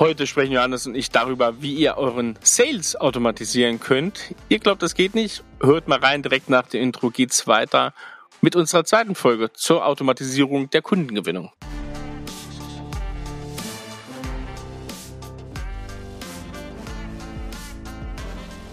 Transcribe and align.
Heute 0.00 0.26
sprechen 0.26 0.52
Johannes 0.52 0.86
und 0.86 0.94
ich 0.94 1.10
darüber, 1.10 1.60
wie 1.60 1.74
ihr 1.74 1.98
euren 1.98 2.38
Sales 2.40 2.96
automatisieren 2.96 3.80
könnt. 3.80 4.34
Ihr 4.48 4.58
glaubt, 4.58 4.80
das 4.80 4.94
geht 4.94 5.14
nicht? 5.14 5.44
Hört 5.62 5.88
mal 5.88 5.98
rein, 5.98 6.22
direkt 6.22 6.48
nach 6.48 6.66
dem 6.66 6.82
Intro 6.82 7.10
geht's 7.10 7.46
weiter 7.46 7.92
mit 8.40 8.56
unserer 8.56 8.86
zweiten 8.86 9.14
Folge 9.14 9.52
zur 9.52 9.84
Automatisierung 9.84 10.70
der 10.70 10.80
Kundengewinnung. 10.80 11.52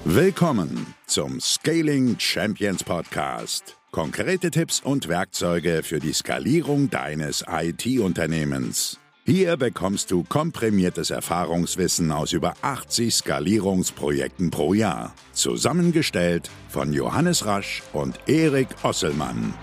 Willkommen 0.05 0.93
zum 1.07 1.41
Scaling 1.41 2.17
Champions 2.17 2.85
Podcast. 2.85 3.75
Konkrete 3.91 4.49
Tipps 4.49 4.79
und 4.79 5.09
Werkzeuge 5.09 5.83
für 5.83 5.99
die 5.99 6.13
Skalierung 6.13 6.89
deines 6.89 7.43
IT-Unternehmens. 7.45 8.97
Hier 9.29 9.57
bekommst 9.57 10.11
du 10.11 10.23
komprimiertes 10.23 11.09
Erfahrungswissen 11.11 12.13
aus 12.13 12.31
über 12.31 12.53
80 12.61 13.13
Skalierungsprojekten 13.13 14.51
pro 14.51 14.73
Jahr. 14.73 15.13
Zusammengestellt 15.33 16.49
von 16.69 16.93
Johannes 16.93 17.45
Rasch 17.45 17.83
und 17.91 18.17
Erik 18.27 18.69
Osselmann. 18.83 19.53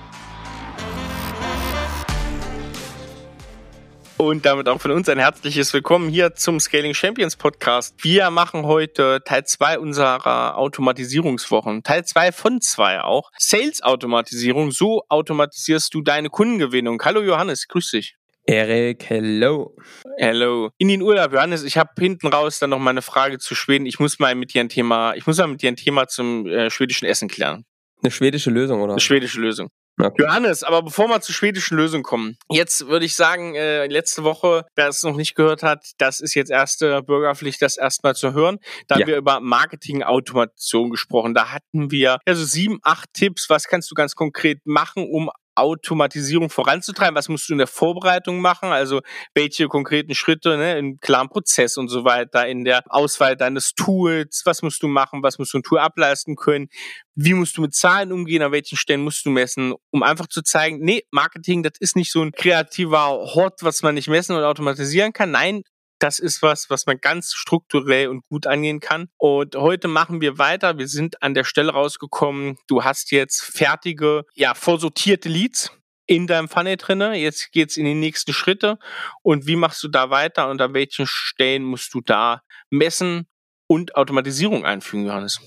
Und 4.19 4.45
damit 4.45 4.69
auch 4.69 4.83
von 4.83 4.91
uns 4.91 5.09
ein 5.09 5.19
herzliches 5.19 5.73
Willkommen 5.73 6.11
hier 6.11 6.35
zum 6.35 6.61
Scaling 6.61 6.93
Champions 6.93 7.37
Podcast. 7.37 7.95
Wir 8.05 8.31
machen 8.31 8.67
heute 8.67 9.23
Teil 9.25 9.47
2 9.47 9.79
unserer 9.79 10.59
Automatisierungswochen. 10.59 11.83
Teil 11.83 12.05
2 12.05 12.33
von 12.33 12.61
2 12.61 13.01
auch. 13.01 13.31
Sales 13.39 13.83
Automatisierung. 13.83 14.73
So 14.73 15.05
automatisierst 15.09 15.95
du 15.95 16.03
deine 16.03 16.29
Kundengewinnung. 16.29 17.01
Hallo 17.03 17.23
Johannes, 17.23 17.67
grüß 17.67 17.93
dich. 17.93 18.19
Erik, 18.47 19.09
hello. 19.09 19.75
Hello. 20.19 20.71
In 20.77 20.89
den 20.89 21.01
Urlaub, 21.01 21.33
Johannes, 21.33 21.63
ich 21.63 21.79
habe 21.79 21.91
hinten 21.99 22.27
raus 22.27 22.59
dann 22.59 22.71
noch 22.71 22.79
mal 22.79 22.91
eine 22.91 23.01
Frage 23.01 23.39
zu 23.39 23.55
Schweden. 23.55 23.87
Ich 23.87 23.99
muss 23.99 24.19
mal 24.19 24.35
mit 24.35 24.53
dir 24.53 24.61
ein 24.61 24.69
Thema, 24.69 25.15
ich 25.15 25.27
muss 25.27 25.39
mal 25.39 25.47
mit 25.47 25.63
dir 25.63 25.69
ein 25.69 25.77
Thema 25.77 26.09
zum 26.09 26.47
äh, 26.47 26.69
schwedischen 26.71 27.07
Essen 27.07 27.29
klären. 27.29 27.65
Eine 28.03 28.11
schwedische 28.11 28.51
Lösung, 28.51 28.83
oder? 28.83 28.93
Eine 28.93 29.01
schwedische 29.01 29.41
Lösung. 29.41 29.71
Okay. 29.99 30.25
Johannes, 30.25 30.65
aber 30.65 30.83
bevor 30.83 31.09
wir 31.09 31.21
zur 31.21 31.35
schwedischen 31.35 31.77
Lösung 31.77 32.03
kommen, 32.03 32.37
jetzt 32.51 32.89
würde 32.89 33.07
ich 33.07 33.15
sagen, 33.15 33.55
äh, 33.55 33.87
letzte 33.87 34.25
Woche, 34.25 34.67
wer 34.75 34.89
es 34.89 35.05
noch 35.05 35.17
nicht 35.17 35.37
gehört 35.37 35.63
hat, 35.63 35.93
das 35.99 36.21
ist 36.21 36.35
jetzt 36.35 36.51
erste 36.51 37.03
Bürgerpflicht, 37.03 37.63
das 37.63 37.77
erstmal 37.77 38.17
zu 38.17 38.35
hören. 38.35 38.59
Da 38.89 38.97
ja. 38.97 39.03
haben 39.03 39.09
wir 39.09 39.17
über 39.17 39.41
Marketing-Automation 39.41 40.91
gesprochen. 40.91 41.33
Da 41.33 41.53
hatten 41.53 41.93
wir 41.93 42.19
also 42.27 42.45
sieben, 42.45 42.81
acht 42.83 43.09
Tipps, 43.15 43.49
was 43.49 43.69
kannst 43.69 43.91
du 43.91 43.95
ganz 43.95 44.17
konkret 44.17 44.59
machen, 44.65 45.09
um 45.09 45.31
Automatisierung 45.57 46.51
voranzutreiben? 46.51 47.15
Was 47.15 47.29
musst 47.29 47.49
du 47.49 47.53
in 47.55 47.59
der 47.59 47.67
Vorbereitung 47.67 48.41
machen? 48.41 48.71
Also 48.71 49.01
welche 49.35 49.69
konkreten 49.69 50.15
Schritte 50.15 50.57
ne, 50.57 50.79
im 50.79 51.01
klaren 51.01 51.29
Prozess 51.29 51.77
und 51.77 51.89
so 51.89 52.05
weiter, 52.05 52.47
in 52.47 52.65
der 52.65 52.83
Auswahl 52.89 53.37
deines 53.37 53.75
Tools, 53.75 54.43
was 54.45 54.63
musst 54.63 54.83
du 54.83 54.89
machen, 54.89 55.23
was 55.23 55.39
musst 55.39 55.55
du 55.55 55.59
ein 55.59 55.63
Tool 55.63 55.79
ableisten 55.79 56.37
können? 56.37 56.69
Wie 57.15 57.35
musst 57.35 57.57
du 57.57 57.63
mit 57.63 57.75
Zahlen 57.75 58.13
umgehen? 58.13 58.43
An 58.43 58.53
welchen 58.53 58.77
Stellen 58.77 59.03
musst 59.03 59.25
du 59.25 59.31
messen? 59.31 59.75
Um 59.91 60.03
einfach 60.03 60.27
zu 60.27 60.43
zeigen, 60.43 60.79
nee, 60.81 61.05
Marketing, 61.11 61.63
das 61.63 61.75
ist 61.79 61.97
nicht 61.97 62.11
so 62.11 62.23
ein 62.23 62.33
kreativer 62.33 63.07
Hort, 63.09 63.63
was 63.63 63.83
man 63.83 63.95
nicht 63.95 64.09
messen 64.09 64.37
oder 64.37 64.49
automatisieren 64.49 65.13
kann. 65.13 65.31
Nein, 65.31 65.63
das 66.05 66.19
ist 66.19 66.43
was, 66.43 66.69
was 66.69 66.85
man 66.85 67.01
ganz 67.01 67.33
strukturell 67.33 68.09
und 68.09 68.27
gut 68.29 68.47
angehen 68.47 68.79
kann. 68.79 69.09
Und 69.17 69.57
heute 69.57 69.89
machen 69.89 70.21
wir 70.21 70.37
weiter. 70.37 70.77
Wir 70.77 70.87
sind 70.87 71.23
an 71.23 71.33
der 71.33 71.45
Stelle 71.45 71.73
rausgekommen. 71.73 72.59
Du 72.67 72.85
hast 72.85 73.11
jetzt 73.11 73.41
fertige, 73.41 74.25
ja, 74.35 74.53
vorsortierte 74.53 75.31
Leads 75.31 75.73
in 76.07 76.27
deinem 76.27 76.51
Funnel 76.51 76.77
drinne. 76.77 77.15
Jetzt 77.15 77.53
geht's 77.53 77.79
in 77.79 77.87
die 77.87 77.95
nächsten 77.95 78.35
Schritte. 78.35 78.79
Und 79.23 79.47
wie 79.47 79.57
machst 79.57 79.83
du 79.83 79.89
da 79.89 80.11
weiter? 80.11 80.51
Und 80.51 80.61
an 80.61 80.75
welchen 80.75 81.07
Stellen 81.07 81.65
musst 81.65 81.95
du 81.95 82.03
da 82.03 82.43
messen 82.69 83.27
und 83.67 83.97
Automatisierung 83.97 84.67
einfügen, 84.67 85.07
Johannes? 85.07 85.41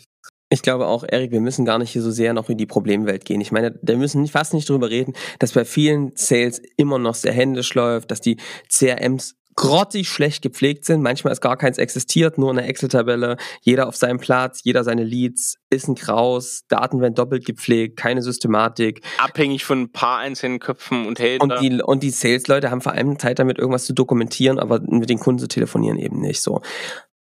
Ich 0.50 0.64
glaube 0.64 0.88
auch, 0.88 1.04
Erik, 1.08 1.32
wir 1.32 1.42
müssen 1.42 1.66
gar 1.66 1.78
nicht 1.78 1.92
hier 1.92 2.02
so 2.02 2.10
sehr 2.10 2.34
noch 2.34 2.50
in 2.50 2.58
die 2.58 2.66
Problemwelt 2.66 3.26
gehen. 3.26 3.42
Ich 3.42 3.52
meine, 3.52 3.78
wir 3.84 3.98
müssen 3.98 4.26
fast 4.28 4.56
nicht 4.56 4.68
drüber 4.68 4.90
reden, 4.90 5.14
dass 5.38 5.52
bei 5.52 5.66
vielen 5.66 6.16
Sales 6.16 6.60
immer 6.78 6.98
noch 6.98 7.14
sehr 7.14 7.34
händisch 7.34 7.76
läuft, 7.76 8.10
dass 8.10 8.22
die 8.22 8.38
CRMs 8.70 9.36
grottig 9.58 10.08
schlecht 10.08 10.44
gepflegt 10.44 10.86
sind. 10.86 11.02
Manchmal 11.02 11.34
ist 11.34 11.42
gar 11.42 11.58
keins 11.58 11.80
existiert, 11.80 12.38
nur 12.38 12.52
eine 12.52 12.66
Excel-Tabelle. 12.66 13.38
Jeder 13.62 13.88
auf 13.88 13.96
seinem 13.96 14.20
Platz, 14.20 14.62
jeder 14.64 14.84
seine 14.84 15.04
Leads, 15.04 15.58
ist 15.72 15.90
ein 15.90 15.96
Kraus, 15.96 16.64
Daten 16.70 17.02
werden 17.02 17.16
doppelt 17.16 17.44
gepflegt, 17.44 17.98
keine 17.98 18.22
Systematik. 18.22 19.02
Abhängig 19.18 19.66
von 19.66 19.82
ein 19.82 19.92
paar 19.92 20.20
einzelnen 20.20 20.60
Köpfen 20.60 21.08
und 21.08 21.20
Helden. 21.20 21.52
Und 21.52 21.60
die, 21.60 21.82
und 21.82 22.04
die 22.04 22.12
Sales-Leute 22.12 22.70
haben 22.70 22.82
vor 22.82 22.94
allem 22.94 23.18
Zeit 23.18 23.40
damit, 23.40 23.58
irgendwas 23.58 23.86
zu 23.86 23.94
dokumentieren, 23.94 24.60
aber 24.60 24.80
mit 24.80 25.10
den 25.10 25.20
Kunden 25.20 25.40
zu 25.40 25.48
telefonieren 25.48 25.98
eben 25.98 26.22
nicht 26.22 26.42
so. 26.42 26.62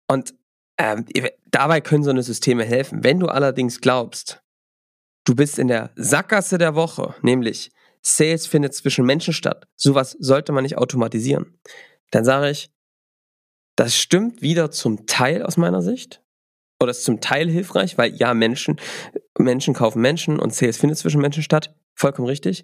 Und 0.08 0.34
ähm, 0.80 1.06
dabei 1.52 1.82
können 1.82 2.04
so 2.04 2.10
eine 2.10 2.24
Systeme 2.24 2.66
helfen. 2.66 3.04
Wenn 3.04 3.20
du 3.20 3.28
allerdings 3.28 3.80
glaubst, 3.80 4.42
du 5.24 5.36
bist 5.36 5.60
in 5.60 5.68
der 5.68 5.92
Sackgasse 5.96 6.58
der 6.58 6.74
Woche, 6.74 7.14
nämlich 7.22 7.72
Sales 8.02 8.48
findet 8.48 8.74
zwischen 8.74 9.06
Menschen 9.06 9.34
statt, 9.34 9.68
sowas 9.76 10.18
sollte 10.20 10.52
man 10.52 10.64
nicht 10.64 10.80
automatisieren 10.80 11.60
dann 12.14 12.26
sage 12.26 12.50
ich, 12.50 12.70
das 13.76 13.96
stimmt 13.96 14.42
wieder 14.42 14.70
zum 14.70 15.08
Teil 15.08 15.44
aus 15.44 15.58
meiner 15.58 15.82
Sicht. 15.82 16.22
Oder 16.80 16.92
ist 16.92 17.06
zum 17.06 17.22
Teil 17.22 17.50
hilfreich, 17.50 17.98
weil 17.98 18.14
ja, 18.16 18.34
Menschen, 18.34 18.80
Menschen 19.38 19.74
kaufen 19.74 20.02
Menschen 20.02 20.40
und 20.40 20.54
Sales 20.54 20.78
findet 20.78 21.00
zwischen 21.00 21.22
Menschen 21.22 21.42
statt. 21.42 21.76
Vollkommen 21.96 22.28
richtig. 22.28 22.64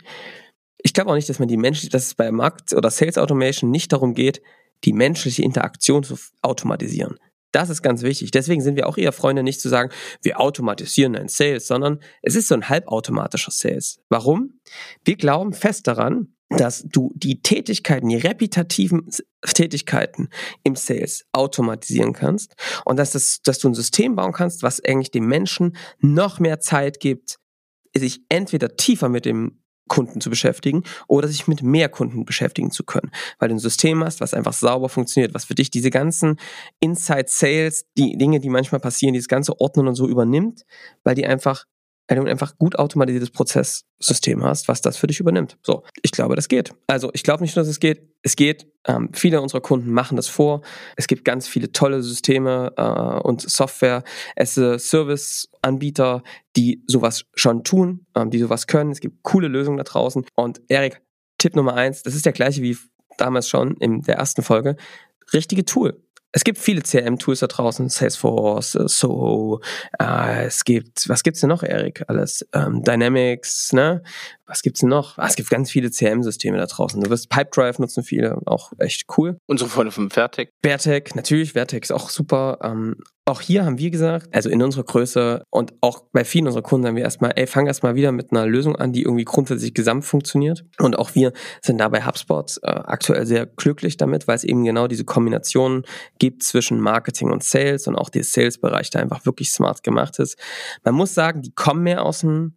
Ich 0.78 0.94
glaube 0.94 1.10
auch 1.10 1.16
nicht, 1.16 1.30
dass 1.30 1.40
man 1.40 1.48
die 1.48 1.58
Menschen, 1.58 1.90
dass 1.90 2.08
es 2.08 2.16
bei 2.16 2.32
Markt- 2.32 2.74
oder 2.74 2.92
Sales 2.92 3.18
Automation 3.18 3.72
nicht 3.72 3.92
darum 3.92 4.14
geht, 4.14 4.42
die 4.84 4.94
menschliche 4.94 5.42
Interaktion 5.42 6.04
zu 6.04 6.18
automatisieren. 6.42 7.18
Das 7.52 7.70
ist 7.70 7.82
ganz 7.82 8.04
wichtig. 8.04 8.30
Deswegen 8.32 8.62
sind 8.62 8.76
wir 8.76 8.88
auch 8.88 8.98
eher 8.98 9.12
Freunde, 9.12 9.42
nicht 9.42 9.62
zu 9.62 9.70
sagen, 9.70 9.92
wir 10.22 10.40
automatisieren 10.40 11.16
ein 11.16 11.28
Sales, 11.28 11.68
sondern 11.68 12.00
es 12.22 12.36
ist 12.36 12.48
so 12.48 12.54
ein 12.54 12.70
halbautomatischer 12.70 13.52
Sales. 13.52 14.00
Warum? 14.10 14.60
Wir 15.04 15.16
glauben 15.16 15.54
fest 15.54 15.88
daran, 15.88 16.36
dass 16.50 16.84
du 16.84 17.12
die 17.16 17.42
Tätigkeiten, 17.42 18.10
die 18.10 18.16
repetitiven 18.16 19.08
Tätigkeiten 19.42 20.30
im 20.64 20.76
Sales 20.76 21.26
automatisieren 21.32 22.14
kannst 22.14 22.56
und 22.86 22.98
dass, 22.98 23.12
das, 23.12 23.42
dass 23.44 23.60
du 23.60 23.70
ein 23.70 23.76
System 23.76 24.16
bauen 24.16 24.34
kannst, 24.34 24.64
was 24.64 24.84
eigentlich 24.84 25.12
dem 25.12 25.28
Menschen 25.28 25.78
noch 26.00 26.40
mehr 26.40 26.60
Zeit 26.60 27.00
gibt, 27.00 27.38
sich 27.96 28.22
entweder 28.30 28.76
tiefer 28.76 29.10
mit 29.10 29.26
dem 29.26 29.60
Kunden 29.90 30.22
zu 30.22 30.30
beschäftigen 30.30 30.84
oder 31.08 31.28
sich 31.28 31.48
mit 31.48 31.62
mehr 31.62 31.90
Kunden 31.90 32.24
beschäftigen 32.24 32.72
zu 32.72 32.84
können, 32.84 33.12
weil 33.40 33.50
du 33.50 33.56
ein 33.56 33.60
System 33.60 34.04
hast, 34.04 34.22
was 34.22 34.34
einfach 34.34 34.54
sauber 34.54 34.88
funktioniert, 34.88 35.34
was 35.34 35.46
für 35.46 35.56
dich 35.56 35.72
diese 35.72 35.90
ganzen 35.90 36.40
Inside 36.80 37.26
Sales, 37.28 37.86
die 37.98 38.18
Dinge, 38.18 38.40
die 38.40 38.50
manchmal 38.50 38.80
passieren, 38.80 39.14
dieses 39.14 39.28
ganze 39.28 39.60
Ordnen 39.60 39.88
und 39.88 39.96
so 39.96 40.08
übernimmt, 40.08 40.64
weil 41.04 41.16
die 41.16 41.26
einfach 41.26 41.66
wenn 42.10 42.26
du 42.26 42.30
einfach 42.30 42.58
gut 42.58 42.78
automatisiertes 42.78 43.30
Prozesssystem 43.30 44.44
hast, 44.44 44.68
was 44.68 44.82
das 44.82 44.98
für 44.98 45.06
dich 45.06 45.20
übernimmt. 45.20 45.58
So, 45.62 45.84
ich 46.02 46.12
glaube, 46.12 46.36
das 46.36 46.48
geht. 46.48 46.74
Also 46.88 47.12
ich 47.14 47.22
glaube 47.22 47.44
nicht 47.44 47.56
nur, 47.56 47.62
dass 47.62 47.70
es 47.70 47.80
geht, 47.80 48.02
es 48.24 48.36
geht. 48.36 48.68
Ähm, 48.88 49.12
viele 49.14 49.40
unserer 49.42 49.62
Kunden 49.62 49.92
machen 49.92 50.16
das 50.16 50.28
vor. 50.28 50.62
Es 50.98 51.06
gibt 51.08 51.24
ganz 51.24 51.48
viele 51.48 51.72
tolle 51.72 52.02
Systeme 52.02 52.74
äh, 52.78 53.20
und 53.22 53.42
Software, 53.42 54.04
Service-Anbieter, 54.44 56.24
die 56.56 56.84
sowas 56.88 57.26
schon 57.36 57.64
tun, 57.64 58.08
ähm, 58.16 58.32
die 58.32 58.40
sowas 58.40 58.66
können. 58.66 58.90
Es 58.90 59.02
gibt 59.02 59.22
coole 59.22 59.48
Lösungen 59.48 59.78
da 59.78 59.84
draußen. 59.84 60.26
Und 60.34 60.62
Erik, 60.68 61.04
Tipp 61.38 61.56
Nummer 61.56 61.76
eins, 61.76 62.02
das 62.02 62.16
ist 62.16 62.26
der 62.26 62.34
gleiche 62.34 62.64
wie 62.64 62.76
damals 63.18 63.48
schon 63.48 63.76
in 63.78 64.02
der 64.02 64.16
ersten 64.16 64.42
Folge. 64.42 64.78
Richtige 65.32 65.64
Tool 65.64 66.02
es 66.32 66.44
gibt 66.44 66.60
viele 66.60 66.82
CRM-Tools 66.82 67.40
da 67.40 67.48
draußen, 67.48 67.90
Salesforce, 67.90 68.76
äh, 68.76 68.88
Soho, 68.88 69.62
äh, 70.00 70.46
es 70.46 70.64
gibt, 70.64 71.10
was 71.10 71.24
gibt's 71.24 71.42
denn 71.42 71.50
noch, 71.50 71.64
Erik? 71.64 72.04
Alles, 72.08 72.48
ähm, 72.54 72.84
Dynamics, 72.84 73.74
ne? 73.74 74.04
Was 74.50 74.64
gibt's 74.64 74.80
denn 74.80 74.90
noch? 74.90 75.20
Ah, 75.20 75.28
es 75.28 75.36
gibt 75.36 75.52
ganz 75.52 75.70
viele 75.70 75.92
CRM-Systeme 75.92 76.58
da 76.58 76.66
draußen. 76.66 77.00
Du 77.00 77.10
wirst 77.12 77.30
Pipedrive 77.30 77.80
nutzen 77.80 78.04
viele, 78.04 78.40
auch 78.48 78.72
echt 78.80 79.06
cool. 79.18 79.38
Unsere 79.46 79.70
Freunde 79.70 79.92
von 79.92 80.10
Vertec. 80.10 80.50
Vertec, 80.64 81.16
natürlich, 81.16 81.54
Vertec 81.54 81.84
ist 81.84 81.92
auch 81.92 82.10
super. 82.10 82.58
Ähm, 82.64 82.96
auch 83.26 83.42
hier 83.42 83.64
haben 83.64 83.78
wir 83.78 83.92
gesagt, 83.92 84.28
also 84.34 84.50
in 84.50 84.64
unserer 84.64 84.84
Größe 84.84 85.44
und 85.52 85.74
auch 85.82 86.06
bei 86.12 86.26
vielen 86.26 86.48
unserer 86.48 86.64
Kunden 86.64 86.88
haben 86.88 86.96
wir 86.96 87.04
erstmal, 87.04 87.34
ey, 87.36 87.46
fang 87.46 87.68
erstmal 87.68 87.94
wieder 87.94 88.12
mit 88.12 88.32
einer 88.32 88.48
Lösung 88.48 88.76
an, 88.76 88.92
die 88.92 89.04
irgendwie 89.04 89.26
grundsätzlich 89.26 89.76
gesamt 89.76 90.04
funktioniert. 90.04 90.66
Und 90.80 90.98
auch 90.98 91.14
wir 91.14 91.32
sind 91.62 91.78
da 91.78 91.88
bei 91.90 92.04
HubSpot 92.04 92.58
äh, 92.64 92.68
aktuell 92.72 93.28
sehr 93.28 93.46
glücklich 93.46 93.98
damit, 93.98 94.28
weil 94.28 94.36
es 94.36 94.44
eben 94.44 94.64
genau 94.64 94.88
diese 94.88 95.06
Kombination 95.06 95.84
gibt 96.18 96.42
zwischen 96.42 96.80
Marketing 96.80 97.32
und 97.32 97.44
Sales 97.44 97.88
und 97.88 97.96
auch 97.96 98.10
der 98.10 98.24
Sales-Bereich 98.24 98.90
da 98.90 98.98
einfach 98.98 99.28
wirklich 99.28 99.52
smart 99.52 99.84
gemacht 99.84 100.18
ist. 100.18 100.36
Man 100.84 100.96
muss 100.96 101.14
sagen, 101.14 101.44
die 101.44 101.54
kommen 101.54 101.84
mehr 101.84 102.04
aus 102.04 102.22
dem 102.22 102.56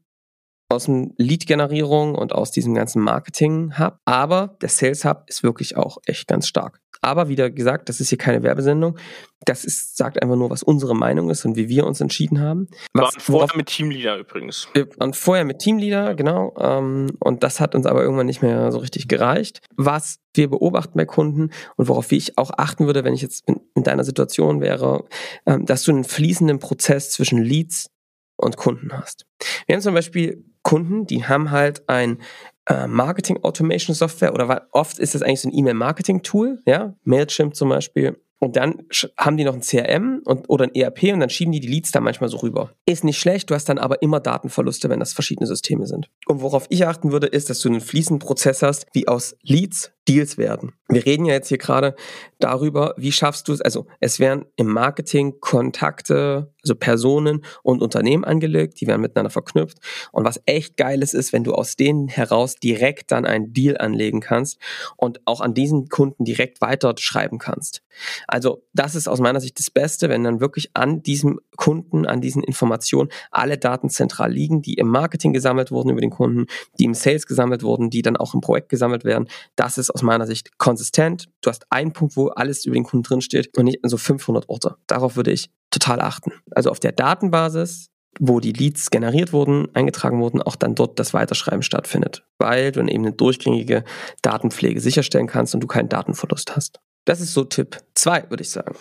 aus 0.73 0.87
dem 0.87 1.15
Lead-Generierung 1.17 2.15
und 2.15 2.35
aus 2.35 2.51
diesem 2.51 2.75
ganzen 2.75 3.03
Marketing-Hub. 3.03 3.99
Aber 4.05 4.57
der 4.61 4.69
Sales-Hub 4.69 5.25
ist 5.27 5.43
wirklich 5.43 5.77
auch 5.77 5.99
echt 6.07 6.27
ganz 6.27 6.49
stark. 6.49 6.81
Aber 7.05 7.29
wieder 7.29 7.51
gesagt, 7.51 7.89
das 7.89 8.01
ist 8.01 8.11
hier 8.11 8.19
keine 8.19 8.45
Werbesendung. 8.45 8.97
Das 9.45 9.65
ist, 9.65 9.97
sagt 9.97 10.23
einfach 10.23 10.37
nur, 10.37 10.51
was 10.51 10.63
unsere 10.63 10.95
Meinung 10.95 11.31
ist 11.31 11.45
und 11.45 11.57
wie 11.57 11.69
wir 11.69 11.85
uns 11.85 12.01
entschieden 12.01 12.41
haben. 12.41 12.69
Was, 12.93 13.15
waren 13.15 13.21
vorher 13.21 13.57
mit 13.57 13.67
Teamleader 13.67 14.19
übrigens. 14.19 14.69
Wir 14.73 14.89
waren 14.99 15.13
vorher 15.13 15.45
mit 15.45 15.59
Teamleader, 15.59 16.15
genau. 16.15 16.55
Ähm, 16.61 17.09
und 17.19 17.43
das 17.43 17.59
hat 17.59 17.75
uns 17.75 17.87
aber 17.87 18.03
irgendwann 18.03 18.27
nicht 18.27 18.41
mehr 18.41 18.71
so 18.71 18.79
richtig 18.79 19.09
gereicht. 19.09 19.61
Was 19.77 20.21
wir 20.35 20.49
beobachten 20.49 20.97
bei 20.97 21.05
Kunden 21.05 21.51
und 21.77 21.89
worauf 21.89 22.13
ich 22.13 22.39
auch 22.39 22.53
achten 22.57 22.87
würde, 22.87 23.03
wenn 23.03 23.15
ich 23.15 23.23
jetzt 23.23 23.49
in 23.49 23.83
deiner 23.83 24.05
Situation 24.05 24.61
wäre, 24.61 25.05
ähm, 25.45 25.67
dass 25.67 25.83
du 25.83 25.91
einen 25.91 26.05
fließenden 26.05 26.61
Prozess 26.61 27.11
zwischen 27.11 27.43
Leads 27.43 27.91
und 28.37 28.57
Kunden 28.57 28.93
hast. 28.93 29.27
Wir 29.67 29.75
haben 29.75 29.83
zum 29.83 29.95
Beispiel 29.95 30.45
Kunden, 30.63 31.07
die 31.07 31.25
haben 31.25 31.51
halt 31.51 31.89
ein 31.89 32.19
äh, 32.67 32.87
Marketing 32.87 33.43
Automation 33.43 33.95
Software 33.95 34.33
oder 34.35 34.69
oft 34.73 34.99
ist 34.99 35.15
das 35.15 35.23
eigentlich 35.23 35.41
so 35.41 35.49
ein 35.49 35.55
E-Mail-Marketing 35.55 36.23
Tool, 36.23 36.61
ja, 36.67 36.95
Mailchimp 37.05 37.57
zum 37.57 37.69
Beispiel 37.69 38.17
und 38.43 38.57
dann 38.57 38.83
haben 39.17 39.37
die 39.37 39.45
noch 39.45 39.55
ein 39.55 39.61
CRM 39.61 40.21
und, 40.25 40.51
oder 40.51 40.65
ein 40.65 40.75
ERP 40.75 41.13
und 41.13 41.21
dann 41.21 41.31
schieben 41.31 41.53
die 41.53 41.61
die 41.61 41.69
Leads 41.69 41.93
da 41.93 42.01
manchmal 42.01 42.29
so 42.29 42.39
rüber. 42.39 42.73
Ist 42.87 43.05
nicht 43.05 43.21
schlecht, 43.21 43.49
du 43.49 43.55
hast 43.55 43.69
dann 43.69 43.79
aber 43.79 44.03
immer 44.03 44.19
Datenverluste, 44.19 44.91
wenn 44.91 44.99
das 44.99 45.13
verschiedene 45.13 45.47
Systeme 45.47 45.87
sind. 45.87 46.11
Und 46.27 46.43
worauf 46.43 46.67
ich 46.69 46.85
achten 46.85 47.13
würde, 47.13 47.29
ist, 47.29 47.51
dass 47.51 47.61
du 47.61 47.69
einen 47.69 47.81
fließenden 47.81 48.19
Prozess 48.19 48.63
hast, 48.63 48.87
wie 48.95 49.07
aus 49.07 49.37
Leads 49.43 49.93
Deals 50.09 50.37
werden. 50.37 50.73
Wir 50.89 51.07
reden 51.07 51.25
ja 51.25 51.35
jetzt 51.35 51.49
hier 51.49 51.59
gerade 51.59 51.95
darüber, 52.39 52.95
wie 52.99 53.13
schaffst 53.13 53.49
du 53.49 53.53
es, 53.53 53.61
also 53.61 53.87
es 54.01 54.19
werden 54.19 54.45
im 54.57 54.67
Marketing 54.67 55.41
Kontakte, 55.41 56.53
also 56.63 56.75
Personen 56.75 57.45
und 57.63 57.83
Unternehmen 57.83 58.25
angelegt, 58.25 58.81
die 58.81 58.87
werden 58.87 59.01
miteinander 59.01 59.31
verknüpft. 59.31 59.79
Und 60.11 60.25
was 60.25 60.41
echt 60.45 60.77
geiles 60.77 61.15
ist, 61.15 61.33
wenn 61.33 61.45
du 61.45 61.55
aus 61.55 61.77
denen 61.77 62.09
heraus 62.09 62.57
direkt 62.57 63.11
dann 63.11 63.25
einen 63.25 63.53
Deal 63.53 63.79
anlegen 63.79 64.21
kannst 64.21 64.59
und 64.97 65.21
auch 65.25 65.41
an 65.41 65.55
diesen 65.55 65.89
Kunden 65.89 66.25
direkt 66.25 66.61
weiter 66.61 66.95
schreiben 66.99 67.39
kannst. 67.39 67.83
Also 68.27 68.65
das 68.73 68.95
ist 68.95 69.09
aus 69.09 69.21
meiner 69.21 69.41
Sicht 69.41 69.59
das 69.59 69.71
Beste, 69.71 70.09
wenn 70.09 70.25
dann 70.25 70.41
wirklich 70.41 70.71
an 70.75 71.03
diesem 71.03 71.41
Kunden, 71.57 72.07
an 72.07 72.21
diesen 72.21 72.43
Informationen 72.43 73.09
alle 73.31 73.59
Daten 73.59 73.89
zentral 73.89 74.33
liegen, 74.33 74.63
die 74.63 74.75
im 74.75 74.89
Marketing 74.89 75.33
gesammelt 75.33 75.71
wurden 75.71 75.91
über 75.91 76.01
den 76.01 76.11
Kunden, 76.11 76.47
die 76.79 76.85
im 76.85 76.95
Sales 76.95 77.27
gesammelt 77.27 77.63
wurden, 77.63 77.91
die 77.91 78.03
dann 78.03 78.17
auch 78.17 78.35
im 78.35 78.41
Projekt 78.41 78.69
gesammelt 78.69 79.05
werden. 79.05 79.29
Das 79.57 79.79
ist 79.79 79.91
aus 79.93 80.03
meiner 80.03 80.27
Sicht 80.27 80.59
konsistent. 80.59 81.29
Du 81.41 81.51
hast 81.51 81.67
einen 81.71 81.93
Punkt, 81.93 82.17
wo 82.17 82.29
alles 82.29 82.65
über 82.65 82.75
den 82.75 82.85
Kunden 82.85 83.05
drinsteht 83.05 83.57
und 83.57 83.65
nicht 83.67 83.81
so 83.83 83.97
500 83.97 84.49
Orte. 84.49 84.77
Darauf 84.87 85.17
würde 85.17 85.33
ich 85.33 85.51
total 85.71 86.01
achten. 86.01 86.33
Also 86.51 86.71
auf 86.71 86.81
der 86.81 86.93
Datenbasis 86.93 87.93
wo 88.21 88.41
die 88.41 88.53
Leads 88.53 88.91
generiert 88.91 89.33
wurden, 89.33 89.75
eingetragen 89.75 90.21
wurden, 90.21 90.43
auch 90.43 90.57
dann 90.57 90.75
dort 90.75 90.99
das 90.99 91.15
Weiterschreiben 91.15 91.63
stattfindet, 91.63 92.25
weil 92.39 92.73
du 92.73 92.81
dann 92.81 92.89
eben 92.89 93.05
eine 93.05 93.15
durchgängige 93.15 93.85
Datenpflege 94.23 94.81
sicherstellen 94.81 95.27
kannst 95.27 95.55
und 95.55 95.61
du 95.61 95.67
keinen 95.67 95.89
Datenverlust 95.89 96.55
hast. 96.55 96.81
Das 97.05 97.21
ist 97.21 97.33
so 97.33 97.45
Tipp 97.45 97.79
2, 97.95 98.31
würde 98.31 98.43
ich 98.43 98.51
sagen. 98.51 98.77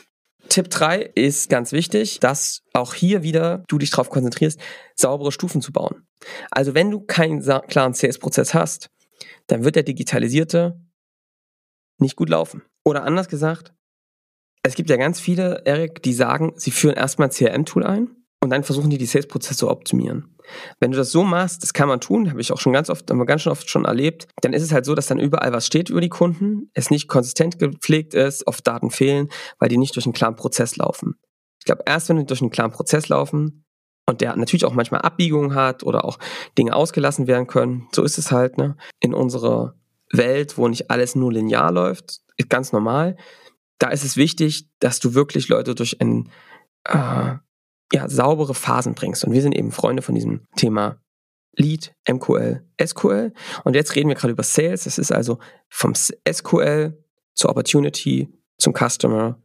Tipp 0.49 0.69
3 0.69 1.11
ist 1.15 1.49
ganz 1.49 1.71
wichtig, 1.71 2.19
dass 2.19 2.61
auch 2.73 2.93
hier 2.93 3.23
wieder 3.23 3.63
du 3.67 3.77
dich 3.77 3.89
darauf 3.89 4.09
konzentrierst, 4.09 4.59
saubere 4.95 5.31
Stufen 5.31 5.61
zu 5.61 5.71
bauen. 5.71 6.07
Also 6.51 6.73
wenn 6.73 6.91
du 6.91 6.99
keinen 6.99 7.41
klaren 7.67 7.93
CS-Prozess 7.93 8.53
hast, 8.53 8.89
dann 9.47 9.63
wird 9.63 9.75
der 9.75 9.83
digitalisierte 9.83 10.79
nicht 12.01 12.15
gut 12.15 12.29
laufen. 12.29 12.63
Oder 12.83 13.03
anders 13.03 13.29
gesagt, 13.29 13.73
es 14.63 14.75
gibt 14.75 14.89
ja 14.89 14.97
ganz 14.97 15.19
viele, 15.19 15.63
Erik, 15.65 16.03
die 16.03 16.13
sagen, 16.13 16.53
sie 16.55 16.71
führen 16.71 16.95
erstmal 16.95 17.29
ein 17.29 17.31
CRM-Tool 17.31 17.83
ein 17.83 18.09
und 18.43 18.49
dann 18.49 18.63
versuchen 18.63 18.89
die 18.89 18.97
die 18.97 19.05
Sales-Prozesse 19.05 19.57
zu 19.57 19.69
optimieren. 19.69 20.35
Wenn 20.79 20.91
du 20.91 20.97
das 20.97 21.11
so 21.11 21.23
machst, 21.23 21.63
das 21.63 21.73
kann 21.73 21.87
man 21.87 22.01
tun, 22.01 22.29
habe 22.29 22.41
ich 22.41 22.51
auch 22.51 22.59
schon 22.59 22.73
ganz 22.73 22.89
oft, 22.89 23.09
haben 23.09 23.17
wir 23.17 23.25
ganz 23.25 23.43
schön 23.43 23.51
oft 23.51 23.69
schon 23.69 23.85
erlebt, 23.85 24.27
dann 24.41 24.53
ist 24.53 24.63
es 24.63 24.71
halt 24.71 24.85
so, 24.85 24.95
dass 24.95 25.07
dann 25.07 25.19
überall 25.19 25.53
was 25.53 25.65
steht 25.65 25.89
über 25.89 26.01
die 26.01 26.09
Kunden, 26.09 26.69
es 26.73 26.89
nicht 26.89 27.07
konsistent 27.07 27.59
gepflegt 27.59 28.13
ist, 28.13 28.45
oft 28.47 28.65
Daten 28.65 28.91
fehlen, 28.91 29.29
weil 29.59 29.69
die 29.69 29.77
nicht 29.77 29.95
durch 29.95 30.05
einen 30.05 30.13
klaren 30.13 30.35
Prozess 30.35 30.75
laufen. 30.75 31.15
Ich 31.59 31.65
glaube, 31.65 31.83
erst 31.85 32.09
wenn 32.09 32.17
die 32.17 32.25
durch 32.25 32.41
einen 32.41 32.49
klaren 32.49 32.71
Prozess 32.71 33.07
laufen 33.09 33.65
und 34.07 34.21
der 34.21 34.35
natürlich 34.35 34.65
auch 34.65 34.73
manchmal 34.73 35.01
Abbiegungen 35.01 35.53
hat 35.53 35.83
oder 35.83 36.05
auch 36.05 36.17
Dinge 36.57 36.75
ausgelassen 36.75 37.27
werden 37.27 37.47
können, 37.47 37.87
so 37.93 38.03
ist 38.03 38.17
es 38.17 38.31
halt, 38.31 38.57
ne, 38.57 38.75
in 38.99 39.13
unserer 39.13 39.75
Welt, 40.11 40.57
wo 40.57 40.67
nicht 40.67 40.89
alles 40.89 41.15
nur 41.15 41.31
linear 41.31 41.71
läuft, 41.71 42.21
ist 42.37 42.49
ganz 42.49 42.71
normal. 42.71 43.17
Da 43.79 43.89
ist 43.89 44.03
es 44.03 44.17
wichtig, 44.17 44.67
dass 44.79 44.99
du 44.99 45.13
wirklich 45.13 45.47
Leute 45.47 45.75
durch 45.75 45.99
ein, 46.01 46.29
äh, 46.85 47.35
ja, 47.93 48.07
saubere 48.07 48.53
Phasen 48.53 48.93
bringst. 48.93 49.23
Und 49.25 49.33
wir 49.33 49.41
sind 49.41 49.55
eben 49.55 49.71
Freunde 49.71 50.01
von 50.01 50.15
diesem 50.15 50.47
Thema 50.55 51.01
Lead, 51.55 51.93
MQL, 52.09 52.65
SQL. 52.81 53.33
Und 53.63 53.75
jetzt 53.75 53.95
reden 53.95 54.09
wir 54.09 54.15
gerade 54.15 54.33
über 54.33 54.43
Sales. 54.43 54.85
Das 54.85 54.97
ist 54.97 55.11
also 55.11 55.39
vom 55.69 55.93
SQL 55.95 56.97
zur 57.33 57.49
Opportunity, 57.49 58.29
zum 58.57 58.73
Customer, 58.73 59.41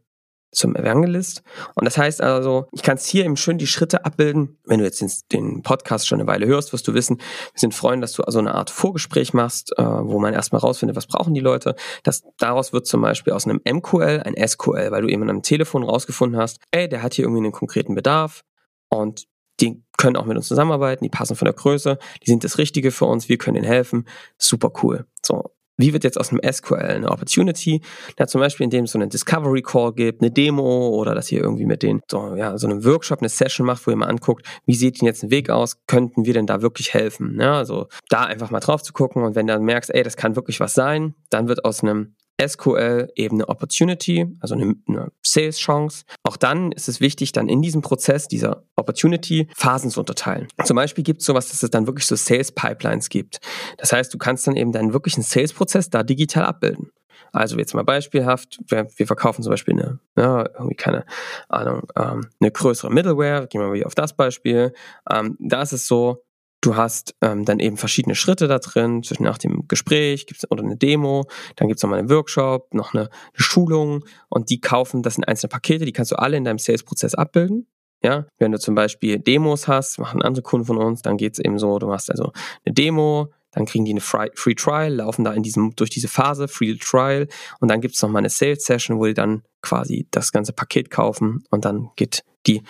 zum 0.51 0.75
Evangelist. 0.75 1.43
Und 1.75 1.85
das 1.85 1.97
heißt 1.97 2.21
also, 2.21 2.67
ich 2.71 2.83
kann 2.83 2.97
es 2.97 3.05
hier 3.05 3.25
eben 3.25 3.37
schön 3.37 3.57
die 3.57 3.67
Schritte 3.67 4.05
abbilden. 4.05 4.57
Wenn 4.65 4.79
du 4.79 4.85
jetzt 4.85 5.31
den, 5.31 5.61
Podcast 5.63 6.07
schon 6.07 6.19
eine 6.19 6.27
Weile 6.27 6.45
hörst, 6.45 6.73
wirst 6.73 6.87
du 6.87 6.93
wissen, 6.93 7.17
wir 7.17 7.59
sind 7.59 7.73
Freunde, 7.73 8.01
dass 8.01 8.13
du 8.13 8.23
also 8.23 8.39
eine 8.39 8.55
Art 8.55 8.69
Vorgespräch 8.69 9.33
machst, 9.33 9.73
äh, 9.77 9.83
wo 9.83 10.19
man 10.19 10.33
erstmal 10.33 10.61
rausfindet, 10.61 10.95
was 10.95 11.07
brauchen 11.07 11.33
die 11.33 11.41
Leute. 11.41 11.75
Das, 12.03 12.23
daraus 12.37 12.73
wird 12.73 12.87
zum 12.87 13.01
Beispiel 13.01 13.33
aus 13.33 13.45
einem 13.45 13.61
MQL 13.67 14.23
ein 14.23 14.35
SQL, 14.47 14.91
weil 14.91 15.01
du 15.01 15.09
eben 15.09 15.23
einem 15.23 15.41
Telefon 15.41 15.83
rausgefunden 15.83 16.39
hast, 16.39 16.59
ey, 16.71 16.87
der 16.87 17.03
hat 17.03 17.13
hier 17.13 17.25
irgendwie 17.25 17.43
einen 17.43 17.51
konkreten 17.51 17.95
Bedarf 17.95 18.43
und 18.89 19.27
die 19.59 19.83
können 19.97 20.15
auch 20.15 20.25
mit 20.25 20.37
uns 20.37 20.47
zusammenarbeiten, 20.47 21.03
die 21.03 21.09
passen 21.09 21.35
von 21.35 21.45
der 21.45 21.53
Größe, 21.53 21.97
die 22.21 22.29
sind 22.29 22.43
das 22.43 22.57
Richtige 22.57 22.91
für 22.91 23.05
uns, 23.05 23.27
wir 23.27 23.37
können 23.37 23.57
ihnen 23.57 23.65
helfen. 23.65 24.07
Super 24.37 24.71
cool. 24.83 25.05
So, 25.25 25.51
wie 25.77 25.93
wird 25.93 26.03
jetzt 26.03 26.19
aus 26.19 26.31
einem 26.31 26.41
SQL 26.51 26.75
eine 26.75 27.09
Opportunity? 27.09 27.81
Ja, 28.19 28.27
zum 28.27 28.41
Beispiel, 28.41 28.65
indem 28.65 28.85
es 28.85 28.91
so 28.91 28.99
einen 28.99 29.09
Discovery 29.09 29.61
Call 29.61 29.93
gibt, 29.93 30.21
eine 30.21 30.31
Demo 30.31 30.89
oder 30.89 31.15
dass 31.15 31.31
ihr 31.31 31.41
irgendwie 31.41 31.65
mit 31.65 31.83
denen 31.83 32.01
so, 32.09 32.35
ja, 32.35 32.57
so 32.57 32.67
einen 32.67 32.83
Workshop, 32.83 33.19
eine 33.19 33.29
Session 33.29 33.65
macht, 33.65 33.85
wo 33.85 33.91
ihr 33.91 33.97
mal 33.97 34.07
anguckt, 34.07 34.45
wie 34.65 34.75
sieht 34.75 34.99
denn 34.99 35.05
jetzt 35.05 35.23
ein 35.23 35.31
Weg 35.31 35.49
aus? 35.49 35.77
Könnten 35.87 36.25
wir 36.25 36.33
denn 36.33 36.47
da 36.47 36.61
wirklich 36.61 36.93
helfen? 36.93 37.37
Ja, 37.39 37.57
also 37.57 37.87
da 38.09 38.23
einfach 38.23 38.51
mal 38.51 38.59
drauf 38.59 38.81
zu 38.81 38.91
gucken 38.91 39.23
und 39.23 39.35
wenn 39.35 39.47
du 39.47 39.53
dann 39.53 39.63
merkst, 39.63 39.93
ey, 39.93 40.03
das 40.03 40.17
kann 40.17 40.35
wirklich 40.35 40.59
was 40.59 40.73
sein, 40.73 41.15
dann 41.29 41.47
wird 41.47 41.63
aus 41.63 41.83
einem 41.83 42.15
SQL 42.45 43.11
eben 43.15 43.37
eine 43.37 43.49
Opportunity, 43.49 44.27
also 44.39 44.55
eine, 44.55 44.75
eine 44.87 45.11
Sales-Chance. 45.23 46.05
Auch 46.23 46.37
dann 46.37 46.71
ist 46.71 46.87
es 46.87 47.01
wichtig, 47.01 47.31
dann 47.31 47.49
in 47.49 47.61
diesem 47.61 47.81
Prozess 47.81 48.27
dieser 48.27 48.63
Opportunity 48.75 49.47
Phasen 49.55 49.89
zu 49.89 49.99
unterteilen. 49.99 50.47
Zum 50.63 50.75
Beispiel 50.75 51.03
gibt 51.03 51.21
es 51.21 51.27
sowas, 51.27 51.49
dass 51.49 51.63
es 51.63 51.69
dann 51.69 51.87
wirklich 51.87 52.05
so 52.05 52.15
Sales-Pipelines 52.15 53.09
gibt. 53.09 53.39
Das 53.77 53.91
heißt, 53.91 54.13
du 54.13 54.17
kannst 54.17 54.47
dann 54.47 54.55
eben 54.55 54.71
deinen 54.71 54.93
wirklichen 54.93 55.23
Sales-Prozess 55.23 55.89
da 55.89 56.03
digital 56.03 56.45
abbilden. 56.45 56.91
Also 57.31 57.57
jetzt 57.57 57.73
mal 57.73 57.83
beispielhaft, 57.83 58.59
wir, 58.67 58.87
wir 58.95 59.07
verkaufen 59.07 59.43
zum 59.43 59.51
Beispiel 59.51 59.73
eine, 59.73 59.99
ja, 60.15 60.45
irgendwie 60.53 60.75
keine 60.75 61.05
Ahnung, 61.49 61.87
ähm, 61.95 62.27
eine 62.39 62.51
größere 62.51 62.91
Middleware, 62.91 63.47
gehen 63.47 63.61
wir 63.61 63.67
mal 63.67 63.73
wieder 63.73 63.87
auf 63.87 63.95
das 63.95 64.15
Beispiel. 64.15 64.73
Ähm, 65.11 65.37
da 65.39 65.61
ist 65.61 65.73
es 65.73 65.87
so, 65.87 66.23
Du 66.61 66.75
hast 66.75 67.15
ähm, 67.21 67.45
dann 67.45 67.59
eben 67.59 67.77
verschiedene 67.77 68.15
Schritte 68.15 68.47
da 68.47 68.57
drin, 68.57 69.03
zwischen 69.03 69.23
nach 69.23 69.37
dem 69.37 69.67
Gespräch 69.67 70.25
gibt's 70.25 70.49
oder 70.49 70.63
eine 70.63 70.75
Demo, 70.75 71.25
dann 71.55 71.67
gibt's 71.67 71.83
nochmal 71.83 71.99
einen 71.99 72.09
Workshop, 72.09 72.73
noch 72.73 72.93
eine, 72.93 73.03
eine 73.03 73.11
Schulung 73.35 74.03
und 74.29 74.49
die 74.49 74.59
kaufen, 74.59 75.03
das 75.03 75.15
sind 75.15 75.27
einzelne 75.27 75.49
Pakete, 75.49 75.85
die 75.85 75.93
kannst 75.93 76.11
du 76.11 76.15
alle 76.15 76.35
in 76.35 76.43
deinem 76.43 76.57
Sales-Prozess 76.57 77.13
abbilden. 77.13 77.67
Ja, 78.03 78.27
wenn 78.37 78.51
du 78.51 78.59
zum 78.59 78.75
Beispiel 78.75 79.17
Demos 79.19 79.67
hast, 79.67 79.99
machen 79.99 80.21
andere 80.21 80.43
Kunden 80.43 80.65
von 80.65 80.77
uns, 80.77 81.01
dann 81.01 81.17
geht's 81.17 81.39
eben 81.39 81.57
so, 81.57 81.79
du 81.79 81.87
machst 81.87 82.11
also 82.11 82.31
eine 82.63 82.73
Demo, 82.73 83.31
dann 83.51 83.65
kriegen 83.65 83.85
die 83.85 83.91
eine 83.91 84.01
Free 84.01 84.53
Trial, 84.55 84.93
laufen 84.93 85.23
da 85.23 85.33
in 85.33 85.41
diesem, 85.41 85.75
durch 85.75 85.89
diese 85.89 86.07
Phase, 86.07 86.47
Free 86.47 86.75
Trial, 86.75 87.27
und 87.59 87.69
dann 87.69 87.81
gibt's 87.81 88.01
nochmal 88.01 88.21
eine 88.21 88.29
Sales 88.29 88.63
Session, 88.63 88.99
wo 88.99 89.05
die 89.05 89.15
dann 89.15 89.43
quasi 89.61 90.07
das 90.11 90.31
ganze 90.31 90.53
Paket 90.53 90.91
kaufen 90.91 91.43
und 91.49 91.65
dann 91.65 91.89
geht 91.95 92.23
die 92.45 92.61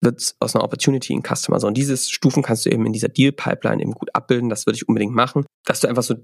wird 0.00 0.34
aus 0.40 0.54
einer 0.54 0.64
Opportunity 0.64 1.12
in 1.12 1.22
Customer. 1.22 1.58
So, 1.60 1.66
und 1.66 1.76
diese 1.76 1.96
Stufen 1.96 2.42
kannst 2.42 2.66
du 2.66 2.70
eben 2.70 2.86
in 2.86 2.92
dieser 2.92 3.08
Deal-Pipeline 3.08 3.82
eben 3.82 3.92
gut 3.92 4.14
abbilden. 4.14 4.48
Das 4.48 4.66
würde 4.66 4.76
ich 4.76 4.88
unbedingt 4.88 5.14
machen, 5.14 5.46
dass 5.64 5.80
du 5.80 5.88
einfach 5.88 6.02
so 6.02 6.14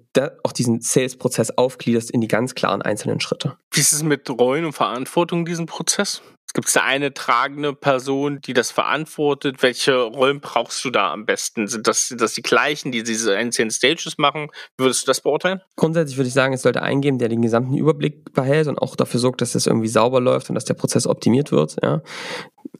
auch 0.45 0.53
diesen 0.53 0.81
Sales-Prozess 0.81 1.57
aufgliederst 1.57 2.11
in 2.11 2.21
die 2.21 2.29
ganz 2.29 2.55
klaren 2.55 2.83
einzelnen 2.83 3.21
Schritte. 3.21 3.57
Wie 3.73 3.81
ist 3.81 3.93
es 3.93 4.03
mit 4.03 4.29
Rollen 4.31 4.65
und 4.65 4.73
Verantwortung 4.73 5.41
in 5.41 5.45
diesem 5.47 5.67
Prozess? 5.67 6.23
Gibt 6.55 6.69
es 6.69 6.75
da 6.75 6.83
eine 6.83 7.15
tragende 7.15 7.73
Person, 7.73 8.41
die 8.43 8.53
das 8.53 8.71
verantwortet? 8.71 9.63
Welche 9.63 10.03
Rollen 10.03 10.41
brauchst 10.41 10.85
du 10.85 10.91
da 10.91 11.11
am 11.11 11.25
besten? 11.25 11.67
Sind 11.67 11.89
das, 11.89 12.09
sind 12.09 12.21
das 12.21 12.35
die 12.35 12.43
gleichen, 12.43 12.93
die 12.93 13.03
diese 13.03 13.35
einzelnen 13.35 13.71
Stages 13.71 14.19
machen? 14.19 14.49
Würdest 14.77 15.03
du 15.03 15.07
das 15.07 15.23
beurteilen? 15.23 15.63
Grundsätzlich 15.77 16.19
würde 16.19 16.29
ich 16.29 16.35
sagen, 16.35 16.53
es 16.53 16.61
sollte 16.61 16.83
eingeben, 16.83 17.19
der 17.19 17.31
den 17.31 17.41
gesamten 17.41 17.75
Überblick 17.75 18.35
behält 18.35 18.69
und 18.69 18.79
auch 18.79 18.97
dafür 18.97 19.19
sorgt, 19.19 19.41
dass 19.41 19.53
das 19.53 19.67
irgendwie 19.67 19.89
sauber 19.89 20.21
läuft 20.21 20.51
und 20.51 20.55
dass 20.55 20.67
der 20.67 20.75
Prozess 20.75 21.07
optimiert 21.07 21.53
wird. 21.53 21.77
Ja. 21.83 22.03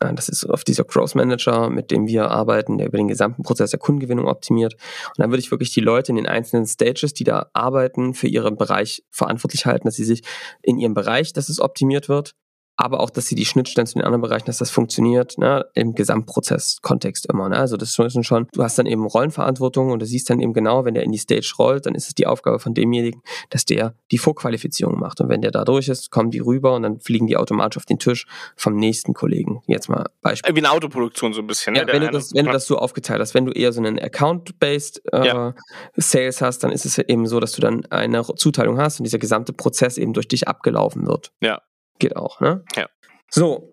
Äh, 0.01 0.15
das 0.15 0.29
ist 0.29 0.45
auf 0.45 0.65
dieser 0.65 0.85
Growth 0.85 1.15
Manager, 1.15 1.71
mit 1.71 1.91
dem 1.91 2.07
wir 2.07 2.31
arbeiten, 2.31 2.79
der 2.79 2.89
über 2.89 2.99
den 2.99 3.09
gesamten 3.09 3.43
Prozess 3.43 3.71
der 3.71 3.81
Kundengewinnung 3.81 4.27
optimiert. 4.27 4.75
Und 5.09 5.19
dann 5.19 5.31
würde 5.31 5.41
ich 5.41 5.51
wirklich 5.51 5.73
die 5.73 5.81
Leute 5.81 6.13
in 6.13 6.17
den 6.17 6.27
einzelnen 6.27 6.67
Stages, 6.67 7.15
die 7.15 7.25
da 7.25 7.51
arbeiten, 7.53 8.15
für 8.15 8.29
ihren 8.29 8.57
Bereich 8.57 9.05
verantwortlich 9.11 9.67
halten, 9.67 9.89
dass 9.89 9.97
sie 9.97 10.05
sich 10.05 10.23
in 10.63 10.79
ihrem 10.79 10.95
Bereich, 10.95 11.33
dass 11.33 11.49
es 11.49 11.61
optimiert 11.61 12.09
wird, 12.09 12.35
aber 12.77 13.01
auch, 13.01 13.11
dass 13.11 13.27
sie 13.27 13.35
die 13.35 13.45
Schnittstellen 13.45 13.87
zu 13.87 13.95
den 13.95 14.03
anderen 14.03 14.23
Bereichen, 14.23 14.47
dass 14.47 14.59
das 14.59 14.71
funktioniert, 14.71 15.39
ne, 15.39 15.67
im 15.75 15.95
Gesamtprozess-Kontext 15.95 17.27
immer. 17.31 17.49
Ne? 17.49 17.57
Also 17.57 17.77
das 17.77 17.97
ist 17.99 18.27
schon, 18.27 18.49
du 18.53 18.63
hast 18.63 18.79
dann 18.79 18.87
eben 18.87 19.07
Rollenverantwortung 19.07 19.91
und 19.91 20.01
du 20.01 20.07
siehst 20.07 20.31
dann 20.31 20.41
eben 20.41 20.53
genau, 20.53 20.85
wenn 20.85 20.95
der 20.95 21.03
in 21.05 21.13
die 21.13 21.19
Stage 21.19 21.55
rollt, 21.59 21.87
dann 21.87 21.95
ist 21.95 22.09
es 22.09 22.15
die 22.15 22.27
Aufgabe 22.27 22.59
von 22.59 22.75
demjenigen, 22.75 23.23
dass 23.51 23.65
der 23.65 23.95
die 24.11 24.19
Vorqualifizierung 24.19 24.99
macht. 24.99 25.21
Und 25.21 25.29
wenn 25.29 25.43
der 25.43 25.51
da 25.51 25.65
durch 25.65 25.89
ist, 25.89 26.11
kommen 26.11 26.31
die 26.31 26.41
rüber 26.41 26.75
und 26.75 26.83
dann 26.83 27.01
fliegen 27.01 27.27
die 27.27 27.37
automatisch 27.37 27.77
auf 27.77 27.85
den 27.85 27.99
Tisch 27.99 28.27
vom 28.57 28.77
nächsten 28.77 29.13
Kollegen. 29.13 29.63
Jetzt 29.67 29.89
mal 29.89 30.07
Beispiel. 30.23 30.55
Wie 30.55 30.61
eine 30.61 30.71
Autoproduktion 30.71 31.35
so 31.35 31.41
ein 31.41 31.47
bisschen. 31.47 31.75
Ne? 31.75 31.81
Ja, 31.81 31.87
wenn, 31.87 32.03
du 32.03 32.11
das, 32.11 32.35
wenn 32.35 32.47
du 32.47 32.53
das 32.53 32.67
so 32.67 32.79
aufgeteilt 32.79 33.21
hast, 33.21 33.35
wenn 33.35 33.45
du 33.45 33.53
eher 33.53 33.73
so 33.73 33.81
einen 33.81 33.99
Account-based 33.99 35.03
äh, 35.13 35.27
ja. 35.27 35.55
Sales 35.97 36.41
hast, 36.41 36.61
dann 36.61 36.73
ist 36.73 36.87
es 36.87 36.99
eben 36.99 37.27
so, 37.27 37.39
dass 37.39 37.53
du 37.53 37.61
dann 37.61 37.85
eine 37.87 38.23
Zuteilung 38.37 38.79
hast 38.79 38.99
und 38.99 39.05
dieser 39.05 39.19
gesamte 39.19 39.53
Prozess 39.53 39.99
eben 39.99 40.13
durch 40.15 40.29
dich 40.29 40.49
abgelaufen 40.49 41.07
wird. 41.07 41.33
Ja. 41.41 41.61
Geht 42.03 42.17
auch, 42.17 42.41
ne? 42.41 42.65
Ja. 42.75 42.89
So, 43.31 43.73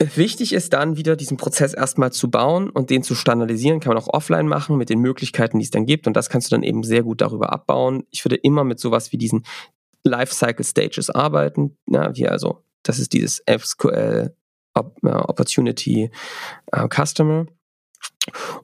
Wichtig 0.00 0.52
ist 0.52 0.74
dann 0.74 0.96
wieder 0.96 1.16
diesen 1.16 1.36
Prozess 1.36 1.74
erstmal 1.74 2.12
zu 2.12 2.30
bauen 2.30 2.70
und 2.70 2.88
den 2.88 3.02
zu 3.02 3.16
standardisieren, 3.16 3.80
kann 3.80 3.94
man 3.94 4.00
auch 4.00 4.14
offline 4.14 4.46
machen 4.46 4.76
mit 4.76 4.90
den 4.90 5.00
Möglichkeiten, 5.00 5.58
die 5.58 5.64
es 5.64 5.72
dann 5.72 5.86
gibt 5.86 6.06
und 6.06 6.14
das 6.14 6.28
kannst 6.28 6.46
du 6.46 6.54
dann 6.54 6.62
eben 6.62 6.84
sehr 6.84 7.02
gut 7.02 7.20
darüber 7.20 7.52
abbauen. 7.52 8.04
Ich 8.10 8.24
würde 8.24 8.36
immer 8.36 8.62
mit 8.62 8.78
sowas 8.78 9.10
wie 9.10 9.18
diesen 9.18 9.44
Lifecycle 10.04 10.64
Stages 10.64 11.10
arbeiten, 11.10 11.76
ja, 11.88 12.14
wie 12.14 12.28
also, 12.28 12.62
das 12.84 13.00
ist 13.00 13.12
dieses 13.12 13.42
SQL 13.50 14.32
Opportunity 14.72 16.12
äh, 16.70 16.88
Customer 16.88 17.46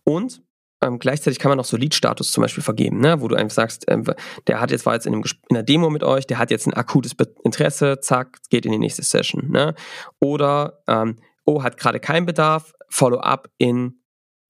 und 0.04 0.40
ähm, 0.84 0.98
gleichzeitig 0.98 1.38
kann 1.38 1.50
man 1.50 1.58
auch 1.58 1.64
so 1.64 1.76
Lead-Status 1.76 2.30
zum 2.30 2.42
Beispiel 2.42 2.62
vergeben, 2.62 3.00
ne? 3.00 3.20
wo 3.20 3.28
du 3.28 3.36
einfach 3.36 3.54
sagst, 3.54 3.84
ähm, 3.88 4.04
der 4.46 4.60
hat 4.60 4.70
jetzt 4.70 4.86
war 4.86 4.94
jetzt 4.94 5.06
in, 5.06 5.14
einem, 5.14 5.24
in 5.48 5.56
einer 5.56 5.62
Demo 5.62 5.90
mit 5.90 6.04
euch, 6.04 6.26
der 6.26 6.38
hat 6.38 6.50
jetzt 6.50 6.66
ein 6.66 6.74
akutes 6.74 7.12
Interesse, 7.42 8.00
zack, 8.00 8.38
geht 8.50 8.66
in 8.66 8.72
die 8.72 8.78
nächste 8.78 9.02
Session. 9.02 9.50
Ne? 9.50 9.74
Oder 10.20 10.82
ähm, 10.86 11.18
oh, 11.44 11.62
hat 11.62 11.76
gerade 11.76 12.00
keinen 12.00 12.26
Bedarf, 12.26 12.74
Follow-up 12.88 13.50
in 13.58 14.00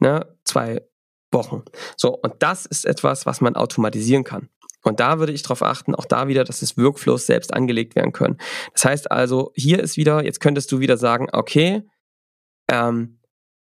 ne, 0.01 0.27
zwei 0.45 0.83
Wochen. 1.33 1.63
So, 1.97 2.17
und 2.17 2.35
das 2.41 2.67
ist 2.67 2.85
etwas, 2.85 3.27
was 3.27 3.41
man 3.41 3.57
automatisieren 3.57 4.25
kann. 4.25 4.49
Und 4.83 5.01
da 5.01 5.19
würde 5.19 5.33
ich 5.33 5.43
darauf 5.43 5.63
achten, 5.63 5.95
auch 5.95 6.05
da 6.05 6.29
wieder, 6.29 6.45
dass 6.45 6.61
es 6.61 6.77
Workflows 6.77 7.27
selbst 7.27 7.55
angelegt 7.55 7.97
werden 7.97 8.13
können. 8.13 8.37
Das 8.75 8.85
heißt 8.85 9.11
also, 9.11 9.51
hier 9.55 9.81
ist 9.81 9.97
wieder, 9.97 10.25
jetzt 10.25 10.41
könntest 10.41 10.71
du 10.73 10.81
wieder 10.81 10.99
sagen, 10.99 11.29
okay, 11.33 11.83
ähm, 12.71 13.19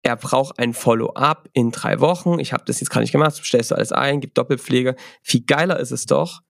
er 0.09 0.15
braucht 0.15 0.57
ein 0.57 0.73
Follow-up 0.73 1.49
in 1.53 1.69
drei 1.69 1.99
Wochen. 1.99 2.39
Ich 2.39 2.51
habe 2.51 2.63
das 2.65 2.79
jetzt 2.79 2.89
gerade 2.89 3.03
nicht 3.03 3.11
gemacht, 3.11 3.35
stellst 3.35 3.69
du 3.69 3.75
alles 3.75 3.91
ein, 3.91 4.21
gibt 4.21 4.39
Doppelpflege. 4.39 4.95
Viel 5.21 5.45
geiler 5.45 5.79
ist 5.79 5.91
es 5.91 6.07
doch, 6.07 6.41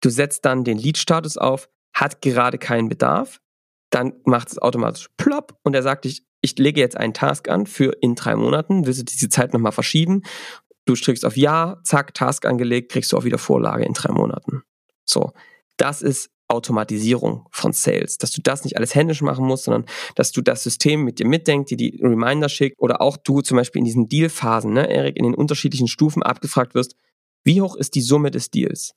du 0.00 0.08
setzt 0.08 0.46
dann 0.46 0.64
den 0.64 0.78
Lead-Status 0.78 1.36
auf, 1.36 1.68
hat 1.94 2.22
gerade 2.22 2.56
keinen 2.56 2.88
Bedarf, 2.88 3.42
dann 3.90 4.14
macht 4.24 4.48
es 4.48 4.58
automatisch 4.58 5.10
plopp 5.18 5.58
und 5.64 5.74
er 5.74 5.82
sagt 5.82 6.06
dich, 6.06 6.26
ich 6.40 6.56
lege 6.58 6.80
jetzt 6.80 6.96
einen 6.96 7.12
Task 7.12 7.50
an 7.50 7.66
für 7.66 7.92
in 8.00 8.14
drei 8.14 8.36
Monaten, 8.36 8.86
willst 8.86 9.00
du 9.00 9.04
diese 9.04 9.28
Zeit 9.28 9.52
nochmal 9.52 9.72
verschieben? 9.72 10.22
Du 10.86 10.96
strickst 10.96 11.26
auf 11.26 11.36
Ja, 11.36 11.80
zack, 11.84 12.14
Task 12.14 12.46
angelegt, 12.46 12.90
kriegst 12.90 13.12
du 13.12 13.18
auch 13.18 13.24
wieder 13.24 13.38
Vorlage 13.38 13.84
in 13.84 13.92
drei 13.92 14.12
Monaten. 14.12 14.62
So, 15.04 15.32
das 15.76 16.00
ist 16.00 16.30
Automatisierung 16.48 17.46
von 17.50 17.72
Sales, 17.72 18.18
dass 18.18 18.30
du 18.30 18.42
das 18.42 18.64
nicht 18.64 18.76
alles 18.76 18.94
händisch 18.94 19.22
machen 19.22 19.46
musst, 19.46 19.64
sondern 19.64 19.86
dass 20.14 20.32
du 20.32 20.42
das 20.42 20.62
System 20.62 21.02
mit 21.02 21.18
dir 21.18 21.26
mitdenkt, 21.26 21.70
dir 21.70 21.76
die 21.76 22.00
Reminder 22.02 22.48
schickt 22.48 22.78
oder 22.78 23.00
auch 23.00 23.16
du 23.16 23.40
zum 23.40 23.56
Beispiel 23.56 23.80
in 23.80 23.86
diesen 23.86 24.08
Dealphasen, 24.08 24.72
ne, 24.72 24.88
Erik, 24.90 25.16
in 25.16 25.24
den 25.24 25.34
unterschiedlichen 25.34 25.88
Stufen 25.88 26.22
abgefragt 26.22 26.74
wirst, 26.74 26.96
wie 27.44 27.60
hoch 27.60 27.76
ist 27.76 27.94
die 27.94 28.02
Summe 28.02 28.30
des 28.30 28.50
Deals? 28.50 28.94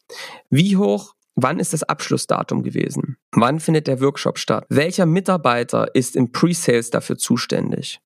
Wie 0.49 0.77
hoch, 0.77 1.13
wann 1.35 1.59
ist 1.59 1.73
das 1.73 1.83
Abschlussdatum 1.83 2.63
gewesen? 2.63 3.17
Wann 3.31 3.59
findet 3.59 3.87
der 3.87 4.01
Workshop 4.01 4.39
statt? 4.39 4.65
Welcher 4.69 5.05
Mitarbeiter 5.05 5.93
ist 5.95 6.15
im 6.15 6.31
Pre-Sales 6.31 6.89
dafür 6.89 7.17
zuständig? 7.17 7.99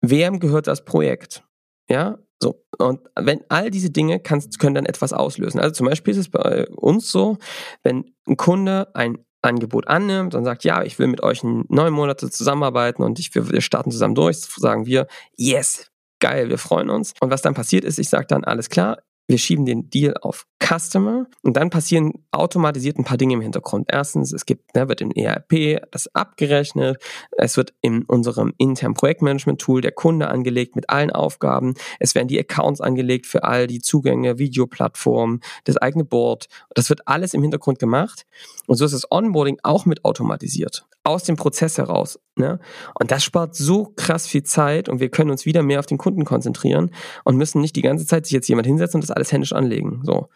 Wem 0.00 0.40
gehört 0.40 0.66
das 0.66 0.84
Projekt? 0.84 1.44
Ja, 1.88 2.18
so, 2.42 2.64
und 2.78 3.00
wenn 3.14 3.42
all 3.48 3.70
diese 3.70 3.90
Dinge 3.90 4.18
kannst, 4.18 4.58
können 4.58 4.74
dann 4.74 4.86
etwas 4.86 5.12
auslösen. 5.12 5.60
Also 5.60 5.74
zum 5.74 5.86
Beispiel 5.86 6.12
ist 6.12 6.18
es 6.18 6.30
bei 6.30 6.66
uns 6.68 7.12
so, 7.12 7.36
wenn 7.82 8.14
ein 8.26 8.36
Kunde 8.36 8.88
ein 8.94 9.18
Angebot 9.42 9.88
annimmt 9.88 10.34
und 10.34 10.44
sagt, 10.44 10.64
ja, 10.64 10.82
ich 10.82 10.98
will 10.98 11.06
mit 11.06 11.22
euch 11.22 11.42
neun 11.42 11.92
Monate 11.92 12.30
zusammenarbeiten 12.30 13.02
und 13.02 13.18
ich, 13.18 13.34
wir 13.34 13.60
starten 13.60 13.90
zusammen 13.90 14.14
durch, 14.14 14.38
sagen 14.38 14.86
wir, 14.86 15.06
yes, 15.36 15.90
geil, 16.20 16.48
wir 16.48 16.58
freuen 16.58 16.90
uns. 16.90 17.14
Und 17.20 17.30
was 17.30 17.42
dann 17.42 17.54
passiert 17.54 17.84
ist, 17.84 17.98
ich 17.98 18.08
sage 18.08 18.26
dann, 18.26 18.44
alles 18.44 18.68
klar, 18.68 18.98
wir 19.30 19.38
schieben 19.38 19.64
den 19.64 19.88
Deal 19.90 20.14
auf 20.22 20.48
Customer 20.58 21.26
und 21.42 21.56
dann 21.56 21.70
passieren 21.70 22.24
automatisiert 22.32 22.98
ein 22.98 23.04
paar 23.04 23.16
Dinge 23.16 23.34
im 23.34 23.40
Hintergrund. 23.40 23.88
Erstens, 23.90 24.32
es 24.32 24.44
gibt, 24.44 24.74
ne, 24.74 24.88
wird 24.88 25.00
im 25.00 25.12
ERP 25.12 25.80
das 25.92 26.12
abgerechnet, 26.14 27.00
es 27.38 27.56
wird 27.56 27.72
in 27.80 28.02
unserem 28.04 28.52
internen 28.58 28.94
Projektmanagement-Tool 28.94 29.82
der 29.82 29.92
Kunde 29.92 30.28
angelegt 30.28 30.74
mit 30.74 30.90
allen 30.90 31.10
Aufgaben, 31.10 31.74
es 32.00 32.16
werden 32.16 32.26
die 32.26 32.40
Accounts 32.40 32.80
angelegt 32.80 33.26
für 33.26 33.44
all 33.44 33.68
die 33.68 33.80
Zugänge, 33.80 34.38
Videoplattformen, 34.38 35.40
das 35.62 35.76
eigene 35.76 36.04
Board. 36.04 36.48
Das 36.74 36.90
wird 36.90 37.06
alles 37.06 37.32
im 37.32 37.42
Hintergrund 37.42 37.78
gemacht 37.78 38.26
und 38.66 38.76
so 38.76 38.84
ist 38.84 38.94
das 38.94 39.10
Onboarding 39.12 39.58
auch 39.62 39.86
mit 39.86 40.04
automatisiert 40.04 40.86
aus 41.04 41.24
dem 41.24 41.36
Prozess 41.36 41.78
heraus. 41.78 42.20
Ne? 42.36 42.58
Und 42.98 43.10
das 43.10 43.24
spart 43.24 43.54
so 43.54 43.92
krass 43.96 44.26
viel 44.26 44.42
Zeit 44.42 44.88
und 44.88 45.00
wir 45.00 45.08
können 45.08 45.30
uns 45.30 45.46
wieder 45.46 45.62
mehr 45.62 45.78
auf 45.78 45.86
den 45.86 45.98
Kunden 45.98 46.24
konzentrieren 46.24 46.90
und 47.24 47.36
müssen 47.36 47.60
nicht 47.60 47.76
die 47.76 47.82
ganze 47.82 48.06
Zeit 48.06 48.26
sich 48.26 48.32
jetzt 48.32 48.48
jemand 48.48 48.66
hinsetzen 48.66 48.98
und 48.98 49.08
das 49.08 49.14
alles 49.20 49.32
händisch 49.32 49.52
anlegen. 49.52 50.00
So. 50.04 50.28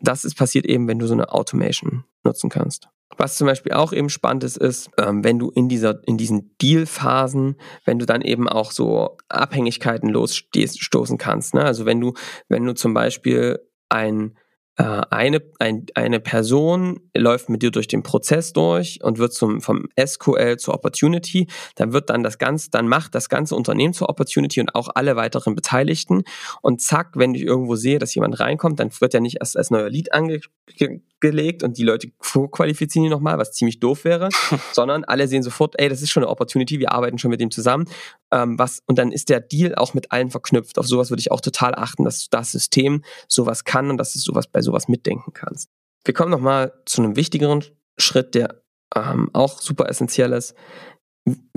Das 0.00 0.24
ist 0.24 0.36
passiert 0.36 0.66
eben, 0.66 0.86
wenn 0.86 0.98
du 0.98 1.06
so 1.06 1.14
eine 1.14 1.32
Automation 1.32 2.04
nutzen 2.22 2.50
kannst. 2.50 2.88
Was 3.16 3.36
zum 3.36 3.46
Beispiel 3.46 3.72
auch 3.72 3.92
eben 3.92 4.10
spannend 4.10 4.44
ist, 4.44 4.58
ist, 4.58 4.90
ähm, 4.98 5.24
wenn 5.24 5.38
du 5.38 5.50
in 5.50 5.68
dieser, 5.68 6.06
in 6.06 6.18
diesen 6.18 6.56
Deal-Phasen, 6.58 7.56
wenn 7.84 7.98
du 7.98 8.06
dann 8.06 8.22
eben 8.22 8.48
auch 8.48 8.70
so 8.70 9.16
Abhängigkeiten 9.28 10.10
losstoßen 10.10 11.18
kannst. 11.18 11.54
Ne? 11.54 11.64
Also 11.64 11.84
wenn 11.86 12.00
du, 12.00 12.12
wenn 12.48 12.64
du 12.64 12.74
zum 12.74 12.94
Beispiel 12.94 13.58
ein 13.88 14.36
eine, 14.84 15.42
ein, 15.58 15.86
eine 15.94 16.20
Person 16.20 17.00
läuft 17.16 17.48
mit 17.48 17.62
dir 17.62 17.72
durch 17.72 17.88
den 17.88 18.04
Prozess 18.04 18.52
durch 18.52 19.00
und 19.02 19.18
wird 19.18 19.32
zum, 19.32 19.60
vom 19.60 19.88
SQL 20.00 20.56
zur 20.56 20.74
Opportunity, 20.74 21.48
dann 21.74 21.92
wird 21.92 22.10
dann 22.10 22.22
das 22.22 22.38
ganze, 22.38 22.70
dann 22.70 22.86
macht 22.86 23.14
das 23.16 23.28
ganze 23.28 23.56
Unternehmen 23.56 23.92
zur 23.92 24.08
Opportunity 24.08 24.60
und 24.60 24.76
auch 24.76 24.88
alle 24.94 25.16
weiteren 25.16 25.56
Beteiligten. 25.56 26.22
Und 26.62 26.80
zack, 26.80 27.12
wenn 27.14 27.34
ich 27.34 27.42
irgendwo 27.42 27.74
sehe, 27.74 27.98
dass 27.98 28.14
jemand 28.14 28.38
reinkommt, 28.38 28.78
dann 28.78 28.90
wird 29.00 29.14
ja 29.14 29.20
nicht 29.20 29.38
erst 29.40 29.56
als 29.56 29.70
neuer 29.70 29.90
Lead 29.90 30.12
angelegt 30.12 31.64
und 31.64 31.76
die 31.76 31.84
Leute 31.84 32.12
vorqualifizieren 32.20 33.06
ihn 33.06 33.10
nochmal, 33.10 33.36
was 33.36 33.52
ziemlich 33.52 33.80
doof 33.80 34.04
wäre, 34.04 34.28
sondern 34.72 35.02
alle 35.02 35.26
sehen 35.26 35.42
sofort, 35.42 35.74
ey, 35.78 35.88
das 35.88 36.02
ist 36.02 36.10
schon 36.10 36.22
eine 36.22 36.30
Opportunity, 36.30 36.78
wir 36.78 36.92
arbeiten 36.92 37.18
schon 37.18 37.30
mit 37.30 37.40
dem 37.40 37.50
zusammen, 37.50 37.86
ähm, 38.30 38.58
was, 38.58 38.82
und 38.86 38.98
dann 38.98 39.12
ist 39.12 39.28
der 39.28 39.40
Deal 39.40 39.74
auch 39.74 39.94
mit 39.94 40.12
allen 40.12 40.30
verknüpft. 40.30 40.78
Auf 40.78 40.86
sowas 40.86 41.10
würde 41.10 41.20
ich 41.20 41.30
auch 41.30 41.40
total 41.40 41.74
achten, 41.74 42.04
dass 42.04 42.28
das 42.30 42.52
System 42.52 43.02
sowas 43.26 43.64
kann 43.64 43.90
und 43.90 43.98
dass 43.98 44.14
es 44.14 44.22
sowas 44.22 44.46
bei 44.46 44.62
sowas 44.62 44.88
mitdenken 44.88 45.32
kannst. 45.32 45.70
Wir 46.04 46.14
kommen 46.14 46.30
nochmal 46.30 46.72
zu 46.86 47.02
einem 47.02 47.16
wichtigeren 47.16 47.64
Schritt, 47.98 48.34
der 48.34 48.62
ähm, 48.94 49.30
auch 49.32 49.60
super 49.60 49.88
essentiell 49.88 50.32
ist. 50.32 50.54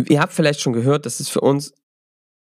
Ihr 0.08 0.20
habt 0.20 0.34
vielleicht 0.34 0.60
schon 0.60 0.74
gehört, 0.74 1.06
dass 1.06 1.20
es 1.20 1.30
für 1.30 1.42
uns 1.42 1.74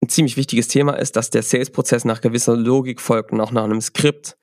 ein 0.03 0.09
ziemlich 0.09 0.37
wichtiges 0.37 0.69
Thema 0.69 0.95
ist, 0.95 1.15
dass 1.17 1.31
der 1.31 1.43
Sales-Prozess 1.43 2.05
nach 2.05 2.21
gewisser 2.21 2.57
Logik 2.57 3.01
folgt 3.01 3.33
und 3.33 3.41
auch 3.41 3.53
nach 3.53 3.65
einem 3.65 3.81
Skript. 3.81 4.37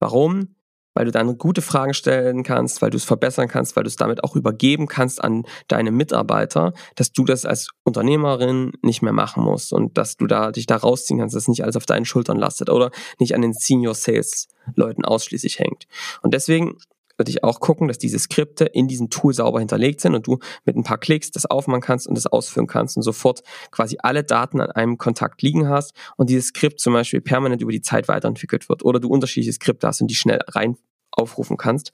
Warum? 0.00 0.55
Weil 0.96 1.04
du 1.04 1.10
dann 1.10 1.36
gute 1.36 1.60
Fragen 1.60 1.92
stellen 1.92 2.42
kannst, 2.42 2.80
weil 2.80 2.88
du 2.88 2.96
es 2.96 3.04
verbessern 3.04 3.48
kannst, 3.48 3.76
weil 3.76 3.84
du 3.84 3.88
es 3.88 3.96
damit 3.96 4.24
auch 4.24 4.34
übergeben 4.34 4.86
kannst 4.86 5.22
an 5.22 5.44
deine 5.68 5.90
Mitarbeiter, 5.90 6.72
dass 6.94 7.12
du 7.12 7.26
das 7.26 7.44
als 7.44 7.68
Unternehmerin 7.84 8.72
nicht 8.80 9.02
mehr 9.02 9.12
machen 9.12 9.44
musst 9.44 9.74
und 9.74 9.98
dass 9.98 10.16
du 10.16 10.26
da 10.26 10.52
dich 10.52 10.64
da 10.64 10.76
rausziehen 10.76 11.20
kannst, 11.20 11.34
dass 11.34 11.42
es 11.42 11.48
nicht 11.48 11.62
alles 11.62 11.76
auf 11.76 11.84
deinen 11.84 12.06
Schultern 12.06 12.38
lastet 12.38 12.70
oder 12.70 12.90
nicht 13.18 13.34
an 13.34 13.42
den 13.42 13.52
Senior 13.52 13.94
Sales 13.94 14.48
Leuten 14.74 15.04
ausschließlich 15.04 15.58
hängt. 15.58 15.86
Und 16.22 16.32
deswegen 16.32 16.78
würde 17.16 17.30
ich 17.30 17.44
auch 17.44 17.60
gucken, 17.60 17.88
dass 17.88 17.98
diese 17.98 18.18
Skripte 18.18 18.64
in 18.64 18.88
diesem 18.88 19.10
Tool 19.10 19.32
sauber 19.34 19.58
hinterlegt 19.58 20.00
sind 20.00 20.14
und 20.14 20.26
du 20.26 20.38
mit 20.64 20.76
ein 20.76 20.84
paar 20.84 20.98
Klicks 20.98 21.30
das 21.30 21.46
aufmachen 21.46 21.80
kannst 21.80 22.06
und 22.06 22.14
das 22.14 22.26
ausführen 22.26 22.66
kannst 22.66 22.96
und 22.96 23.02
sofort 23.02 23.42
quasi 23.70 23.96
alle 24.02 24.24
Daten 24.24 24.60
an 24.60 24.70
einem 24.70 24.98
Kontakt 24.98 25.42
liegen 25.42 25.68
hast 25.68 25.94
und 26.16 26.30
dieses 26.30 26.48
Skript 26.48 26.80
zum 26.80 26.92
Beispiel 26.92 27.20
permanent 27.20 27.62
über 27.62 27.72
die 27.72 27.82
Zeit 27.82 28.08
weiterentwickelt 28.08 28.68
wird 28.68 28.84
oder 28.84 29.00
du 29.00 29.08
unterschiedliche 29.08 29.52
Skripte 29.52 29.86
hast 29.86 30.00
und 30.00 30.08
die 30.08 30.14
schnell 30.14 30.40
rein 30.48 30.76
aufrufen 31.16 31.56
kannst, 31.56 31.92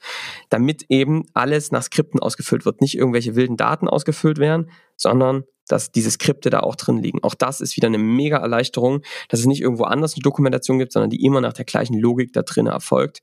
damit 0.49 0.87
eben 0.89 1.25
alles 1.33 1.71
nach 1.71 1.83
Skripten 1.83 2.21
ausgefüllt 2.21 2.65
wird, 2.65 2.81
nicht 2.81 2.97
irgendwelche 2.97 3.37
wilden 3.37 3.57
Daten 3.57 3.89
ausgefüllt 3.89 4.39
werden, 4.39 4.71
sondern 4.97 5.45
dass 5.69 5.93
diese 5.93 6.11
Skripte 6.11 6.51
da 6.51 6.61
auch 6.61 6.75
drin 6.75 6.99
liegen. 6.99 7.23
Auch 7.23 7.35
das 7.35 7.61
ist 7.61 7.77
wieder 7.77 7.87
eine 7.87 7.99
mega 7.99 8.39
Erleichterung, 8.39 9.03
dass 9.29 9.41
es 9.41 9.47
nicht 9.47 9.63
irgendwo 9.63 9.85
anders 9.85 10.15
eine 10.15 10.23
Dokumentation 10.23 10.79
gibt, 10.79 10.93
sondern 10.93 11.11
die 11.11 11.25
immer 11.25 11.41
nach 11.41 11.53
der 11.53 11.65
gleichen 11.65 11.99
Logik 11.99 12.33
da 12.33 12.43
drin 12.43 12.67
erfolgt. 12.67 13.23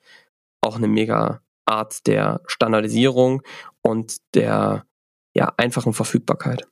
Auch 0.62 0.78
eine 0.78 0.88
mega 0.88 1.42
Art 1.70 2.08
der 2.08 2.42
Standardisierung 2.48 3.42
und 3.82 4.18
der 4.36 4.86
ja, 5.34 5.54
einfachen 5.58 5.94
Verfügbarkeit. 5.94 6.68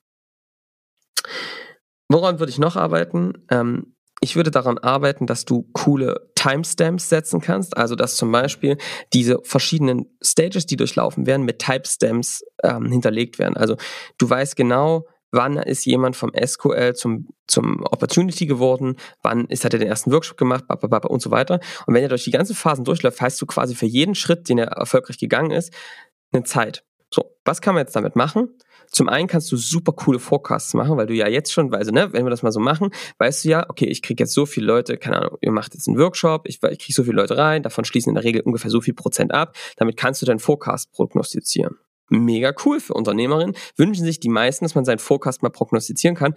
Woran 2.10 2.40
würde 2.40 2.50
ich 2.50 2.60
noch 2.60 2.76
arbeiten? 2.76 3.46
Ähm, 3.50 3.96
ich 4.20 4.36
würde 4.36 4.50
daran 4.50 4.78
arbeiten, 4.80 5.28
dass 5.28 5.46
du 5.46 5.70
coole 5.74 6.32
Timestamps 6.36 7.10
setzen 7.10 7.40
kannst, 7.40 7.78
also 7.78 7.96
dass 7.96 8.16
zum 8.16 8.32
Beispiel 8.32 8.78
diese 9.14 9.40
verschiedenen 9.44 10.18
Stages, 10.24 10.66
die 10.66 10.76
durchlaufen 10.76 11.28
werden, 11.28 11.46
mit 11.46 11.60
Timestamps 11.60 12.44
ähm, 12.64 12.88
hinterlegt 12.92 13.38
werden. 13.38 13.58
Also 13.58 13.78
du 14.18 14.30
weißt 14.30 14.56
genau, 14.56 15.06
wann 15.32 15.58
ist 15.58 15.86
jemand 15.86 16.16
vom 16.16 16.32
SQL 16.34 16.94
zum, 16.94 17.28
zum 17.48 17.84
Opportunity 17.84 18.46
geworden, 18.46 18.96
wann 19.22 19.46
ist, 19.46 19.66
hat 19.66 19.74
er 19.74 19.80
den 19.80 19.88
ersten 19.88 20.12
Workshop 20.12 20.38
gemacht, 20.38 20.66
und 20.70 21.22
so 21.22 21.32
weiter. 21.32 21.60
Und 21.86 21.94
wenn 21.94 22.04
er 22.04 22.10
durch 22.10 22.24
die 22.24 22.32
ganzen 22.32 22.56
Phasen 22.56 22.86
durchläuft, 22.86 23.22
heißt 23.22 23.42
du 23.42 23.46
quasi 23.46 23.76
für 23.76 23.86
jeden 23.86 24.16
Schritt, 24.16 24.50
den 24.50 24.58
er 24.58 24.68
erfolgreich 24.68 25.18
gegangen 25.18 25.52
ist, 25.52 25.74
eine 26.32 26.44
Zeit. 26.44 26.84
So, 27.14 27.38
was 27.46 27.62
kann 27.62 27.76
man 27.76 27.84
jetzt 27.84 27.96
damit 27.96 28.16
machen? 28.16 28.50
Zum 28.90 29.10
einen 29.10 29.28
kannst 29.28 29.52
du 29.52 29.58
super 29.58 29.92
coole 29.92 30.20
Forecasts 30.20 30.74
machen, 30.74 30.98
weil 30.98 31.08
du 31.08 31.14
ja 31.14 31.28
jetzt 31.28 31.52
schon, 31.52 31.74
also 31.74 31.92
ne, 31.92 32.14
wenn 32.14 32.26
wir 32.26 32.30
das 32.30 32.44
mal 32.44 32.52
so 32.52 32.60
machen, 32.60 32.92
weißt 33.18 33.44
du 33.44 33.50
ja, 33.50 33.70
okay, 33.70 33.86
ich 33.86 34.02
kriege 34.02 34.24
jetzt 34.24 34.34
so 34.34 34.46
viele 34.46 34.66
Leute, 34.66 34.98
keine 34.98 35.18
Ahnung, 35.18 35.38
ihr 35.42 35.52
macht 35.52 35.74
jetzt 35.74 35.88
einen 35.88 35.98
Workshop, 35.98 36.48
ich, 36.48 36.60
ich 36.64 36.80
kriege 36.80 36.94
so 36.94 37.04
viele 37.04 37.16
Leute 37.16 37.38
rein, 37.38 37.64
davon 37.64 37.86
schließen 37.86 38.12
in 38.12 38.16
der 38.16 38.24
Regel 38.24 38.42
ungefähr 38.42 38.72
so 38.72 38.80
viel 38.80 38.94
Prozent 38.94 39.34
ab, 39.34 39.56
damit 39.76 39.98
kannst 39.98 40.22
du 40.22 40.26
deinen 40.26 40.40
Forecast 40.40 40.92
prognostizieren. 40.94 41.78
Mega 42.10 42.54
cool 42.66 42.80
für 42.80 42.94
Unternehmerinnen. 42.94 43.56
Wünschen 43.76 44.06
sich 44.06 44.20
die 44.20 44.30
meisten, 44.30 44.66
dass 44.66 44.76
man 44.76 44.86
seinen 44.86 45.00
Forecast 45.00 45.44
mal 45.44 45.50
prognostizieren 45.50 46.16
kann. 46.16 46.36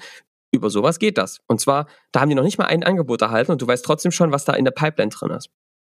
Über 0.53 0.71
sowas 0.71 0.99
geht 0.99 1.17
das. 1.17 1.41
Und 1.47 1.61
zwar, 1.61 1.87
da 2.13 2.21
haben 2.21 2.29
die 2.29 2.35
noch 2.35 2.43
nicht 2.43 2.59
mal 2.59 2.67
ein 2.67 2.83
Angebot 2.83 3.23
erhalten 3.23 3.53
und 3.53 3.63
du 3.63 3.67
weißt 3.67 3.85
trotzdem 3.85 4.11
schon, 4.11 4.33
was 4.33 4.45
da 4.45 4.53
in 4.55 4.65
der 4.65 4.73
Pipeline 4.73 5.11
drin 5.11 5.31
ist. 5.31 5.49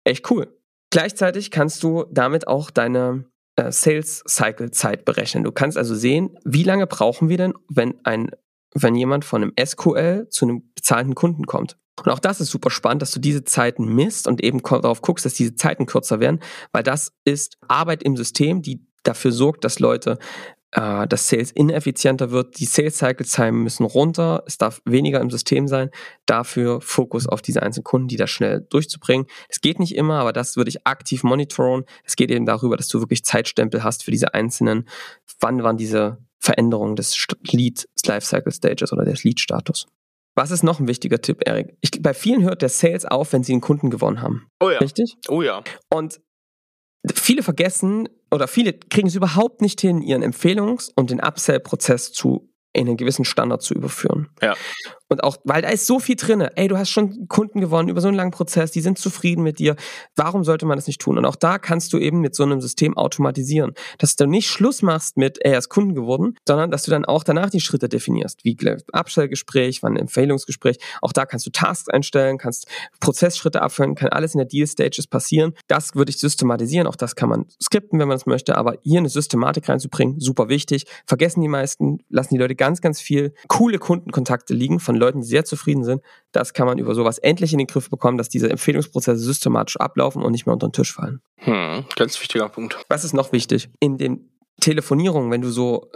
Echt 0.04 0.30
cool. 0.30 0.56
Gleichzeitig 0.90 1.50
kannst 1.50 1.82
du 1.82 2.04
damit 2.10 2.48
auch 2.48 2.70
deine 2.70 3.26
äh, 3.56 3.72
Sales 3.72 4.22
Cycle 4.26 4.70
Zeit 4.70 5.04
berechnen. 5.04 5.44
Du 5.44 5.52
kannst 5.52 5.76
also 5.76 5.94
sehen, 5.94 6.38
wie 6.44 6.62
lange 6.62 6.86
brauchen 6.86 7.28
wir 7.28 7.36
denn, 7.36 7.54
wenn 7.68 7.94
ein, 8.04 8.30
wenn 8.74 8.94
jemand 8.94 9.24
von 9.24 9.42
einem 9.42 9.52
SQL 9.62 10.28
zu 10.30 10.46
einem 10.46 10.72
bezahlten 10.74 11.14
Kunden 11.14 11.46
kommt. 11.46 11.76
Und 12.04 12.12
auch 12.12 12.18
das 12.18 12.40
ist 12.40 12.50
super 12.50 12.70
spannend, 12.70 13.02
dass 13.02 13.10
du 13.10 13.20
diese 13.20 13.44
Zeiten 13.44 13.86
misst 13.86 14.28
und 14.28 14.44
eben 14.44 14.62
darauf 14.62 15.00
guckst, 15.00 15.24
dass 15.24 15.34
diese 15.34 15.54
Zeiten 15.54 15.86
kürzer 15.86 16.20
werden, 16.20 16.40
weil 16.72 16.82
das 16.82 17.12
ist 17.24 17.56
Arbeit 17.68 18.02
im 18.02 18.16
System, 18.16 18.60
die 18.60 18.85
dafür 19.06 19.32
sorgt, 19.32 19.64
dass 19.64 19.78
Leute 19.78 20.18
äh, 20.72 21.06
dass 21.06 21.28
Sales 21.28 21.52
ineffizienter 21.52 22.30
wird, 22.30 22.58
die 22.58 22.66
Sales 22.66 22.98
Cycle 22.98 23.26
Time 23.26 23.52
müssen 23.52 23.84
runter, 23.84 24.42
es 24.46 24.58
darf 24.58 24.82
weniger 24.84 25.20
im 25.20 25.30
System 25.30 25.68
sein, 25.68 25.90
dafür 26.26 26.80
Fokus 26.80 27.26
auf 27.26 27.40
diese 27.40 27.62
einzelnen 27.62 27.84
Kunden, 27.84 28.08
die 28.08 28.16
das 28.16 28.30
schnell 28.30 28.66
durchzubringen. 28.68 29.26
Es 29.48 29.60
geht 29.60 29.78
nicht 29.78 29.94
immer, 29.94 30.18
aber 30.18 30.32
das 30.32 30.56
würde 30.56 30.68
ich 30.68 30.86
aktiv 30.86 31.22
monitoren. 31.22 31.84
Es 32.04 32.16
geht 32.16 32.30
eben 32.30 32.46
darüber, 32.46 32.76
dass 32.76 32.88
du 32.88 33.00
wirklich 33.00 33.24
Zeitstempel 33.24 33.84
hast 33.84 34.04
für 34.04 34.10
diese 34.10 34.34
einzelnen, 34.34 34.88
wann 35.40 35.62
waren 35.62 35.76
diese 35.76 36.18
Veränderungen 36.38 36.96
des 36.96 37.26
Lead 37.50 37.88
Lifecycle 38.04 38.52
Stages 38.52 38.92
oder 38.92 39.04
des 39.04 39.24
Lead 39.24 39.40
Status. 39.40 39.86
Was 40.34 40.50
ist 40.50 40.62
noch 40.62 40.80
ein 40.80 40.86
wichtiger 40.86 41.20
Tipp, 41.20 41.40
Erik? 41.46 41.76
Ich, 41.80 41.90
bei 42.02 42.12
vielen 42.12 42.42
hört 42.42 42.60
der 42.60 42.68
Sales 42.68 43.06
auf, 43.06 43.32
wenn 43.32 43.42
sie 43.42 43.52
einen 43.52 43.62
Kunden 43.62 43.88
gewonnen 43.88 44.20
haben. 44.20 44.46
Oh 44.60 44.68
ja. 44.68 44.78
Richtig? 44.78 45.16
Oh 45.28 45.40
ja. 45.40 45.64
Und 45.88 46.20
viele 47.14 47.42
vergessen 47.42 48.08
oder 48.36 48.46
viele 48.46 48.72
kriegen 48.74 49.08
es 49.08 49.14
überhaupt 49.14 49.60
nicht 49.62 49.80
hin, 49.80 50.00
ihren 50.02 50.22
Empfehlungs- 50.22 50.92
und 50.94 51.10
den 51.10 51.20
Upsell-Prozess 51.20 52.12
zu 52.12 52.52
in 52.72 52.88
einen 52.88 52.96
gewissen 52.98 53.24
Standard 53.24 53.62
zu 53.62 53.74
überführen. 53.74 54.28
Ja. 54.42 54.54
Und 55.08 55.22
auch, 55.22 55.36
weil 55.44 55.62
da 55.62 55.68
ist 55.68 55.86
so 55.86 56.00
viel 56.00 56.16
drin. 56.16 56.40
Ey, 56.40 56.68
du 56.68 56.76
hast 56.76 56.90
schon 56.90 57.28
Kunden 57.28 57.60
gewonnen 57.60 57.88
über 57.88 58.00
so 58.00 58.08
einen 58.08 58.16
langen 58.16 58.32
Prozess, 58.32 58.72
die 58.72 58.80
sind 58.80 58.98
zufrieden 58.98 59.42
mit 59.42 59.58
dir. 59.58 59.76
Warum 60.16 60.42
sollte 60.42 60.66
man 60.66 60.76
das 60.76 60.86
nicht 60.86 61.00
tun? 61.00 61.16
Und 61.16 61.24
auch 61.24 61.36
da 61.36 61.58
kannst 61.58 61.92
du 61.92 61.98
eben 61.98 62.20
mit 62.20 62.34
so 62.34 62.42
einem 62.42 62.60
System 62.60 62.96
automatisieren, 62.96 63.72
dass 63.98 64.16
du 64.16 64.26
nicht 64.26 64.48
Schluss 64.48 64.82
machst 64.82 65.16
mit, 65.16 65.38
ey, 65.44 65.52
er 65.52 65.58
ist 65.58 65.68
Kunden 65.68 65.94
geworden, 65.94 66.34
sondern 66.46 66.70
dass 66.70 66.82
du 66.82 66.90
dann 66.90 67.04
auch 67.04 67.22
danach 67.22 67.50
die 67.50 67.60
Schritte 67.60 67.88
definierst, 67.88 68.44
wie 68.44 68.56
Abstellgespräch, 68.92 69.82
wann 69.82 69.96
Empfehlungsgespräch. 69.96 70.78
Auch 71.02 71.12
da 71.12 71.24
kannst 71.24 71.46
du 71.46 71.50
Tasks 71.50 71.88
einstellen, 71.88 72.38
kannst 72.38 72.66
Prozessschritte 72.98 73.62
abführen, 73.62 73.94
kann 73.94 74.08
alles 74.08 74.34
in 74.34 74.38
der 74.38 74.46
Deal 74.46 74.66
Stages 74.66 75.06
passieren. 75.06 75.52
Das 75.68 75.94
würde 75.94 76.10
ich 76.10 76.18
systematisieren. 76.18 76.86
Auch 76.86 76.96
das 76.96 77.14
kann 77.14 77.28
man 77.28 77.46
skripten, 77.62 77.98
wenn 78.00 78.08
man 78.08 78.16
es 78.16 78.26
möchte. 78.26 78.56
Aber 78.56 78.76
hier 78.82 78.98
eine 78.98 79.08
Systematik 79.08 79.68
reinzubringen, 79.68 80.18
super 80.18 80.48
wichtig. 80.48 80.86
Vergessen 81.06 81.40
die 81.42 81.48
meisten, 81.48 81.98
lassen 82.08 82.34
die 82.34 82.40
Leute 82.40 82.56
ganz, 82.56 82.80
ganz 82.80 83.00
viel 83.00 83.34
coole 83.48 83.78
Kundenkontakte 83.78 84.52
liegen 84.52 84.80
von 84.80 84.95
Leuten, 84.96 85.20
die 85.20 85.26
sehr 85.26 85.44
zufrieden 85.44 85.84
sind. 85.84 86.02
Das 86.32 86.52
kann 86.52 86.66
man 86.66 86.78
über 86.78 86.94
sowas 86.94 87.18
endlich 87.18 87.52
in 87.52 87.58
den 87.58 87.66
Griff 87.66 87.90
bekommen, 87.90 88.18
dass 88.18 88.28
diese 88.28 88.50
Empfehlungsprozesse 88.50 89.18
systematisch 89.18 89.76
ablaufen 89.76 90.22
und 90.22 90.32
nicht 90.32 90.46
mehr 90.46 90.52
unter 90.52 90.68
den 90.68 90.72
Tisch 90.72 90.92
fallen. 90.92 91.20
Hm, 91.38 91.84
ganz 91.96 92.20
wichtiger 92.20 92.48
Punkt. 92.48 92.78
Was 92.88 93.04
ist 93.04 93.12
noch 93.12 93.32
wichtig? 93.32 93.68
In 93.80 93.98
den 93.98 94.30
Telefonierungen, 94.60 95.30
wenn 95.30 95.42
du 95.42 95.50
so, 95.50 95.90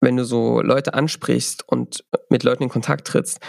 wenn 0.00 0.16
du 0.16 0.24
so 0.24 0.60
Leute 0.60 0.94
ansprichst 0.94 1.66
und 1.66 2.04
mit 2.28 2.42
Leuten 2.42 2.64
in 2.64 2.68
Kontakt 2.68 3.06
trittst, 3.06 3.40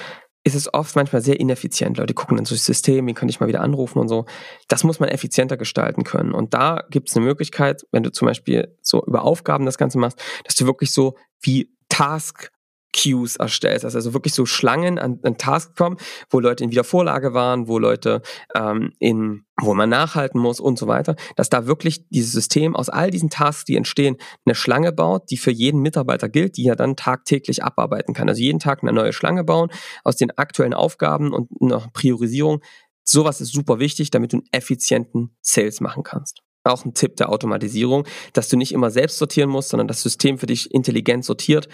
ist 0.45 0.55
es 0.55 0.73
oft 0.73 0.95
manchmal 0.95 1.21
sehr 1.21 1.39
ineffizient. 1.39 1.97
Leute 1.97 2.13
gucken 2.13 2.35
dann 2.35 2.45
so 2.45 2.53
das 2.53 2.65
System, 2.65 3.07
wie 3.07 3.13
könnte 3.13 3.31
ich 3.31 3.39
mal 3.39 3.47
wieder 3.47 3.61
anrufen 3.61 3.99
und 3.99 4.09
so. 4.09 4.25
Das 4.67 4.83
muss 4.83 4.99
man 4.99 5.09
effizienter 5.09 5.55
gestalten 5.55 6.03
können. 6.03 6.33
Und 6.33 6.53
da 6.53 6.83
gibt 6.89 7.09
es 7.09 7.15
eine 7.15 7.25
Möglichkeit, 7.25 7.85
wenn 7.91 8.03
du 8.03 8.11
zum 8.11 8.27
Beispiel 8.27 8.77
so 8.81 9.03
über 9.05 9.23
Aufgaben 9.23 9.65
das 9.65 9.77
Ganze 9.77 9.97
machst, 9.99 10.21
dass 10.43 10.55
du 10.55 10.65
wirklich 10.65 10.91
so 10.91 11.15
wie 11.41 11.73
Task 11.87 12.51
Queues 12.93 13.35
erstellst, 13.35 13.83
also 13.83 14.13
wirklich 14.13 14.33
so 14.33 14.45
Schlangen 14.45 14.99
an, 14.99 15.19
an 15.23 15.37
Tasks 15.37 15.75
kommen, 15.75 15.97
wo 16.29 16.39
Leute 16.39 16.63
in 16.63 16.71
Wiedervorlage 16.71 17.33
waren, 17.33 17.67
wo 17.67 17.79
Leute 17.79 18.21
ähm, 18.55 18.93
in, 18.99 19.45
wo 19.59 19.73
man 19.73 19.89
nachhalten 19.89 20.39
muss 20.39 20.59
und 20.59 20.77
so 20.77 20.87
weiter, 20.87 21.15
dass 21.35 21.49
da 21.49 21.65
wirklich 21.65 22.07
dieses 22.09 22.31
System 22.31 22.75
aus 22.75 22.89
all 22.89 23.11
diesen 23.11 23.29
Tasks, 23.29 23.65
die 23.65 23.75
entstehen, 23.75 24.17
eine 24.45 24.55
Schlange 24.55 24.91
baut, 24.91 25.29
die 25.31 25.37
für 25.37 25.51
jeden 25.51 25.81
Mitarbeiter 25.81 26.29
gilt, 26.29 26.57
die 26.57 26.67
er 26.67 26.75
dann 26.75 26.95
tagtäglich 26.95 27.63
abarbeiten 27.63 28.13
kann. 28.13 28.29
Also 28.29 28.41
jeden 28.41 28.59
Tag 28.59 28.83
eine 28.83 28.93
neue 28.93 29.13
Schlange 29.13 29.43
bauen 29.43 29.69
aus 30.03 30.15
den 30.15 30.31
aktuellen 30.37 30.73
Aufgaben 30.73 31.33
und 31.33 31.49
einer 31.61 31.89
Priorisierung. 31.93 32.61
Sowas 33.03 33.41
ist 33.41 33.51
super 33.51 33.79
wichtig, 33.79 34.11
damit 34.11 34.33
du 34.33 34.37
einen 34.37 34.47
effizienten 34.51 35.35
Sales 35.41 35.81
machen 35.81 36.03
kannst 36.03 36.41
auch 36.65 36.85
ein 36.85 36.93
Tipp 36.93 37.17
der 37.17 37.29
Automatisierung, 37.29 38.07
dass 38.31 38.47
du 38.47 38.55
nicht 38.55 38.71
immer 38.71 38.89
selbst 38.89 39.17
sortieren 39.17 39.49
musst, 39.49 39.67
sondern 39.67 39.89
das 39.89 40.01
System 40.01 40.37
für 40.37 40.45
dich 40.45 40.73
intelligent 40.73 41.25
sortiert 41.25 41.67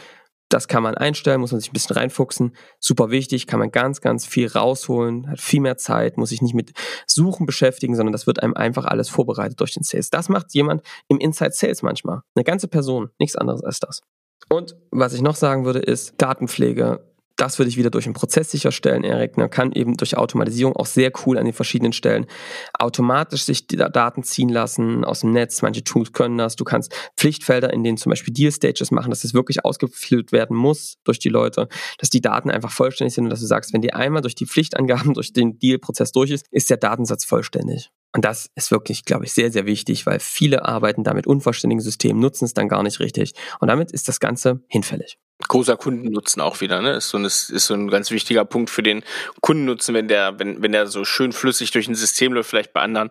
das 0.49 0.67
kann 0.67 0.83
man 0.83 0.95
einstellen, 0.95 1.41
muss 1.41 1.51
man 1.51 1.61
sich 1.61 1.69
ein 1.69 1.73
bisschen 1.73 1.95
reinfuchsen. 1.95 2.55
Super 2.79 3.11
wichtig, 3.11 3.47
kann 3.47 3.59
man 3.59 3.71
ganz, 3.71 4.01
ganz 4.01 4.25
viel 4.25 4.47
rausholen, 4.47 5.29
hat 5.29 5.39
viel 5.39 5.61
mehr 5.61 5.77
Zeit, 5.77 6.17
muss 6.17 6.29
sich 6.29 6.41
nicht 6.41 6.55
mit 6.55 6.73
Suchen 7.05 7.45
beschäftigen, 7.45 7.95
sondern 7.95 8.11
das 8.11 8.27
wird 8.27 8.41
einem 8.41 8.55
einfach 8.55 8.85
alles 8.85 9.09
vorbereitet 9.09 9.59
durch 9.59 9.73
den 9.73 9.83
Sales. 9.83 10.09
Das 10.09 10.27
macht 10.27 10.53
jemand 10.53 10.81
im 11.07 11.19
Inside 11.19 11.51
Sales 11.51 11.83
manchmal. 11.83 12.21
Eine 12.35 12.43
ganze 12.43 12.67
Person, 12.67 13.09
nichts 13.19 13.35
anderes 13.35 13.63
als 13.63 13.79
das. 13.79 14.01
Und 14.49 14.75
was 14.89 15.13
ich 15.13 15.21
noch 15.21 15.35
sagen 15.35 15.65
würde, 15.65 15.79
ist 15.79 16.15
Datenpflege 16.17 17.08
das 17.39 17.57
würde 17.57 17.69
ich 17.69 17.77
wieder 17.77 17.89
durch 17.89 18.05
einen 18.05 18.13
Prozess 18.13 18.51
sicherstellen, 18.51 19.03
Erik. 19.03 19.37
Man 19.37 19.49
kann 19.49 19.71
eben 19.71 19.95
durch 19.95 20.17
Automatisierung 20.17 20.75
auch 20.75 20.85
sehr 20.85 21.11
cool 21.25 21.37
an 21.37 21.45
den 21.45 21.53
verschiedenen 21.53 21.93
Stellen 21.93 22.25
automatisch 22.73 23.43
sich 23.43 23.65
Daten 23.67 24.23
ziehen 24.23 24.49
lassen 24.49 25.05
aus 25.05 25.21
dem 25.21 25.31
Netz. 25.31 25.61
Manche 25.61 25.83
Tools 25.83 26.11
können 26.11 26.37
das. 26.37 26.55
Du 26.55 26.65
kannst 26.65 26.93
Pflichtfelder, 27.15 27.71
in 27.71 27.83
denen 27.83 27.97
zum 27.97 28.09
Beispiel 28.09 28.33
Deal 28.33 28.51
Stages 28.51 28.91
machen, 28.91 29.09
dass 29.09 29.21
das 29.21 29.33
wirklich 29.33 29.63
ausgefüllt 29.63 30.31
werden 30.31 30.55
muss 30.55 30.97
durch 31.03 31.19
die 31.19 31.29
Leute, 31.29 31.69
dass 31.97 32.09
die 32.09 32.21
Daten 32.21 32.51
einfach 32.51 32.71
vollständig 32.71 33.13
sind 33.13 33.25
und 33.25 33.29
dass 33.29 33.39
du 33.39 33.47
sagst, 33.47 33.73
wenn 33.73 33.81
die 33.81 33.93
einmal 33.93 34.21
durch 34.21 34.35
die 34.35 34.45
Pflichtangaben, 34.45 35.13
durch 35.13 35.31
den 35.31 35.59
Deal-Prozess 35.59 36.11
durch 36.11 36.31
ist, 36.31 36.45
ist 36.51 36.69
der 36.69 36.77
Datensatz 36.77 37.23
vollständig. 37.23 37.89
Und 38.13 38.25
das 38.25 38.49
ist 38.55 38.71
wirklich, 38.71 39.05
glaube 39.05 39.25
ich, 39.25 39.33
sehr, 39.33 39.51
sehr 39.51 39.65
wichtig, 39.65 40.05
weil 40.05 40.19
viele 40.19 40.65
arbeiten 40.65 41.03
damit 41.03 41.27
unvollständigen 41.27 41.81
Systemen, 41.81 42.19
nutzen 42.19 42.45
es 42.45 42.53
dann 42.53 42.67
gar 42.67 42.83
nicht 42.83 42.99
richtig. 42.99 43.33
Und 43.59 43.67
damit 43.67 43.91
ist 43.91 44.07
das 44.07 44.19
Ganze 44.19 44.61
hinfällig 44.67 45.17
großer 45.47 45.77
Kundennutzen 45.77 46.41
auch 46.41 46.59
wieder, 46.59 46.81
ne? 46.81 46.91
Ist 46.91 47.09
so, 47.09 47.17
ein, 47.17 47.25
ist 47.25 47.47
so 47.47 47.73
ein 47.73 47.87
ganz 47.87 48.11
wichtiger 48.11 48.43
Punkt 48.43 48.69
für 48.69 48.83
den 48.83 49.03
Kundennutzen, 49.41 49.95
wenn 49.95 50.07
der, 50.07 50.37
wenn, 50.37 50.61
wenn 50.61 50.73
der 50.73 50.87
so 50.87 51.05
schön 51.05 51.31
flüssig 51.31 51.71
durch 51.71 51.87
ein 51.87 51.95
System 51.95 52.33
läuft, 52.33 52.49
vielleicht 52.49 52.73
bei 52.73 52.81
anderen 52.81 53.09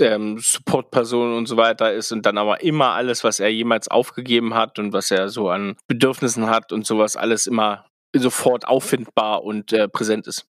ähm, 0.00 0.38
Support-Personen 0.38 1.36
und 1.36 1.46
so 1.46 1.56
weiter 1.56 1.92
ist 1.92 2.12
und 2.12 2.24
dann 2.24 2.38
aber 2.38 2.62
immer 2.62 2.90
alles, 2.90 3.24
was 3.24 3.40
er 3.40 3.50
jemals 3.50 3.88
aufgegeben 3.88 4.54
hat 4.54 4.78
und 4.78 4.92
was 4.92 5.10
er 5.10 5.28
so 5.28 5.50
an 5.50 5.76
Bedürfnissen 5.86 6.48
hat 6.48 6.72
und 6.72 6.86
sowas, 6.86 7.16
alles 7.16 7.46
immer 7.46 7.84
sofort 8.14 8.66
auffindbar 8.66 9.44
und 9.44 9.72
äh, 9.72 9.88
präsent 9.88 10.26
ist. 10.26 10.46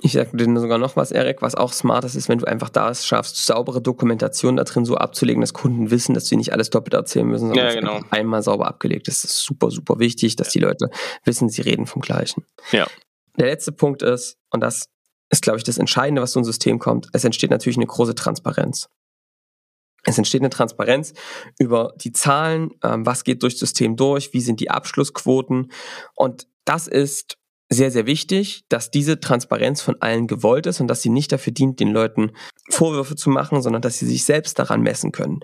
Ich 0.00 0.12
sage 0.12 0.36
dir 0.36 0.60
sogar 0.60 0.78
noch 0.78 0.94
was, 0.94 1.10
Erik, 1.10 1.42
was 1.42 1.56
auch 1.56 1.72
smart 1.72 2.04
ist, 2.04 2.14
ist, 2.14 2.28
wenn 2.28 2.38
du 2.38 2.46
einfach 2.46 2.68
da 2.68 2.88
es 2.88 3.04
schaffst, 3.04 3.44
saubere 3.44 3.82
Dokumentation 3.82 4.56
da 4.56 4.62
drin 4.62 4.84
so 4.84 4.96
abzulegen, 4.96 5.40
dass 5.40 5.52
Kunden 5.52 5.90
wissen, 5.90 6.14
dass 6.14 6.26
sie 6.26 6.36
nicht 6.36 6.52
alles 6.52 6.70
doppelt 6.70 6.94
erzählen 6.94 7.26
müssen, 7.26 7.48
sondern 7.48 7.66
ja, 7.66 7.74
genau. 7.74 8.00
einmal 8.10 8.42
sauber 8.42 8.68
abgelegt 8.68 9.08
ist. 9.08 9.24
Das 9.24 9.32
ist 9.32 9.44
super, 9.44 9.70
super 9.70 9.98
wichtig, 9.98 10.36
dass 10.36 10.50
die 10.50 10.60
Leute 10.60 10.90
wissen, 11.24 11.48
sie 11.48 11.62
reden 11.62 11.86
vom 11.86 12.00
Gleichen. 12.00 12.44
Ja. 12.70 12.86
Der 13.38 13.46
letzte 13.46 13.72
Punkt 13.72 14.02
ist, 14.02 14.36
und 14.50 14.60
das 14.60 14.88
ist, 15.30 15.42
glaube 15.42 15.58
ich, 15.58 15.64
das 15.64 15.78
Entscheidende, 15.78 16.22
was 16.22 16.32
so 16.32 16.40
ein 16.40 16.44
System 16.44 16.78
kommt, 16.78 17.08
es 17.12 17.24
entsteht 17.24 17.50
natürlich 17.50 17.76
eine 17.76 17.86
große 17.86 18.14
Transparenz. 18.14 18.88
Es 20.04 20.16
entsteht 20.16 20.40
eine 20.40 20.50
Transparenz 20.50 21.12
über 21.58 21.92
die 21.96 22.12
Zahlen, 22.12 22.70
ähm, 22.82 23.04
was 23.04 23.24
geht 23.24 23.42
durchs 23.42 23.58
System 23.58 23.96
durch, 23.96 24.32
wie 24.32 24.40
sind 24.40 24.60
die 24.60 24.70
Abschlussquoten. 24.70 25.72
Und 26.14 26.46
das 26.64 26.86
ist 26.86 27.36
sehr, 27.70 27.90
sehr 27.90 28.06
wichtig, 28.06 28.64
dass 28.68 28.90
diese 28.90 29.20
Transparenz 29.20 29.82
von 29.82 29.96
allen 30.00 30.26
gewollt 30.26 30.66
ist 30.66 30.80
und 30.80 30.88
dass 30.88 31.02
sie 31.02 31.10
nicht 31.10 31.32
dafür 31.32 31.52
dient, 31.52 31.80
den 31.80 31.90
Leuten 31.90 32.32
Vorwürfe 32.70 33.14
zu 33.14 33.28
machen, 33.28 33.60
sondern 33.60 33.82
dass 33.82 33.98
sie 33.98 34.06
sich 34.06 34.24
selbst 34.24 34.58
daran 34.58 34.80
messen 34.80 35.12
können. 35.12 35.40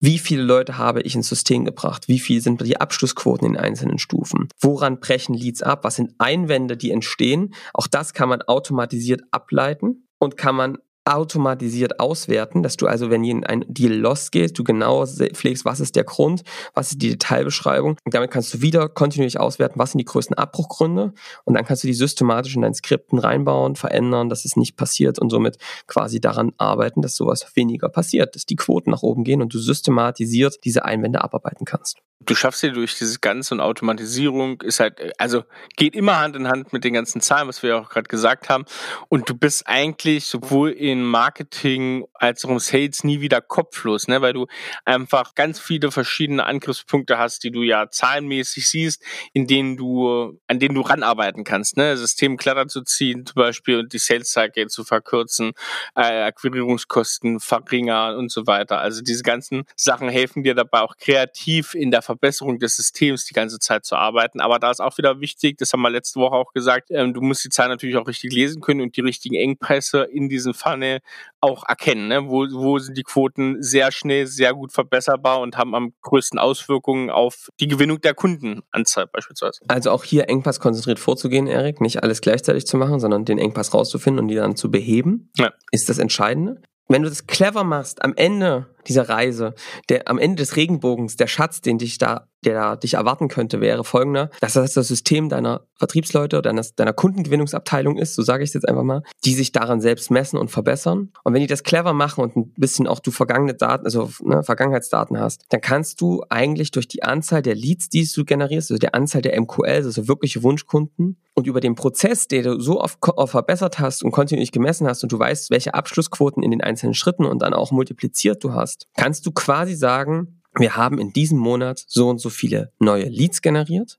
Wie 0.00 0.18
viele 0.18 0.42
Leute 0.42 0.78
habe 0.78 1.02
ich 1.02 1.14
ins 1.14 1.28
System 1.28 1.64
gebracht? 1.64 2.08
Wie 2.08 2.18
viel 2.18 2.40
sind 2.40 2.60
die 2.62 2.80
Abschlussquoten 2.80 3.46
in 3.46 3.56
einzelnen 3.56 3.98
Stufen? 3.98 4.48
Woran 4.58 5.00
brechen 5.00 5.34
Leads 5.34 5.62
ab? 5.62 5.84
Was 5.84 5.96
sind 5.96 6.14
Einwände, 6.18 6.76
die 6.76 6.90
entstehen? 6.90 7.54
Auch 7.74 7.86
das 7.86 8.14
kann 8.14 8.28
man 8.28 8.42
automatisiert 8.42 9.22
ableiten 9.30 10.08
und 10.18 10.36
kann 10.36 10.54
man 10.54 10.78
automatisiert 11.06 12.00
auswerten, 12.00 12.62
dass 12.62 12.76
du 12.76 12.86
also, 12.86 13.10
wenn 13.10 13.24
ein 13.44 13.64
Deal 13.68 13.94
losgeht, 13.94 14.58
du 14.58 14.64
genau 14.64 15.06
pflegst, 15.06 15.64
was 15.64 15.80
ist 15.80 15.96
der 15.96 16.04
Grund, 16.04 16.42
was 16.74 16.92
ist 16.92 17.02
die 17.02 17.10
Detailbeschreibung. 17.10 17.96
Und 18.04 18.14
damit 18.14 18.30
kannst 18.30 18.52
du 18.52 18.60
wieder 18.60 18.88
kontinuierlich 18.88 19.38
auswerten, 19.38 19.78
was 19.78 19.92
sind 19.92 19.98
die 19.98 20.04
größten 20.04 20.36
Abbruchgründe. 20.36 21.12
Und 21.44 21.54
dann 21.54 21.64
kannst 21.64 21.84
du 21.84 21.86
die 21.86 21.94
systematisch 21.94 22.56
in 22.56 22.62
deinen 22.62 22.74
Skripten 22.74 23.18
reinbauen, 23.18 23.76
verändern, 23.76 24.28
dass 24.28 24.44
es 24.44 24.56
nicht 24.56 24.76
passiert 24.76 25.18
und 25.18 25.30
somit 25.30 25.58
quasi 25.86 26.20
daran 26.20 26.52
arbeiten, 26.58 27.02
dass 27.02 27.14
sowas 27.14 27.46
weniger 27.54 27.88
passiert, 27.88 28.34
dass 28.34 28.46
die 28.46 28.56
Quoten 28.56 28.90
nach 28.90 29.02
oben 29.02 29.24
gehen 29.24 29.42
und 29.42 29.54
du 29.54 29.58
systematisiert 29.58 30.64
diese 30.64 30.84
Einwände 30.84 31.22
abarbeiten 31.22 31.64
kannst 31.64 31.98
du 32.20 32.34
schaffst 32.34 32.62
dir 32.62 32.72
durch 32.72 32.98
dieses 32.98 33.20
Ganze 33.20 33.54
und 33.54 33.60
Automatisierung 33.60 34.60
ist 34.62 34.80
halt, 34.80 35.12
also 35.20 35.44
geht 35.76 35.94
immer 35.94 36.18
Hand 36.18 36.34
in 36.34 36.48
Hand 36.48 36.72
mit 36.72 36.82
den 36.82 36.94
ganzen 36.94 37.20
Zahlen, 37.20 37.46
was 37.46 37.62
wir 37.62 37.70
ja 37.70 37.80
auch 37.80 37.88
gerade 37.88 38.08
gesagt 38.08 38.48
haben. 38.48 38.64
Und 39.08 39.28
du 39.28 39.34
bist 39.34 39.66
eigentlich 39.66 40.26
sowohl 40.26 40.70
in 40.70 40.96
in 40.96 41.04
Marketing 41.04 42.06
als 42.14 42.44
auch 42.44 42.50
im 42.50 42.58
Sales 42.58 43.04
nie 43.04 43.20
wieder 43.20 43.40
kopflos, 43.40 44.08
ne? 44.08 44.22
weil 44.22 44.32
du 44.32 44.46
einfach 44.84 45.34
ganz 45.34 45.60
viele 45.60 45.90
verschiedene 45.90 46.44
Angriffspunkte 46.44 47.18
hast, 47.18 47.44
die 47.44 47.50
du 47.50 47.62
ja 47.62 47.90
zahlenmäßig 47.90 48.68
siehst, 48.68 49.02
in 49.34 49.46
denen 49.46 49.76
du, 49.76 50.38
an 50.46 50.58
denen 50.58 50.74
du 50.74 50.80
ranarbeiten 50.80 51.44
kannst. 51.44 51.76
Ne? 51.76 51.96
System 51.96 52.36
Kletter 52.38 52.66
zu 52.68 52.82
ziehen 52.82 53.26
zum 53.26 53.34
Beispiel 53.34 53.80
und 53.80 53.92
die 53.92 53.98
Sales 53.98 54.30
Cycle 54.32 54.68
zu 54.68 54.84
verkürzen, 54.84 55.52
äh, 55.94 56.22
Akquirierungskosten 56.22 57.40
verringern 57.40 58.16
und 58.16 58.30
so 58.30 58.46
weiter. 58.46 58.78
Also 58.78 59.02
diese 59.02 59.22
ganzen 59.22 59.64
Sachen 59.76 60.08
helfen 60.08 60.44
dir 60.44 60.54
dabei 60.54 60.80
auch 60.80 60.96
kreativ 60.96 61.74
in 61.74 61.90
der 61.90 62.00
Verbesserung 62.06 62.58
des 62.58 62.76
Systems 62.76 63.26
die 63.26 63.34
ganze 63.34 63.58
Zeit 63.58 63.84
zu 63.84 63.96
arbeiten. 63.96 64.40
Aber 64.40 64.58
da 64.58 64.70
ist 64.70 64.80
auch 64.80 64.96
wieder 64.96 65.20
wichtig, 65.20 65.58
das 65.58 65.72
haben 65.72 65.82
wir 65.82 65.90
letzte 65.90 66.20
Woche 66.20 66.34
auch 66.34 66.52
gesagt, 66.52 66.90
ähm, 66.90 67.12
du 67.12 67.20
musst 67.20 67.44
die 67.44 67.50
Zahlen 67.50 67.70
natürlich 67.70 67.96
auch 67.96 68.06
richtig 68.06 68.32
lesen 68.32 68.62
können 68.62 68.80
und 68.80 68.96
die 68.96 69.00
richtigen 69.02 69.34
Engpässe 69.34 70.04
in 70.04 70.28
diesem 70.28 70.54
Funnel 70.54 71.00
auch 71.40 71.64
erkennen. 71.68 72.08
Ne? 72.08 72.28
Wo, 72.28 72.46
wo 72.50 72.78
sind 72.78 72.96
die 72.96 73.02
Quoten 73.02 73.62
sehr 73.62 73.92
schnell, 73.92 74.26
sehr 74.26 74.54
gut 74.54 74.72
verbesserbar 74.72 75.40
und 75.40 75.56
haben 75.56 75.74
am 75.74 75.92
größten 76.02 76.38
Auswirkungen 76.38 77.10
auf 77.10 77.50
die 77.60 77.68
Gewinnung 77.68 78.00
der 78.00 78.14
Kundenanzahl 78.14 79.06
beispielsweise. 79.06 79.60
Also 79.68 79.90
auch 79.90 80.04
hier 80.04 80.28
Engpass 80.28 80.60
konzentriert 80.60 80.98
vorzugehen, 80.98 81.46
Erik, 81.46 81.80
nicht 81.80 82.02
alles 82.02 82.20
gleichzeitig 82.20 82.66
zu 82.66 82.76
machen, 82.76 83.00
sondern 83.00 83.24
den 83.24 83.38
Engpass 83.38 83.74
rauszufinden 83.74 84.22
und 84.24 84.28
die 84.28 84.36
dann 84.36 84.56
zu 84.56 84.70
beheben, 84.70 85.30
ja. 85.36 85.52
ist 85.72 85.88
das 85.88 85.98
Entscheidende. 85.98 86.60
Wenn 86.88 87.02
du 87.02 87.08
das 87.08 87.26
clever 87.26 87.64
machst, 87.64 88.02
am 88.02 88.14
Ende 88.14 88.66
dieser 88.88 89.08
Reise, 89.08 89.54
der 89.88 90.08
am 90.08 90.18
Ende 90.18 90.36
des 90.36 90.56
Regenbogens, 90.56 91.16
der 91.16 91.26
Schatz, 91.26 91.60
den 91.60 91.78
dich 91.78 91.98
da 91.98 92.28
der 92.46 92.54
da 92.54 92.76
dich 92.76 92.94
erwarten 92.94 93.28
könnte, 93.28 93.60
wäre 93.60 93.84
folgender, 93.84 94.30
dass 94.40 94.54
das 94.54 94.74
das 94.74 94.88
System 94.88 95.28
deiner 95.28 95.66
Vertriebsleute, 95.74 96.40
deiner, 96.40 96.62
deiner 96.76 96.92
Kundengewinnungsabteilung 96.92 97.98
ist, 97.98 98.14
so 98.14 98.22
sage 98.22 98.44
ich 98.44 98.50
es 98.50 98.54
jetzt 98.54 98.68
einfach 98.68 98.84
mal, 98.84 99.02
die 99.24 99.34
sich 99.34 99.52
daran 99.52 99.80
selbst 99.80 100.10
messen 100.10 100.38
und 100.38 100.50
verbessern. 100.50 101.10
Und 101.24 101.34
wenn 101.34 101.40
die 101.40 101.48
das 101.48 101.64
clever 101.64 101.92
machen 101.92 102.22
und 102.22 102.36
ein 102.36 102.52
bisschen 102.56 102.86
auch 102.86 103.00
du 103.00 103.10
vergangene 103.10 103.54
Daten, 103.54 103.84
also 103.84 104.10
ne, 104.22 104.42
Vergangenheitsdaten 104.42 105.18
hast, 105.18 105.44
dann 105.48 105.60
kannst 105.60 106.00
du 106.00 106.22
eigentlich 106.30 106.70
durch 106.70 106.88
die 106.88 107.02
Anzahl 107.02 107.42
der 107.42 107.54
Leads, 107.54 107.88
die 107.88 108.06
du 108.06 108.24
generierst, 108.24 108.70
also 108.70 108.78
der 108.78 108.94
Anzahl 108.94 109.22
der 109.22 109.38
MQLs, 109.40 109.84
also 109.84 110.08
wirkliche 110.08 110.42
Wunschkunden, 110.42 111.18
und 111.38 111.46
über 111.46 111.60
den 111.60 111.74
Prozess, 111.74 112.28
den 112.28 112.44
du 112.44 112.60
so 112.60 112.80
oft 112.80 112.98
verbessert 113.26 113.78
hast 113.78 114.02
und 114.02 114.10
kontinuierlich 114.10 114.52
gemessen 114.52 114.86
hast 114.88 115.02
und 115.02 115.12
du 115.12 115.18
weißt, 115.18 115.50
welche 115.50 115.74
Abschlussquoten 115.74 116.42
in 116.42 116.50
den 116.50 116.62
einzelnen 116.62 116.94
Schritten 116.94 117.26
und 117.26 117.42
dann 117.42 117.52
auch 117.52 117.72
multipliziert 117.72 118.42
du 118.42 118.54
hast, 118.54 118.75
kannst 118.96 119.26
du 119.26 119.32
quasi 119.32 119.74
sagen, 119.74 120.42
wir 120.58 120.76
haben 120.76 120.98
in 120.98 121.12
diesem 121.12 121.38
Monat 121.38 121.84
so 121.86 122.08
und 122.08 122.18
so 122.18 122.30
viele 122.30 122.72
neue 122.78 123.08
Leads 123.08 123.42
generiert, 123.42 123.98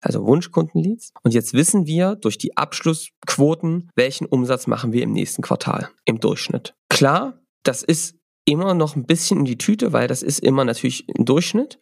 also 0.00 0.24
Wunschkundenleads. 0.24 1.12
Und 1.22 1.34
jetzt 1.34 1.52
wissen 1.52 1.86
wir 1.86 2.14
durch 2.16 2.38
die 2.38 2.56
Abschlussquoten, 2.56 3.90
welchen 3.96 4.26
Umsatz 4.26 4.66
machen 4.66 4.92
wir 4.92 5.02
im 5.02 5.12
nächsten 5.12 5.42
Quartal 5.42 5.88
im 6.04 6.20
Durchschnitt. 6.20 6.74
Klar, 6.88 7.40
das 7.64 7.82
ist 7.82 8.16
immer 8.44 8.74
noch 8.74 8.94
ein 8.94 9.04
bisschen 9.04 9.40
in 9.40 9.44
die 9.44 9.58
Tüte, 9.58 9.92
weil 9.92 10.06
das 10.06 10.22
ist 10.22 10.38
immer 10.38 10.64
natürlich 10.64 11.08
im 11.08 11.24
Durchschnitt. 11.24 11.80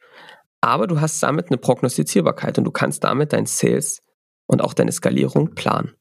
Aber 0.61 0.87
du 0.87 1.01
hast 1.01 1.23
damit 1.23 1.49
eine 1.49 1.59
Prognostizierbarkeit 1.59 2.57
und 2.57 2.65
du 2.65 2.71
kannst 2.71 3.05
damit 3.05 3.35
dein 3.35 3.45
Sales 3.45 4.03
und 4.47 4.63
auch 4.63 4.73
deine 4.73 4.93
Skalierung 4.93 5.55
planen. 5.55 5.93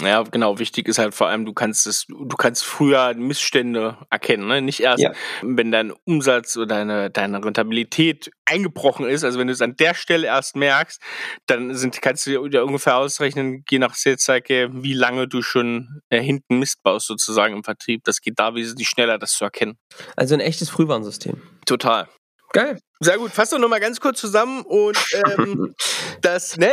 Ja, 0.00 0.22
genau. 0.22 0.58
Wichtig 0.58 0.86
ist 0.86 0.98
halt 0.98 1.14
vor 1.14 1.28
allem, 1.28 1.44
du 1.44 1.52
kannst 1.52 1.86
es, 1.86 2.06
du 2.06 2.36
kannst 2.36 2.64
früher 2.64 3.14
Missstände 3.14 3.98
erkennen, 4.10 4.46
ne? 4.46 4.62
Nicht 4.62 4.80
erst, 4.80 5.02
ja. 5.02 5.12
wenn 5.42 5.72
dein 5.72 5.92
Umsatz 6.04 6.56
oder 6.56 6.66
deine, 6.66 7.10
deine 7.10 7.44
Rentabilität 7.44 8.30
eingebrochen 8.44 9.06
ist. 9.06 9.24
Also 9.24 9.40
wenn 9.40 9.48
du 9.48 9.52
es 9.52 9.60
an 9.60 9.76
der 9.76 9.94
Stelle 9.94 10.28
erst 10.28 10.54
merkst, 10.54 11.02
dann 11.46 11.74
sind, 11.74 12.00
kannst 12.00 12.26
du 12.26 12.48
dir 12.48 12.64
ungefähr 12.64 12.96
ausrechnen, 12.96 13.64
je 13.68 13.80
nach 13.80 13.94
Sales 13.94 14.22
Cycle, 14.22 14.70
wie 14.72 14.94
lange 14.94 15.26
du 15.26 15.42
schon 15.42 16.00
äh, 16.10 16.22
hinten 16.22 16.60
Mist 16.60 16.82
baust 16.84 17.08
sozusagen 17.08 17.56
im 17.56 17.64
Vertrieb. 17.64 18.04
Das 18.04 18.20
geht 18.20 18.38
da 18.38 18.54
wesentlich 18.54 18.88
schneller, 18.88 19.18
das 19.18 19.32
zu 19.32 19.44
erkennen. 19.44 19.78
Also 20.16 20.34
ein 20.34 20.40
echtes 20.40 20.70
Frühwarnsystem. 20.70 21.42
Total. 21.66 22.08
Geil. 22.52 22.78
Sehr 23.02 23.18
gut. 23.18 23.32
Fass 23.32 23.50
doch 23.50 23.58
nochmal 23.58 23.80
ganz 23.80 24.00
kurz 24.00 24.20
zusammen 24.20 24.62
und 24.62 24.96
ähm, 25.26 25.74
das, 26.22 26.56
ne, 26.56 26.70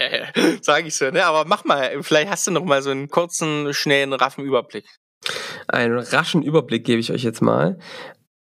sage 0.62 0.88
ich 0.88 0.96
so, 0.96 1.10
ne, 1.10 1.24
aber 1.24 1.44
mach 1.44 1.64
mal, 1.64 2.02
vielleicht 2.02 2.28
hast 2.28 2.46
du 2.48 2.50
noch 2.50 2.64
mal 2.64 2.82
so 2.82 2.90
einen 2.90 3.08
kurzen, 3.08 3.72
schnellen, 3.72 4.12
raffen 4.12 4.44
Überblick. 4.44 4.84
Einen 5.68 5.98
raschen 5.98 6.42
Überblick 6.42 6.84
gebe 6.84 6.98
ich 6.98 7.12
euch 7.12 7.22
jetzt 7.22 7.40
mal. 7.40 7.78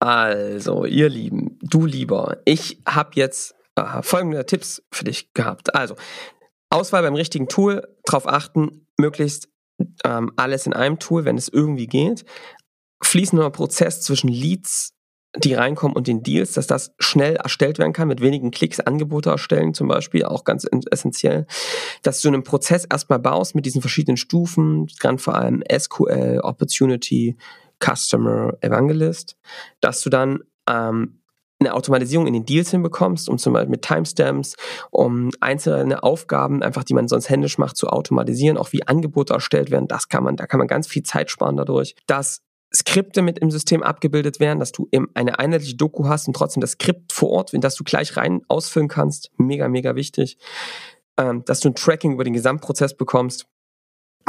Also, 0.00 0.84
ihr 0.84 1.08
Lieben, 1.08 1.60
du 1.62 1.86
lieber, 1.86 2.38
ich 2.44 2.82
habe 2.88 3.10
jetzt 3.14 3.54
äh, 3.76 4.02
folgende 4.02 4.44
Tipps 4.44 4.82
für 4.90 5.04
dich 5.04 5.32
gehabt. 5.32 5.76
Also, 5.76 5.94
Auswahl 6.70 7.02
beim 7.02 7.14
richtigen 7.14 7.48
Tool, 7.48 7.86
darauf 8.04 8.26
achten, 8.26 8.88
möglichst 8.98 9.48
ähm, 10.04 10.32
alles 10.36 10.66
in 10.66 10.72
einem 10.72 10.98
Tool, 10.98 11.24
wenn 11.24 11.38
es 11.38 11.48
irgendwie 11.48 11.86
geht. 11.86 12.24
Fließender 13.00 13.50
Prozess 13.50 14.00
zwischen 14.00 14.28
Leads 14.28 14.92
die 15.36 15.54
reinkommen 15.54 15.96
und 15.96 16.06
den 16.06 16.22
Deals, 16.22 16.52
dass 16.52 16.66
das 16.66 16.94
schnell 16.98 17.36
erstellt 17.36 17.78
werden 17.78 17.92
kann, 17.92 18.08
mit 18.08 18.20
wenigen 18.20 18.50
Klicks 18.50 18.80
Angebote 18.80 19.30
erstellen 19.30 19.72
zum 19.72 19.88
Beispiel, 19.88 20.24
auch 20.24 20.44
ganz 20.44 20.66
essentiell, 20.90 21.46
dass 22.02 22.20
du 22.20 22.28
einen 22.28 22.44
Prozess 22.44 22.84
erstmal 22.84 23.18
baust 23.18 23.54
mit 23.54 23.64
diesen 23.64 23.80
verschiedenen 23.80 24.18
Stufen, 24.18 24.88
ganz 25.00 25.22
vor 25.22 25.34
allem 25.34 25.62
SQL, 25.72 26.40
Opportunity, 26.42 27.36
Customer, 27.82 28.52
Evangelist, 28.60 29.36
dass 29.80 30.02
du 30.02 30.10
dann 30.10 30.40
ähm, 30.68 31.22
eine 31.60 31.74
Automatisierung 31.74 32.26
in 32.26 32.34
den 32.34 32.44
Deals 32.44 32.70
hinbekommst, 32.70 33.28
um 33.28 33.38
zum 33.38 33.52
Beispiel 33.52 33.70
mit 33.70 33.82
Timestamps, 33.82 34.56
um 34.90 35.30
einzelne 35.40 36.02
Aufgaben, 36.02 36.62
einfach 36.62 36.84
die 36.84 36.94
man 36.94 37.08
sonst 37.08 37.30
händisch 37.30 37.56
macht, 37.56 37.76
zu 37.76 37.88
automatisieren, 37.88 38.58
auch 38.58 38.72
wie 38.72 38.86
Angebote 38.86 39.32
erstellt 39.32 39.70
werden, 39.70 39.88
das 39.88 40.08
kann 40.08 40.24
man, 40.24 40.36
da 40.36 40.46
kann 40.46 40.58
man 40.58 40.66
ganz 40.66 40.86
viel 40.86 41.04
Zeit 41.04 41.30
sparen 41.30 41.56
dadurch. 41.56 41.94
Dass 42.06 42.42
Skripte 42.74 43.22
mit 43.22 43.38
im 43.38 43.50
System 43.50 43.82
abgebildet 43.82 44.40
werden, 44.40 44.58
dass 44.58 44.72
du 44.72 44.88
eben 44.92 45.08
eine 45.14 45.38
einheitliche 45.38 45.76
Doku 45.76 46.06
hast 46.08 46.26
und 46.26 46.34
trotzdem 46.34 46.60
das 46.60 46.72
Skript 46.72 47.12
vor 47.12 47.30
Ort, 47.30 47.50
das 47.52 47.74
du 47.74 47.84
gleich 47.84 48.16
rein 48.16 48.42
ausfüllen 48.48 48.88
kannst. 48.88 49.30
Mega, 49.36 49.68
mega 49.68 49.94
wichtig. 49.94 50.38
Ähm, 51.18 51.44
dass 51.44 51.60
du 51.60 51.68
ein 51.68 51.74
Tracking 51.74 52.12
über 52.12 52.24
den 52.24 52.32
Gesamtprozess 52.32 52.96
bekommst 52.96 53.46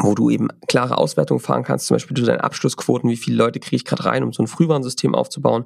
wo 0.01 0.15
du 0.15 0.29
eben 0.29 0.47
klare 0.67 0.97
Auswertungen 0.97 1.39
fahren 1.39 1.63
kannst, 1.63 1.87
zum 1.87 1.95
Beispiel 1.95 2.15
du 2.15 2.23
deine 2.23 2.43
Abschlussquoten, 2.43 3.09
wie 3.09 3.17
viele 3.17 3.37
Leute 3.37 3.59
kriege 3.59 3.75
ich 3.75 3.85
gerade 3.85 4.05
rein, 4.05 4.23
um 4.23 4.33
so 4.33 4.41
ein 4.41 4.47
Frühwarnsystem 4.47 5.13
aufzubauen 5.13 5.65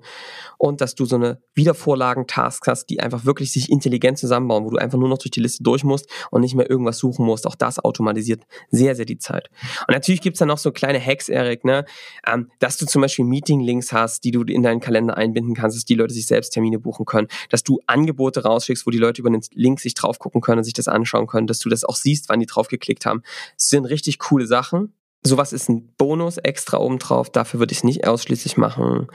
und 0.58 0.82
dass 0.82 0.96
du 0.96 1.06
so 1.06 1.16
eine 1.16 1.42
Wiedervorlagen-Task 1.54 2.68
hast, 2.68 2.88
die 2.90 3.00
einfach 3.00 3.26
wirklich 3.26 3.52
sich 3.52 3.70
intelligent 3.72 4.18
zusammenbauen, 4.18 4.66
wo 4.66 4.72
du 4.72 4.78
einfach 4.78 4.98
nur 4.98 5.10
noch 5.10 5.18
durch 5.18 5.32
die 5.32 5.40
Liste 5.40 5.64
durch 5.64 5.84
musst 5.84 6.10
und 6.32 6.42
nicht 6.42 6.56
mehr 6.56 6.70
irgendwas 6.70 6.98
suchen 6.98 7.26
musst. 7.26 7.48
Auch 7.48 7.56
das 7.56 7.80
automatisiert 7.80 8.44
sehr, 8.70 8.96
sehr 8.96 9.06
die 9.06 9.18
Zeit. 9.18 9.50
Und 9.88 9.94
natürlich 9.94 10.22
gibt's 10.22 10.40
dann 10.40 10.48
noch 10.48 10.58
so 10.58 10.72
kleine 10.72 11.04
Hacks, 11.04 11.30
Erik, 11.30 11.64
ne? 11.64 11.86
Ähm, 12.26 12.52
dass 12.60 12.78
du 12.78 12.86
zum 12.86 13.02
Beispiel 13.02 13.26
Meeting-Links 13.26 13.94
hast, 13.94 14.24
die 14.24 14.32
du 14.32 14.44
in 14.44 14.64
deinen 14.64 14.80
Kalender 14.80 15.18
einbinden 15.18 15.56
kannst, 15.56 15.78
dass 15.78 15.86
die 15.86 15.96
Leute 15.96 16.14
sich 16.14 16.26
selbst 16.26 16.52
Termine 16.52 16.80
buchen 16.80 17.06
können, 17.06 17.28
dass 17.50 17.64
du 17.64 17.80
Angebote 17.88 18.44
rausschickst, 18.44 18.86
wo 18.86 18.92
die 18.92 18.98
Leute 18.98 19.22
über 19.22 19.30
den 19.30 19.42
Link 19.54 19.80
sich 19.80 19.94
drauf 19.94 20.20
gucken 20.20 20.42
können 20.42 20.60
und 20.60 20.64
sich 20.64 20.74
das 20.74 20.88
anschauen 20.88 21.28
können, 21.28 21.48
dass 21.48 21.60
du 21.60 21.70
das 21.70 21.84
auch 21.84 21.96
siehst, 21.96 22.30
wann 22.30 22.40
die 22.40 22.46
drauf 22.46 22.68
geklickt 22.68 23.06
haben. 23.06 23.22
Das 23.56 23.68
sind 23.68 23.86
richtig 23.86 24.17
richtig 24.18 24.20
coole 24.20 24.48
Sachen. 24.48 24.94
Sowas 25.26 25.54
ist 25.54 25.70
ein 25.70 25.94
Bonus 25.98 26.38
extra 26.38 26.78
obendrauf. 26.78 27.30
Dafür 27.30 27.60
würde 27.60 27.72
ich 27.72 27.80
es 27.80 27.84
nicht 27.84 28.08
ausschließlich 28.08 28.58
machen. 28.58 29.08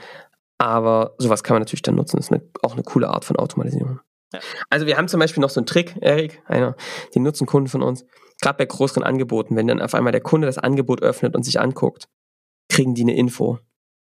Aber 0.57 1.15
sowas 1.17 1.43
kann 1.43 1.55
man 1.55 1.61
natürlich 1.61 1.81
dann 1.81 1.95
nutzen. 1.95 2.17
Das 2.17 2.27
ist 2.27 2.31
eine, 2.31 2.43
auch 2.61 2.73
eine 2.73 2.83
coole 2.83 3.09
Art 3.09 3.25
von 3.25 3.37
Automatisierung. 3.37 3.99
Ja. 4.33 4.39
Also 4.69 4.85
wir 4.85 4.97
haben 4.97 5.07
zum 5.07 5.19
Beispiel 5.19 5.41
noch 5.41 5.49
so 5.49 5.59
einen 5.59 5.67
Trick, 5.67 5.95
Erik, 6.01 6.41
einer, 6.45 6.75
den 7.15 7.23
nutzen 7.23 7.47
Kunden 7.47 7.69
von 7.69 7.81
uns. 7.81 8.05
Gerade 8.41 8.57
bei 8.57 8.65
größeren 8.65 9.03
Angeboten, 9.03 9.55
wenn 9.55 9.67
dann 9.67 9.81
auf 9.81 9.93
einmal 9.93 10.11
der 10.11 10.21
Kunde 10.21 10.47
das 10.47 10.57
Angebot 10.57 11.01
öffnet 11.01 11.35
und 11.35 11.43
sich 11.43 11.59
anguckt, 11.59 12.07
kriegen 12.69 12.95
die 12.95 13.03
eine 13.03 13.15
Info. 13.15 13.59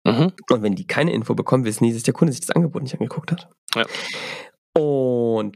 Mhm. 0.05 0.33
Und 0.51 0.63
wenn 0.63 0.75
die 0.75 0.87
keine 0.87 1.13
Info 1.13 1.35
bekommen, 1.35 1.65
wissen 1.65 1.85
die, 1.85 1.93
dass 1.93 2.03
der 2.03 2.15
Kunde 2.15 2.33
sich 2.33 2.41
das 2.41 2.51
Angebot 2.51 2.83
nicht 2.83 2.95
angeguckt 2.95 3.33
hat. 3.33 3.49
Ja. 3.75 3.85
Und 4.77 5.08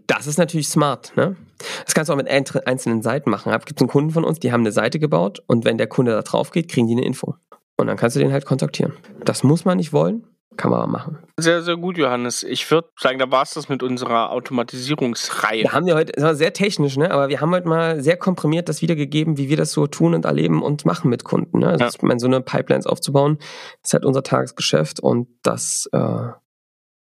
das 0.06 0.26
ist 0.26 0.38
natürlich 0.38 0.68
smart. 0.68 1.12
Ne? 1.16 1.36
Das 1.84 1.94
kannst 1.94 2.08
du 2.08 2.12
auch 2.12 2.16
mit 2.16 2.28
einzelnen 2.28 3.02
Seiten 3.02 3.30
machen. 3.30 3.52
Es 3.52 3.64
gibt 3.64 3.80
einen 3.80 3.88
Kunden 3.88 4.10
von 4.10 4.24
uns, 4.24 4.40
die 4.40 4.52
haben 4.52 4.60
eine 4.60 4.72
Seite 4.72 4.98
gebaut 4.98 5.42
und 5.46 5.64
wenn 5.64 5.78
der 5.78 5.86
Kunde 5.86 6.12
da 6.12 6.22
drauf 6.22 6.50
geht, 6.50 6.70
kriegen 6.70 6.86
die 6.86 6.94
eine 6.94 7.04
Info. 7.04 7.36
Und 7.76 7.86
dann 7.86 7.96
kannst 7.96 8.16
du 8.16 8.20
den 8.20 8.32
halt 8.32 8.44
kontaktieren. 8.44 8.92
Das 9.24 9.42
muss 9.42 9.64
man 9.64 9.78
nicht 9.78 9.92
wollen, 9.92 10.24
kann 10.56 10.70
man 10.70 10.80
aber 10.80 10.90
machen. 10.90 11.18
Sehr, 11.38 11.62
sehr 11.62 11.76
gut, 11.76 11.96
Johannes. 11.96 12.42
Ich 12.42 12.70
würde 12.70 12.88
sagen, 13.00 13.18
da 13.18 13.30
war 13.30 13.42
es 13.42 13.54
das 13.54 13.68
mit 13.68 13.82
unserer 13.82 14.30
Automatisierungsreihe. 14.30 15.62
Wir 15.62 15.72
haben 15.72 15.86
ja 15.86 15.94
heute, 15.94 16.12
das 16.12 16.22
war 16.22 16.34
sehr 16.34 16.52
technisch, 16.52 16.96
ne? 16.96 17.10
aber 17.10 17.28
wir 17.28 17.40
haben 17.40 17.50
heute 17.52 17.66
mal 17.66 18.02
sehr 18.02 18.16
komprimiert 18.16 18.68
das 18.68 18.82
wiedergegeben, 18.82 19.38
wie 19.38 19.48
wir 19.48 19.56
das 19.56 19.72
so 19.72 19.86
tun 19.86 20.14
und 20.14 20.24
erleben 20.24 20.62
und 20.62 20.84
machen 20.84 21.08
mit 21.08 21.24
Kunden. 21.24 21.60
Ne? 21.60 21.68
Also 21.68 21.84
ja. 21.84 21.90
ich 21.94 22.02
meine, 22.02 22.20
so 22.20 22.26
eine 22.26 22.40
Pipelines 22.40 22.86
aufzubauen, 22.86 23.38
ist 23.82 23.94
halt 23.94 24.04
unser 24.04 24.22
Tagesgeschäft 24.22 25.00
und 25.00 25.28
das 25.42 25.88
äh, 25.92 26.28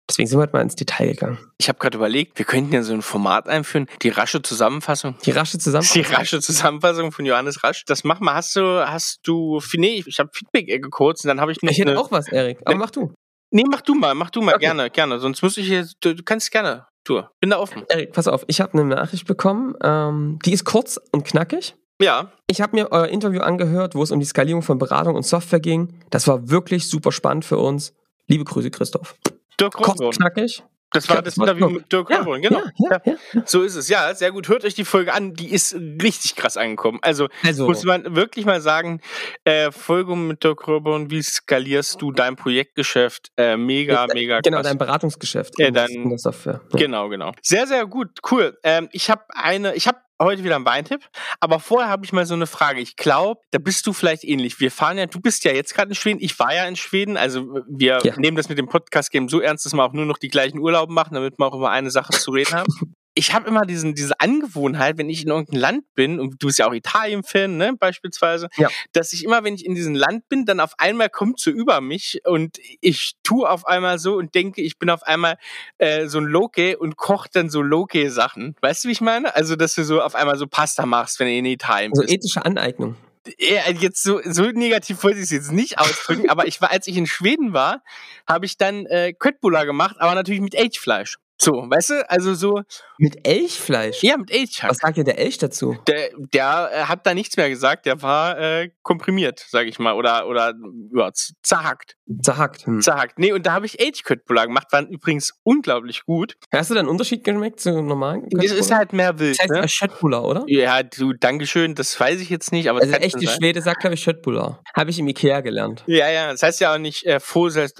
Deswegen 0.09 0.27
sind 0.27 0.39
wir 0.39 0.43
heute 0.43 0.53
mal 0.53 0.61
ins 0.61 0.75
Detail 0.75 1.07
gegangen. 1.07 1.37
Ich 1.57 1.69
habe 1.69 1.79
gerade 1.79 1.97
überlegt, 1.97 2.37
wir 2.37 2.45
könnten 2.45 2.73
ja 2.73 2.83
so 2.83 2.93
ein 2.93 3.01
Format 3.01 3.47
einführen, 3.47 3.87
die 4.01 4.09
rasche 4.09 4.41
Zusammenfassung. 4.41 5.15
Die 5.25 5.31
rasche 5.31 5.57
Zusammenfassung. 5.57 6.03
Die 6.03 6.13
rasche 6.13 6.41
Zusammenfassung 6.41 7.11
von 7.11 7.25
Johannes 7.25 7.63
Rasch. 7.63 7.85
Das 7.85 8.03
mach 8.03 8.19
mal. 8.19 8.33
Hast 8.33 8.55
du, 8.55 8.61
hast 8.85 9.19
du, 9.23 9.61
nee, 9.75 10.03
ich 10.05 10.19
habe 10.19 10.29
Feedback-Ecke 10.33 10.89
kurz 10.89 11.23
und 11.23 11.29
dann 11.29 11.39
habe 11.39 11.51
ich 11.51 11.61
noch. 11.61 11.71
Ich 11.71 11.79
hätte 11.79 11.97
auch 11.97 12.11
was, 12.11 12.27
Erik. 12.27 12.59
Aber 12.65 12.75
mach 12.75 12.91
du. 12.91 13.13
Nee, 13.51 13.65
mach 13.69 13.81
du 13.81 13.95
mal, 13.95 14.15
mach 14.15 14.29
du 14.29 14.41
mal, 14.41 14.55
okay. 14.55 14.65
gerne, 14.65 14.89
gerne. 14.89 15.19
Sonst 15.19 15.41
muss 15.41 15.57
ich 15.57 15.67
hier, 15.67 15.85
du, 15.99 16.15
du 16.15 16.23
kannst 16.23 16.51
gerne. 16.51 16.87
Du, 17.03 17.21
bin 17.39 17.49
da 17.49 17.57
offen. 17.57 17.83
Erik, 17.89 18.13
pass 18.13 18.27
auf, 18.27 18.45
ich 18.47 18.61
habe 18.61 18.73
eine 18.73 18.85
Nachricht 18.85 19.27
bekommen, 19.27 19.75
ähm, 19.83 20.39
die 20.45 20.53
ist 20.53 20.63
kurz 20.63 20.99
und 21.11 21.25
knackig. 21.25 21.75
Ja. 22.01 22.31
Ich 22.47 22.61
habe 22.61 22.75
mir 22.75 22.91
euer 22.91 23.07
Interview 23.07 23.41
angehört, 23.41 23.93
wo 23.93 24.03
es 24.03 24.11
um 24.11 24.19
die 24.19 24.25
Skalierung 24.25 24.61
von 24.61 24.77
Beratung 24.77 25.15
und 25.15 25.23
Software 25.23 25.59
ging. 25.59 25.99
Das 26.09 26.27
war 26.27 26.49
wirklich 26.49 26.89
super 26.89 27.11
spannend 27.11 27.45
für 27.45 27.57
uns. 27.57 27.93
Liebe 28.27 28.43
Grüße, 28.43 28.71
Christoph. 28.71 29.15
Dirk 29.61 29.79
Rothborn. 29.79 30.11
knackig. 30.11 30.63
Das 30.93 31.07
war 31.07 31.21
das 31.21 31.37
Interview 31.37 31.69
mit 31.69 31.89
Dirk 31.89 32.09
Ja, 32.09 32.17
Rothborn, 32.17 32.41
genau. 32.41 32.59
Ja, 32.89 32.99
ja, 33.05 33.15
ja. 33.33 33.41
So 33.45 33.61
ist 33.63 33.75
es, 33.75 33.87
ja, 33.87 34.13
sehr 34.13 34.33
gut. 34.33 34.49
Hört 34.49 34.65
euch 34.65 34.73
die 34.73 34.83
Folge 34.83 35.13
an, 35.13 35.33
die 35.35 35.49
ist 35.53 35.73
richtig 35.73 36.35
krass 36.35 36.57
angekommen. 36.57 36.99
Also, 37.01 37.29
Also, 37.45 37.65
muss 37.65 37.85
man 37.85 38.13
wirklich 38.13 38.45
mal 38.45 38.59
sagen, 38.59 38.99
äh, 39.45 39.71
Folge 39.71 40.17
mit 40.17 40.43
Dirk 40.43 40.67
Rothborn, 40.67 41.09
wie 41.09 41.21
skalierst 41.21 42.01
du 42.01 42.11
dein 42.11 42.35
Projektgeschäft? 42.35 43.31
Äh, 43.37 43.55
mega, 43.55 44.05
Ja, 44.05 44.13
mega 44.13 44.41
genau, 44.41 44.57
krass. 44.57 44.67
dein 44.67 44.77
Beratungsgeschäft. 44.77 45.57
In- 45.61 45.73
dein- 45.73 45.89
in 45.91 46.09
der 46.09 46.17
Software. 46.17 46.59
Ja. 46.73 46.79
Genau, 46.79 47.07
genau. 47.07 47.31
Sehr, 47.41 47.67
sehr 47.67 47.85
gut, 47.85 48.19
cool. 48.29 48.57
Ähm, 48.63 48.89
ich 48.91 49.09
habe 49.09 49.23
eine, 49.29 49.73
ich 49.75 49.87
habe 49.87 49.99
heute 50.21 50.43
wieder 50.43 50.55
einen 50.55 50.65
Weintipp, 50.65 51.01
aber 51.39 51.59
vorher 51.59 51.89
habe 51.89 52.05
ich 52.05 52.13
mal 52.13 52.25
so 52.25 52.33
eine 52.33 52.47
Frage. 52.47 52.79
Ich 52.81 52.95
glaube, 52.95 53.41
da 53.51 53.59
bist 53.59 53.85
du 53.87 53.93
vielleicht 53.93 54.23
ähnlich. 54.23 54.59
Wir 54.59 54.71
fahren 54.71 54.97
ja, 54.97 55.05
du 55.05 55.19
bist 55.19 55.43
ja 55.43 55.51
jetzt 55.51 55.73
gerade 55.73 55.89
in 55.89 55.95
Schweden, 55.95 56.19
ich 56.21 56.37
war 56.39 56.53
ja 56.53 56.65
in 56.65 56.75
Schweden, 56.75 57.17
also 57.17 57.59
wir 57.67 57.99
Ja. 58.03 58.15
nehmen 58.17 58.37
das 58.37 58.49
mit 58.49 58.57
dem 58.57 58.67
Podcast-Game 58.67 59.29
so 59.29 59.39
ernst, 59.41 59.65
dass 59.65 59.73
wir 59.73 59.83
auch 59.83 59.93
nur 59.93 60.05
noch 60.05 60.17
die 60.17 60.29
gleichen 60.29 60.59
Urlaube 60.59 60.93
machen, 60.93 61.13
damit 61.15 61.37
wir 61.39 61.45
auch 61.47 61.55
über 61.55 61.69
eine 61.71 61.91
Sache 61.91 62.11
zu 62.13 62.31
reden 62.31 62.53
haben. 62.53 62.67
Ich 63.13 63.33
habe 63.33 63.47
immer 63.47 63.61
diesen, 63.65 63.93
diese 63.93 64.19
Angewohnheit, 64.21 64.97
wenn 64.97 65.09
ich 65.09 65.23
in 65.23 65.29
irgendeinem 65.29 65.59
Land 65.59 65.83
bin, 65.95 66.19
und 66.19 66.41
du 66.41 66.47
bist 66.47 66.59
ja 66.59 66.67
auch 66.67 66.73
Italien-Fan, 66.73 67.57
ne, 67.57 67.73
beispielsweise, 67.77 68.47
Ja. 68.55 68.69
dass 68.93 69.11
ich 69.11 69.25
immer, 69.25 69.43
wenn 69.43 69.53
ich 69.53 69.65
in 69.65 69.75
diesem 69.75 69.95
Land 69.95 70.29
bin, 70.29 70.45
dann 70.45 70.59
auf 70.61 70.73
einmal 70.77 71.09
kommt 71.09 71.39
so 71.39 71.51
über 71.51 71.81
mich 71.81 72.21
und 72.25 72.57
ich 72.79 73.13
tue 73.23 73.49
auf 73.49 73.65
einmal 73.67 73.99
so 73.99 74.15
und 74.15 74.33
denke, 74.33 74.61
ich 74.61 74.79
bin 74.79 74.89
auf 74.89 75.03
einmal 75.03 75.37
äh, 75.77 76.07
so 76.07 76.19
ein 76.19 76.25
Loke 76.25 76.77
und 76.77 76.95
kocht 76.95 77.35
dann 77.35 77.49
so 77.49 77.61
Loke-Sachen. 77.61 78.55
Weißt 78.61 78.83
du, 78.83 78.87
wie 78.87 78.93
ich 78.93 79.01
meine? 79.01 79.35
Also, 79.35 79.55
dass 79.57 79.75
du 79.75 79.83
so 79.83 80.01
auf 80.01 80.15
einmal 80.15 80.37
so 80.37 80.47
Pasta 80.47 80.85
machst, 80.85 81.19
wenn 81.19 81.27
du 81.27 81.33
in 81.33 81.45
Italien 81.45 81.91
So 81.93 82.01
bist. 82.03 82.13
ethische 82.13 82.45
Aneignung. 82.45 82.95
Ja, 83.37 83.69
jetzt 83.71 84.01
so, 84.01 84.19
so 84.23 84.43
negativ 84.45 85.03
wollte 85.03 85.17
ich 85.19 85.25
es 85.25 85.29
jetzt 85.31 85.51
nicht 85.51 85.77
ausdrücken, 85.79 86.29
aber 86.29 86.47
ich 86.47 86.59
war, 86.61 86.71
als 86.71 86.87
ich 86.87 86.97
in 86.97 87.05
Schweden 87.05 87.53
war, 87.53 87.83
habe 88.27 88.45
ich 88.45 88.57
dann 88.57 88.85
äh, 88.87 89.13
Köttbullar 89.13 89.65
gemacht, 89.65 89.97
aber 89.99 90.15
natürlich 90.15 90.41
mit 90.41 90.55
Elchfleisch. 90.55 91.17
So, 91.43 91.53
weißt 91.53 91.89
du? 91.89 92.09
Also 92.09 92.35
so, 92.35 92.61
Mit 92.99 93.27
Elchfleisch. 93.27 94.03
ja, 94.03 94.15
mit 94.15 94.29
Elchhack. 94.29 94.69
Was 94.69 94.77
sagt 94.77 94.97
dir 94.97 95.03
der 95.03 95.17
Elch 95.17 95.39
dazu? 95.39 95.75
Der, 95.87 96.11
der 96.33 96.69
äh, 96.71 96.81
hat 96.83 97.07
da 97.07 97.15
nichts 97.15 97.35
mehr 97.35 97.49
gesagt, 97.49 97.87
der 97.87 98.03
war 98.03 98.37
äh, 98.39 98.69
komprimiert, 98.83 99.43
sage 99.49 99.67
ich 99.67 99.79
mal, 99.79 99.93
oder, 99.93 100.27
oder 100.27 100.53
ja, 100.95 101.09
zerhackt. 101.41 101.97
Zerhackt. 102.21 102.67
Hm. 102.67 102.81
Zerhackt. 102.81 103.17
Nee, 103.17 103.31
und 103.31 103.47
da 103.47 103.53
habe 103.53 103.65
ich 103.65 103.79
Elchköttbullar 103.79 104.45
gemacht, 104.45 104.67
waren 104.71 104.87
übrigens 104.89 105.33
unglaublich 105.41 106.05
gut. 106.05 106.35
Hast 106.53 106.69
du 106.69 106.75
da 106.75 106.81
einen 106.81 106.89
Unterschied 106.89 107.23
geschmeckt 107.23 107.59
zu 107.59 107.81
normalen? 107.81 108.27
Es 108.39 108.51
ist 108.51 108.71
halt 108.71 108.93
mehr 108.93 109.17
wild, 109.17 109.39
Das 109.39 109.43
heißt 109.45 109.51
ne? 109.51 109.61
ne? 109.61 109.67
Schöttbullar, 109.67 110.23
oder? 110.23 110.43
Ja, 110.45 110.83
du, 110.83 111.13
Dankeschön, 111.13 111.73
das 111.73 111.99
weiß 111.99 112.21
ich 112.21 112.29
jetzt 112.29 112.51
nicht, 112.51 112.69
aber 112.69 112.81
Also 112.81 112.93
echt, 112.93 113.19
die. 113.19 113.27
Schwede 113.27 113.63
sagt, 113.63 113.79
glaube 113.79 113.95
ich, 113.95 114.03
Schöttbullar. 114.03 114.61
Habe 114.75 114.91
ich 114.91 114.99
im 114.99 115.07
Ikea 115.07 115.41
gelernt. 115.41 115.83
Ja, 115.87 116.07
ja, 116.07 116.31
das 116.31 116.43
heißt 116.43 116.59
ja 116.59 116.75
auch 116.75 116.77
nicht 116.77 117.03
äh, 117.07 117.19
Faux, 117.19 117.55
das 117.55 117.73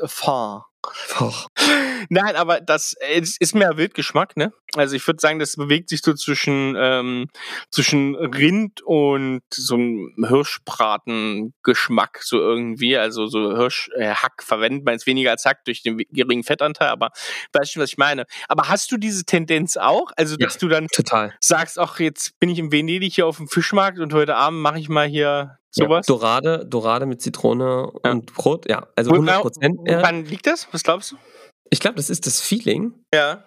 Nein, 2.10 2.36
aber 2.36 2.60
das 2.62 2.96
ist 3.40 3.56
mehr 3.56 3.78
Wildgeschmack, 3.78 4.38
ne? 4.38 4.52
Also 4.76 4.96
ich 4.96 5.06
würde 5.06 5.20
sagen, 5.20 5.40
das 5.40 5.56
bewegt 5.58 5.90
sich 5.90 6.02
so 6.02 6.14
zwischen 6.14 6.76
ähm, 6.78 7.28
zwischen 7.72 8.16
Rind 8.16 8.82
und 8.84 9.42
so 9.52 9.76
einem 9.76 10.14
Hirschbraten-Geschmack 10.26 12.20
so 12.24 12.38
irgendwie. 12.40 12.98
Also 12.98 13.28
so 13.28 13.56
Hirschhack 13.58 14.34
äh, 14.40 14.44
verwendet 14.46 14.86
man 14.86 14.94
jetzt 14.94 15.08
weniger 15.08 15.32
als 15.32 15.46
Hack 15.46 15.64
durch 15.66 15.84
den 15.84 15.98
geringen 16.12 16.44
Fettanteil, 16.44 16.90
aber 16.90 17.10
weißt 17.54 17.76
du, 17.76 17.80
was 17.82 17.90
ich 17.92 17.98
meine? 17.98 18.26
Aber 18.48 18.70
hast 18.70 18.92
du 18.92 18.98
diese 18.98 19.26
Tendenz 19.26 19.78
auch? 19.78 20.12
Also 20.16 20.36
Ja. 20.40 20.48
dass 20.48 20.58
du 20.58 20.68
dann 20.68 20.88
Total. 20.88 21.34
sagst, 21.40 21.78
ach 21.80 22.00
jetzt 22.00 22.40
bin 22.40 22.50
ich 22.50 22.60
in 22.60 22.72
Venedig 22.72 23.14
hier 23.16 23.28
auf 23.28 23.38
dem 23.38 23.48
Fischmarkt 23.48 24.00
und 24.00 24.14
heute 24.14 24.36
Abend 24.36 24.60
mache 24.62 24.80
ich 24.80 24.90
mal 24.90 25.08
hier 25.08 25.58
sowas? 25.70 26.06
Ja, 26.08 26.14
Dorade, 26.14 26.66
Dorade 26.68 27.06
mit 27.06 27.22
Zitrone 27.22 27.92
Ja. 28.06 28.12
und 28.12 28.34
Brot. 28.34 28.70
Ja, 28.70 28.88
also 28.96 29.12
Wo- 29.12 29.16
100 29.16 29.42
Prozent. 29.42 29.78
Woran 29.86 30.26
liegt 30.26 30.48
das? 30.48 30.68
Was 30.72 30.84
glaubst 30.84 31.12
du? 31.12 31.18
Ich 31.72 31.80
glaube, 31.80 31.96
das 31.96 32.10
ist 32.10 32.28
das 32.28 32.40
Feeling. 32.40 32.94
Ja. 33.14 33.46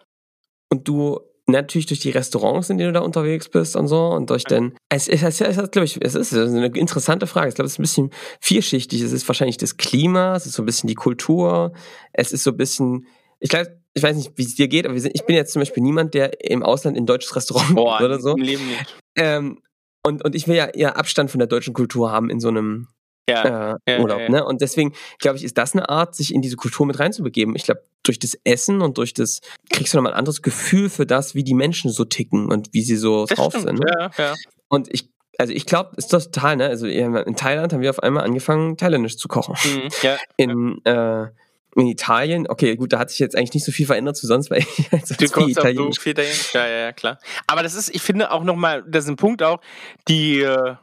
Und 0.71 0.89
du 0.89 1.21
natürlich 1.47 1.87
durch 1.87 2.01
die 2.01 2.11
Restaurants, 2.11 2.71
in 2.71 2.79
denen 2.79 2.93
du 2.93 3.01
da 3.01 3.05
unterwegs 3.05 3.49
bist 3.49 3.77
und 3.77 3.87
so 3.87 4.09
und 4.09 4.31
durch 4.31 4.45
den. 4.45 4.75
Es 4.89 5.09
ist, 5.09 5.23
es 5.23 5.41
ist, 5.41 5.73
glaube 5.73 5.85
ich, 5.85 5.99
es 6.03 6.15
ist 6.15 6.33
eine 6.33 6.67
interessante 6.67 7.27
Frage. 7.27 7.49
Ich 7.49 7.55
glaube, 7.55 7.67
es 7.67 7.75
ist 7.75 7.79
ein 7.79 7.83
bisschen 7.83 8.11
vielschichtig. 8.41 9.03
Es 9.03 9.13
ist 9.13 9.29
wahrscheinlich 9.29 9.59
das 9.59 9.77
Klima, 9.77 10.35
es 10.37 10.47
ist 10.47 10.55
so 10.55 10.63
ein 10.63 10.67
bisschen 10.67 10.89
die 10.89 10.95
Kultur, 10.95 11.73
es 12.13 12.33
ist 12.33 12.45
so 12.45 12.51
ein 12.51 12.57
bisschen. 12.57 13.07
Ich 13.41 13.51
glaube, 13.51 13.79
ich 13.93 14.03
weiß 14.03 14.17
nicht, 14.17 14.33
wie 14.37 14.45
es 14.45 14.55
dir 14.55 14.69
geht, 14.69 14.87
aber 14.87 14.95
wir 14.95 15.03
sind, 15.03 15.15
ich 15.15 15.25
bin 15.27 15.37
jetzt 15.37 15.53
zum 15.53 15.61
Beispiel 15.61 15.83
niemand, 15.83 16.15
der 16.15 16.43
im 16.51 16.63
Ausland 16.63 16.97
in 16.97 17.05
ein 17.05 17.07
deutsches 17.07 17.37
Restaurant 17.37 17.75
Boah, 17.75 17.99
geht 17.99 18.05
oder 18.07 18.21
so. 18.21 18.35
im 18.35 18.43
Leben 18.43 18.67
nicht. 18.67 18.97
Ähm, 19.17 19.61
und, 20.07 20.25
und 20.25 20.35
ich 20.35 20.49
will 20.49 20.57
ja 20.57 20.67
eher 20.67 20.97
Abstand 20.97 21.31
von 21.31 21.39
der 21.39 21.47
deutschen 21.47 21.75
Kultur 21.75 22.11
haben 22.11 22.31
in 22.31 22.41
so 22.41 22.49
einem 22.49 22.89
Ja. 23.29 23.75
äh, 23.87 23.93
ja, 23.93 24.01
Urlaub. 24.01 24.21
ja. 24.21 24.29
Ne? 24.29 24.45
Und 24.45 24.61
deswegen, 24.61 24.93
glaube 25.19 25.39
ich, 25.39 25.45
ist 25.45 25.57
das 25.57 25.73
eine 25.75 25.89
Art, 25.89 26.15
sich 26.15 26.35
in 26.35 26.43
diese 26.43 26.57
Kultur 26.57 26.85
mit 26.87 26.99
reinzubegeben. 26.99 27.57
Ich 27.57 27.65
glaube, 27.65 27.83
durch 28.03 28.19
das 28.19 28.39
Essen 28.45 28.83
und 28.83 28.99
durch 28.99 29.15
das 29.15 29.41
kriegst 29.71 29.95
du 29.95 29.99
nochmal 29.99 30.13
ein 30.13 30.19
anderes 30.19 30.43
Gefühl 30.43 30.91
für 30.91 31.07
das, 31.07 31.35
wie 31.35 31.43
die 31.45 31.55
Menschen 31.55 31.91
so 31.91 32.05
ticken 32.05 32.53
und 32.53 32.69
wie 32.73 32.83
sie 32.83 32.97
so 32.97 33.25
Das 33.27 33.39
drauf 33.39 33.53
stimmt, 33.55 33.67
sind. 33.67 33.79
Ne? 33.81 33.93
Ja, 33.99 34.11
ja. 34.19 34.35
Und 34.69 34.93
ich, 34.93 35.09
also 35.39 35.53
ich 35.55 35.65
glaube, 35.65 35.93
ist 35.97 36.13
das 36.13 36.31
total, 36.31 36.57
ne? 36.57 36.67
Also 36.67 36.87
in 36.87 37.35
Thailand 37.37 37.73
haben 37.73 37.81
wir 37.81 37.91
auf 37.91 38.03
einmal 38.03 38.25
angefangen, 38.25 38.77
Thailändisch 38.77 39.17
zu 39.17 39.27
kochen. 39.29 39.57
Mhm, 39.65 39.89
ja. 40.03 40.17
In, 40.37 40.85
äh, 40.85 41.29
in 41.77 41.89
Italien, 41.89 42.47
okay, 42.49 42.77
gut, 42.77 42.93
da 42.93 43.01
hat 43.01 43.11
sich 43.11 43.19
jetzt 43.19 43.35
eigentlich 43.35 43.55
nicht 43.55 43.65
so 43.65 43.73
viel 43.73 43.87
verändert 43.87 44.17
zu 44.17 44.29
sonst, 44.29 44.49
weil 44.51 44.59
ich 44.61 44.93
halt 44.93 45.03
Du 45.03 45.07
sonst 45.07 45.19
viel 45.19 45.29
kommst 45.31 45.59
auch 45.59 45.63
so 45.65 45.69
Italienisch. 45.71 45.99
viel 45.99 46.15
dahin. 46.15 46.37
Ja, 46.53 46.67
ja, 46.69 46.77
ja, 46.77 46.93
klar. 46.93 47.19
Aber 47.49 47.63
das 47.65 47.75
ist, 47.75 47.93
ich 47.93 48.01
finde 48.03 48.31
auch 48.31 48.45
nochmal, 48.45 48.85
das 48.87 49.05
ist 49.05 49.11
ein 49.11 49.17
Punkt 49.17 49.43
auch, 49.43 49.61
die 50.07 50.41
äh, 50.41 50.75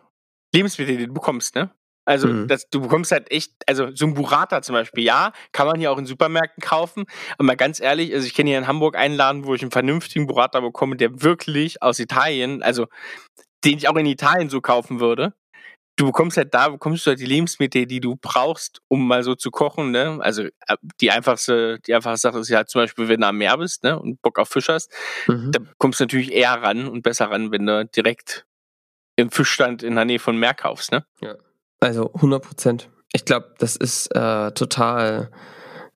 Lebensmittel, 0.54 0.98
die 0.98 1.08
du 1.08 1.14
bekommst, 1.14 1.56
ne? 1.56 1.70
Also, 2.06 2.28
Mhm. 2.28 2.48
das, 2.48 2.68
du 2.70 2.82
bekommst 2.82 3.12
halt 3.12 3.32
echt, 3.32 3.54
also 3.68 3.90
so 3.96 4.06
ein 4.06 4.14
Burrata 4.16 4.62
zum 4.62 4.74
Beispiel, 4.74 5.04
ja, 5.04 5.32
kann 5.52 5.68
man 5.68 5.80
hier 5.80 5.92
auch 5.92 5.98
in 5.98 6.06
Supermärkten 6.06 6.62
kaufen. 6.64 7.06
Aber 7.38 7.44
mal 7.46 7.56
ganz 7.56 7.80
ehrlich, 7.80 8.14
also 8.14 8.26
ich 8.26 8.34
kenne 8.34 8.50
hier 8.50 8.58
in 8.60 8.68
Hamburg 8.68 8.96
einen 8.98 9.16
Laden, 9.16 9.46
wo 9.46 9.54
ich 9.54 9.62
einen 9.62 9.72
vernünftigen 9.72 10.28
Burrata 10.28 10.60
bekomme, 10.60 10.96
der 10.98 11.22
wirklich 11.22 11.82
aus 11.84 12.00
Italien, 12.00 12.64
also 12.64 12.88
den 13.64 13.78
ich 13.78 13.88
auch 13.88 13.96
in 13.96 14.06
Italien 14.08 14.50
so 14.50 14.62
kaufen 14.62 15.00
würde. 15.00 15.34
Du 15.98 16.06
bekommst 16.08 16.38
halt 16.38 16.54
da, 16.54 16.70
bekommst 16.70 17.06
du 17.06 17.10
halt 17.12 17.20
die 17.20 17.26
Lebensmittel, 17.28 17.86
die 17.86 18.00
du 18.00 18.16
brauchst, 18.20 18.82
um 18.88 19.08
mal 19.08 19.24
so 19.24 19.36
zu 19.36 19.52
kochen, 19.52 19.92
ne? 19.92 20.20
Also 20.22 20.44
äh, 20.44 20.78
die 21.02 21.12
einfachste, 21.12 21.80
die 21.86 21.94
einfachste 21.94 22.30
Sache 22.30 22.40
ist 22.40 22.50
ja 22.50 22.66
zum 22.66 22.82
Beispiel, 22.82 23.08
wenn 23.10 23.22
du 23.22 23.28
am 23.28 23.38
Meer 23.38 23.58
bist, 23.58 23.84
ne? 23.84 24.00
Und 24.00 24.22
Bock 24.24 24.40
auf 24.40 24.50
Fisch 24.50 24.70
hast, 24.70 24.92
Mhm. 25.28 25.52
da 25.52 25.60
kommst 25.78 26.00
du 26.00 26.06
natürlich 26.06 26.32
eher 26.34 26.54
ran 26.64 26.88
und 26.88 27.04
besser 27.04 27.30
ran, 27.30 27.52
wenn 27.52 27.66
du 27.68 27.86
direkt 27.86 28.46
im 29.18 29.30
Fischstand 29.32 29.84
in 29.84 29.96
der 29.96 30.06
Nähe 30.06 30.20
von 30.20 30.38
Meer 30.38 30.54
kaufst, 30.56 30.92
ne? 30.92 31.06
Also 31.82 32.14
100 32.14 32.42
Prozent. 32.42 32.90
Ich 33.12 33.26
glaube, 33.26 33.54
das 33.58 33.76
ist 33.76 34.16
äh, 34.16 34.52
total, 34.52 35.32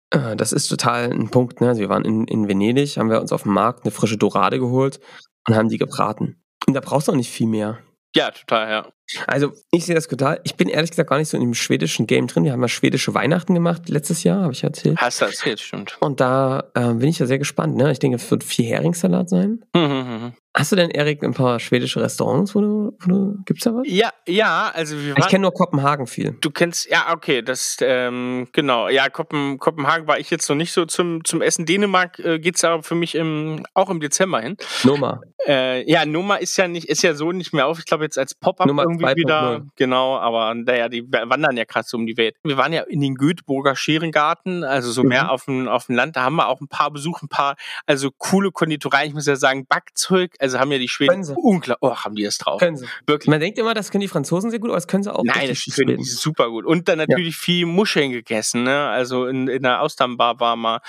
äh, 0.09 0.35
das 0.35 0.51
ist 0.51 0.67
total 0.67 1.11
ein 1.11 1.29
Punkt. 1.29 1.61
Ne? 1.61 1.69
Also 1.69 1.79
wir 1.79 1.89
waren 1.89 2.03
in, 2.03 2.27
in 2.27 2.47
Venedig, 2.47 2.97
haben 2.97 3.09
wir 3.09 3.21
uns 3.21 3.31
auf 3.31 3.43
dem 3.43 3.53
Markt 3.53 3.85
eine 3.85 3.91
frische 3.91 4.17
Dorade 4.17 4.59
geholt 4.59 4.99
und 5.47 5.55
haben 5.55 5.69
die 5.69 5.77
gebraten. 5.77 6.41
Und 6.67 6.73
da 6.73 6.81
brauchst 6.81 7.07
du 7.07 7.11
auch 7.11 7.15
nicht 7.15 7.31
viel 7.31 7.47
mehr. 7.47 7.79
Ja, 8.15 8.31
total, 8.31 8.69
ja. 8.69 8.87
Also 9.27 9.51
ich 9.71 9.85
sehe 9.85 9.95
das 9.95 10.07
total. 10.07 10.39
Ich 10.43 10.55
bin 10.55 10.67
ehrlich 10.69 10.89
gesagt 10.91 11.09
gar 11.09 11.17
nicht 11.17 11.29
so 11.29 11.37
in 11.37 11.43
dem 11.43 11.53
schwedischen 11.53 12.07
Game 12.07 12.27
drin. 12.27 12.43
Wir 12.43 12.51
haben 12.53 12.61
ja 12.61 12.67
schwedische 12.67 13.13
Weihnachten 13.13 13.53
gemacht 13.53 13.87
letztes 13.89 14.23
Jahr, 14.23 14.41
habe 14.43 14.53
ich 14.53 14.63
erzählt. 14.63 14.97
Hast 14.99 15.21
du 15.21 15.25
erzählt, 15.25 15.59
stimmt. 15.59 15.97
Und 15.99 16.19
da 16.19 16.71
äh, 16.73 16.93
bin 16.93 17.09
ich 17.09 17.19
ja 17.19 17.25
sehr 17.25 17.39
gespannt. 17.39 17.75
Ne? 17.75 17.91
Ich 17.91 17.99
denke, 17.99 18.17
es 18.17 18.29
wird 18.31 18.43
viel 18.43 18.65
Heringssalat 18.65 19.29
sein. 19.29 19.63
Mhm, 19.75 20.33
Hast 20.57 20.71
du 20.71 20.77
denn, 20.77 20.89
Erik, 20.89 21.21
ein 21.21 21.33
paar 21.33 21.59
schwedische 21.59 21.99
Restaurants, 22.01 22.55
wo 22.55 22.61
du, 22.61 22.97
wo 23.01 23.09
du 23.09 23.35
gibt's 23.45 23.65
da 23.65 23.73
was? 23.75 23.81
ja, 23.85 24.09
ja, 24.25 24.71
also 24.73 24.95
wir 24.95 25.11
Ich 25.11 25.19
waren, 25.19 25.29
kenne 25.29 25.41
nur 25.41 25.53
Kopenhagen 25.53 26.07
viel. 26.07 26.37
du 26.39 26.49
kennst, 26.49 26.89
ja, 26.89 27.11
okay, 27.13 27.41
das, 27.41 27.75
ähm, 27.81 28.47
genau, 28.53 28.87
ja, 28.87 29.09
Kopen, 29.09 29.59
Kopenhagen 29.59 30.07
war 30.07 30.17
ich 30.17 30.29
jetzt 30.29 30.47
noch 30.47 30.55
nicht 30.55 30.71
so 30.71 30.85
zum, 30.85 31.25
zum 31.25 31.41
Essen. 31.41 31.65
Dänemark 31.65 32.19
äh, 32.19 32.39
geht's 32.39 32.63
aber 32.63 32.83
für 32.83 32.95
mich 32.95 33.15
im, 33.15 33.65
auch 33.73 33.89
im 33.89 33.99
Dezember 33.99 34.39
hin. 34.39 34.55
Noma. 34.85 35.19
Äh, 35.45 35.89
ja, 35.91 36.05
Noma 36.05 36.37
ist 36.37 36.55
ja 36.55 36.69
nicht, 36.69 36.87
ist 36.87 37.03
ja 37.03 37.15
so 37.15 37.33
nicht 37.33 37.51
mehr 37.53 37.67
auf. 37.67 37.77
Ich 37.79 37.85
glaube 37.85 38.05
jetzt 38.05 38.17
als 38.17 38.33
Pop-up 38.33 38.65
Nummer 38.65 38.83
irgendwie 38.99 39.05
2.0. 39.05 39.15
wieder. 39.17 39.65
Genau, 39.75 40.17
aber 40.17 40.53
naja, 40.55 40.89
die 40.89 41.03
wandern 41.11 41.57
ja 41.57 41.63
gerade 41.65 41.87
so 41.87 41.97
um 41.97 42.05
die 42.05 42.17
Welt. 42.17 42.35
Wir 42.43 42.57
waren 42.57 42.73
ja 42.73 42.81
in 42.83 43.01
den 43.01 43.15
Göteborger 43.15 43.75
Scherengarten, 43.75 44.63
also 44.63 44.91
so 44.91 45.03
Mhm. 45.03 45.09
mehr 45.09 45.31
auf 45.31 45.45
dem, 45.45 45.67
auf 45.67 45.85
dem 45.87 45.95
Land. 45.95 46.15
Da 46.15 46.23
haben 46.23 46.35
wir 46.35 46.47
auch 46.47 46.61
ein 46.61 46.67
paar 46.67 46.91
Besuch, 46.91 47.21
ein 47.21 47.27
paar, 47.29 47.55
also 47.85 48.09
coole 48.17 48.51
Konditoreien. 48.51 49.07
Ich 49.09 49.13
muss 49.13 49.25
ja 49.27 49.35
sagen, 49.35 49.65
Backzeug. 49.67 50.33
Also 50.39 50.59
haben 50.59 50.71
ja 50.71 50.77
die 50.77 50.87
Schweden 50.89 51.23
Können 51.23 51.35
unglaublich, 51.37 51.77
oh, 51.91 51.95
haben 51.95 52.15
die 52.15 52.23
das 52.23 52.37
drauf. 52.37 52.59
Können 52.59 52.77
sie. 52.77 52.85
Wirklich. 53.07 53.27
Man 53.29 53.39
denkt 53.39 53.57
immer, 53.59 53.73
das 53.73 53.91
können 53.91 54.01
die 54.01 54.07
Franzosen 54.07 54.49
sehr 54.51 54.59
gut, 54.59 54.69
aber 54.69 54.77
das 54.77 54.87
können 54.87 55.03
sie 55.03 55.13
auch 55.13 55.23
Nein, 55.23 55.47
das 55.47 55.57
Schweden. 55.59 55.99
ich 55.99 56.15
super 56.15 56.49
gut. 56.49 56.65
Und 56.65 56.87
dann 56.87 56.97
natürlich 56.97 57.35
viel 57.37 57.65
Muscheln 57.65 58.11
gegessen, 58.11 58.63
ne? 58.63 58.87
Also 58.89 59.25
in, 59.27 59.47
in 59.47 59.63
der 59.63 59.81
Austernbar 59.81 60.39
war 60.39 60.55
mal 60.55 60.79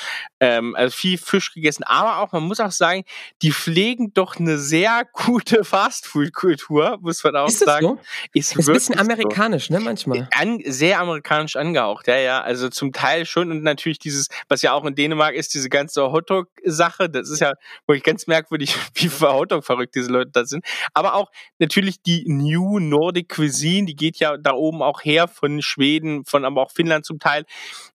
ähm, 0.40 0.74
also 0.76 0.94
viel 0.96 1.18
Fisch 1.18 1.52
gegessen. 1.52 1.82
Aber 1.84 2.18
auch, 2.20 2.32
man 2.32 2.42
muss 2.44 2.60
auch 2.60 2.70
sagen, 2.70 3.04
die 3.42 3.52
pflegen 3.52 4.12
doch 4.14 4.36
eine 4.36 4.58
sehr 4.58 5.02
gute 5.12 5.64
Fastfood-Kultur, 6.16 6.98
muss 7.00 7.22
man 7.24 7.36
auch 7.36 7.48
sagen. 7.48 7.86
so? 7.86 7.95
So? 7.96 8.28
Ist, 8.32 8.56
ist 8.56 8.68
ein 8.68 8.72
bisschen 8.74 8.98
amerikanisch, 8.98 9.68
so. 9.68 9.74
ne, 9.74 9.80
manchmal. 9.80 10.28
An, 10.32 10.60
sehr 10.64 11.00
amerikanisch 11.00 11.56
angehaucht, 11.56 12.06
ja, 12.08 12.16
ja. 12.16 12.40
Also 12.42 12.68
zum 12.68 12.92
Teil 12.92 13.26
schon 13.26 13.50
und 13.50 13.62
natürlich 13.62 13.98
dieses, 13.98 14.28
was 14.48 14.62
ja 14.62 14.72
auch 14.72 14.84
in 14.84 14.94
Dänemark 14.94 15.34
ist, 15.34 15.54
diese 15.54 15.68
ganze 15.68 16.12
Hotdog-Sache. 16.12 17.08
Das 17.08 17.30
ist 17.30 17.40
ja 17.40 17.52
wirklich 17.86 18.04
ganz 18.04 18.26
merkwürdig, 18.26 18.74
wie 18.94 19.08
Hotdog 19.08 19.64
verrückt 19.64 19.94
diese 19.94 20.10
Leute 20.10 20.30
da 20.32 20.44
sind. 20.44 20.64
Aber 20.94 21.14
auch 21.14 21.30
natürlich 21.58 22.02
die 22.02 22.24
New 22.26 22.78
Nordic 22.78 23.28
Cuisine, 23.28 23.86
die 23.86 23.96
geht 23.96 24.16
ja 24.18 24.36
da 24.36 24.52
oben 24.52 24.82
auch 24.82 25.04
her 25.04 25.28
von 25.28 25.62
Schweden, 25.62 26.24
von 26.24 26.44
aber 26.44 26.62
auch 26.62 26.70
Finnland 26.70 27.04
zum 27.04 27.18
Teil. 27.18 27.44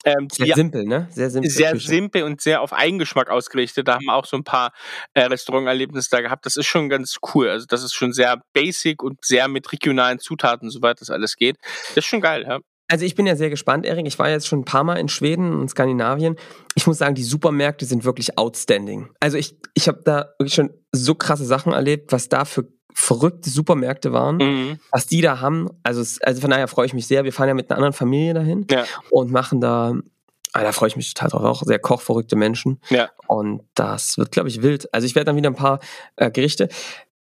Ähm, 0.05 0.29
sehr 0.31 0.55
simpel, 0.55 0.85
ne? 0.85 1.09
Sehr 1.11 1.31
simpel. 1.31 1.51
Sehr 1.51 1.73
Küche. 1.73 1.87
simpel 1.87 2.23
und 2.23 2.41
sehr 2.41 2.63
auf 2.63 2.73
Eigengeschmack 2.73 3.29
ausgerichtet. 3.29 3.89
Da 3.89 3.95
haben 3.95 4.05
wir 4.05 4.15
auch 4.15 4.27
so 4.27 4.37
ein 4.37 4.45
paar 4.45 4.73
äh, 5.15 5.23
Restauranterlebnisse 5.23 6.09
da 6.11 6.21
gehabt. 6.21 6.47
Das 6.47 6.57
ist 6.57 6.67
schon 6.67 6.89
ganz 6.89 7.17
cool. 7.35 7.49
Also 7.49 7.67
das 7.67 7.83
ist 7.83 7.95
schon 7.95 8.13
sehr 8.13 8.43
basic 8.53 9.03
und 9.03 9.25
sehr 9.25 9.49
mit 9.49 9.73
regionalen 9.91 10.19
Zutaten, 10.19 10.71
soweit 10.71 11.01
das 11.01 11.11
alles 11.11 11.37
geht. 11.37 11.57
Das 11.89 11.99
ist 11.99 12.07
schon 12.07 12.21
geil, 12.21 12.45
ja. 12.47 12.61
Also 12.89 13.05
ich 13.05 13.15
bin 13.15 13.25
ja 13.25 13.37
sehr 13.37 13.51
gespannt, 13.51 13.87
Erik. 13.87 14.07
Ich 14.07 14.19
war 14.19 14.29
jetzt 14.31 14.49
schon 14.49 14.61
ein 14.61 14.65
paar 14.65 14.83
Mal 14.83 14.97
in 14.97 15.09
Schweden 15.09 15.53
und 15.53 15.69
Skandinavien. 15.71 16.35
Ich 16.75 16.89
muss 16.89 16.99
sagen, 16.99 17.15
die 17.15 17.23
Supermärkte 17.23 17.85
sind 17.85 18.05
wirklich 18.05 18.37
outstanding. 18.37 19.11
Also 19.21 19.39
ich, 19.39 19.55
ich 19.75 19.87
habe 19.87 20.01
da 20.05 20.31
wirklich 20.39 20.55
schon 20.55 20.71
so 20.91 21.15
krasse 21.15 21.45
Sachen 21.45 21.73
erlebt, 21.73 22.11
was 22.11 22.29
da 22.29 22.45
für 22.45 22.67
verrückte 22.93 23.49
Supermärkte 23.49 24.13
waren, 24.13 24.37
mhm. 24.39 24.81
was 24.91 25.07
die 25.07 25.21
da 25.21 25.41
haben. 25.41 25.69
Also, 25.85 26.01
also 26.23 26.41
von 26.41 26.51
daher 26.51 26.67
freue 26.67 26.87
ich 26.87 26.93
mich 26.93 27.07
sehr. 27.07 27.23
Wir 27.23 27.33
fahren 27.33 27.47
ja 27.47 27.55
mit 27.55 27.71
einer 27.71 27.77
anderen 27.77 27.93
Familie 27.93 28.35
dahin 28.35 28.67
ja. 28.69 28.85
und 29.11 29.31
machen 29.31 29.61
da 29.61 29.95
Ah, 30.53 30.65
da 30.65 30.73
freue 30.73 30.89
ich 30.89 30.97
mich 30.97 31.15
total 31.15 31.31
drauf. 31.31 31.45
Auch 31.45 31.63
sehr 31.63 31.79
kochverrückte 31.79 32.35
Menschen. 32.35 32.81
Ja. 32.89 33.09
Und 33.29 33.63
das 33.75 34.19
wird, 34.19 34.33
glaube 34.33 34.49
ich, 34.49 34.63
wild. 34.63 34.93
Also 34.93 35.07
ich 35.07 35.15
werde 35.15 35.27
dann 35.27 35.37
wieder 35.37 35.49
ein 35.49 35.55
paar 35.55 35.79
äh, 36.17 36.29
Gerichte 36.33 36.69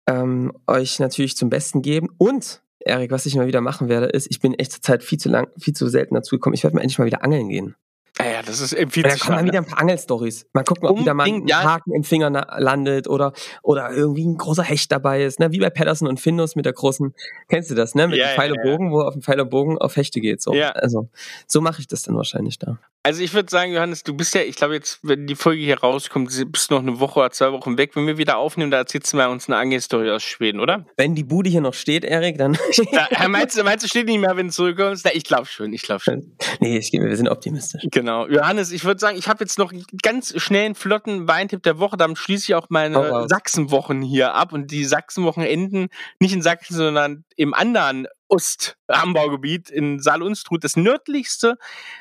ähm, 0.06 0.52
euch 0.66 0.98
natürlich 0.98 1.36
zum 1.36 1.50
Besten 1.50 1.82
geben. 1.82 2.08
Und, 2.18 2.62
Erik, 2.80 3.10
was 3.10 3.26
ich 3.26 3.34
mal 3.36 3.46
wieder 3.46 3.60
machen 3.60 3.88
werde, 3.88 4.06
ist, 4.06 4.26
ich 4.30 4.40
bin 4.40 4.54
echt 4.54 4.72
zur 4.72 4.82
Zeit 4.82 5.02
viel 5.02 5.18
zu 5.18 5.28
lang, 5.28 5.48
viel 5.58 5.74
zu 5.74 5.88
selten 5.88 6.14
dazu 6.14 6.36
gekommen. 6.36 6.54
Ich 6.54 6.62
werde 6.62 6.76
mal 6.76 6.82
endlich 6.82 6.98
mal 6.98 7.06
wieder 7.06 7.24
angeln 7.24 7.48
gehen. 7.48 7.74
Ja, 8.18 8.26
ja, 8.26 8.42
das 8.42 8.60
ist 8.60 8.72
empfiehlt 8.72 9.06
Da 9.06 9.16
kommen 9.16 9.38
dann 9.38 9.46
wieder 9.46 9.58
ein 9.58 9.66
paar 9.66 9.78
Angelstories. 9.78 10.46
Mal 10.52 10.64
gucken, 10.64 10.88
ob 10.88 10.98
wieder 10.98 11.14
mal 11.14 11.26
ein 11.26 11.46
ja. 11.46 11.62
Haken 11.62 11.92
im 11.94 12.04
Finger 12.04 12.30
landet 12.58 13.08
oder, 13.08 13.32
oder 13.62 13.92
irgendwie 13.92 14.26
ein 14.26 14.36
großer 14.36 14.62
Hecht 14.62 14.92
dabei 14.92 15.24
ist, 15.24 15.40
ne? 15.40 15.52
Wie 15.52 15.58
bei 15.58 15.70
Patterson 15.70 16.08
und 16.08 16.20
Findus 16.20 16.56
mit 16.56 16.66
der 16.66 16.72
großen, 16.72 17.14
kennst 17.48 17.70
du 17.70 17.74
das, 17.74 17.94
ne? 17.94 18.08
Mit 18.08 18.18
ja, 18.18 18.28
dem 18.28 18.36
Pfeil 18.36 18.52
und 18.52 18.62
Bogen, 18.62 18.92
wo 18.92 19.00
auf 19.02 19.14
dem 19.14 19.22
Pfeil 19.22 19.40
und 19.40 19.50
Bogen 19.50 19.78
auf 19.78 19.96
Hechte 19.96 20.20
geht, 20.20 20.42
so. 20.42 20.52
Ja. 20.52 20.70
Also, 20.70 21.08
so 21.46 21.60
mache 21.60 21.80
ich 21.80 21.86
das 21.86 22.02
dann 22.02 22.16
wahrscheinlich 22.16 22.58
da. 22.58 22.78
Also 23.02 23.22
ich 23.22 23.32
würde 23.32 23.50
sagen, 23.50 23.72
Johannes, 23.72 24.02
du 24.02 24.14
bist 24.14 24.34
ja, 24.34 24.42
ich 24.42 24.56
glaube 24.56 24.74
jetzt, 24.74 24.98
wenn 25.02 25.26
die 25.26 25.34
Folge 25.34 25.62
hier 25.62 25.80
rauskommt, 25.80 26.30
bist 26.52 26.70
du 26.70 26.74
noch 26.74 26.82
eine 26.82 27.00
Woche 27.00 27.20
oder 27.20 27.30
zwei 27.30 27.50
Wochen 27.50 27.78
weg. 27.78 27.96
Wenn 27.96 28.06
wir 28.06 28.18
wieder 28.18 28.36
aufnehmen, 28.36 28.70
da 28.70 28.76
erzählst 28.76 29.12
du 29.12 29.16
mal 29.16 29.28
uns 29.28 29.48
eine 29.48 29.56
Angelstory 29.56 30.10
aus 30.10 30.22
Schweden, 30.22 30.60
oder? 30.60 30.84
Wenn 30.98 31.14
die 31.14 31.24
Bude 31.24 31.48
hier 31.48 31.62
noch 31.62 31.72
steht, 31.72 32.04
Erik, 32.04 32.36
dann. 32.36 32.58
da, 32.92 33.28
meinst, 33.28 33.56
du, 33.56 33.64
meinst 33.64 33.84
du, 33.84 33.88
steht 33.88 34.06
nicht 34.06 34.20
mehr, 34.20 34.36
wenn 34.36 34.48
du 34.48 34.52
zurückkommst? 34.52 35.06
Na, 35.06 35.12
ich 35.14 35.24
glaube 35.24 35.46
schon, 35.46 35.72
ich 35.72 35.82
glaube 35.82 36.02
schon. 36.02 36.36
Nee, 36.60 36.76
ich, 36.76 36.92
wir 36.92 37.16
sind 37.16 37.28
optimistisch. 37.28 37.86
Genau. 37.90 38.26
Johannes, 38.28 38.70
ich 38.70 38.84
würde 38.84 39.00
sagen, 39.00 39.16
ich 39.16 39.28
habe 39.28 39.44
jetzt 39.44 39.58
noch 39.58 39.72
ganz 40.02 40.38
schnell 40.38 40.66
einen 40.66 40.74
flotten 40.74 41.26
Weintipp 41.26 41.62
der 41.62 41.78
Woche, 41.78 41.96
dann 41.96 42.16
schließe 42.16 42.52
ich 42.52 42.54
auch 42.54 42.66
meine 42.68 42.98
oh. 42.98 43.28
Sachsenwochen 43.28 44.02
hier 44.02 44.34
ab 44.34 44.52
und 44.52 44.70
die 44.70 44.84
Sachsenwochen 44.84 45.42
enden 45.42 45.88
nicht 46.18 46.34
in 46.34 46.42
Sachsen, 46.42 46.76
sondern 46.76 47.24
im 47.36 47.54
anderen 47.54 48.08
Ostanbaugebiet 48.30 49.70
in 49.70 50.00
Saal-Unstrut, 50.00 50.64
das 50.64 50.76
nördlichste 50.76 51.56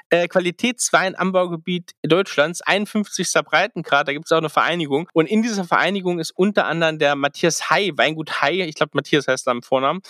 äh, 0.09 0.27
Qualitätswein-Anbaugebiet 0.27 1.95
Deutschlands, 2.03 2.61
51. 2.61 3.33
Breitengrad, 3.43 4.07
da 4.07 4.13
gibt 4.13 4.25
es 4.25 4.31
auch 4.31 4.37
eine 4.37 4.49
Vereinigung. 4.49 5.09
Und 5.13 5.25
in 5.25 5.41
dieser 5.41 5.65
Vereinigung 5.65 6.19
ist 6.19 6.31
unter 6.31 6.65
anderem 6.65 6.99
der 6.99 7.15
Matthias 7.15 7.69
Hai, 7.69 7.91
Weingut 7.95 8.41
Hai, 8.41 8.61
ich 8.61 8.75
glaube 8.75 8.91
Matthias 8.93 9.27
heißt 9.27 9.47
er 9.47 9.51
am 9.51 9.63
Vornamen. 9.63 10.01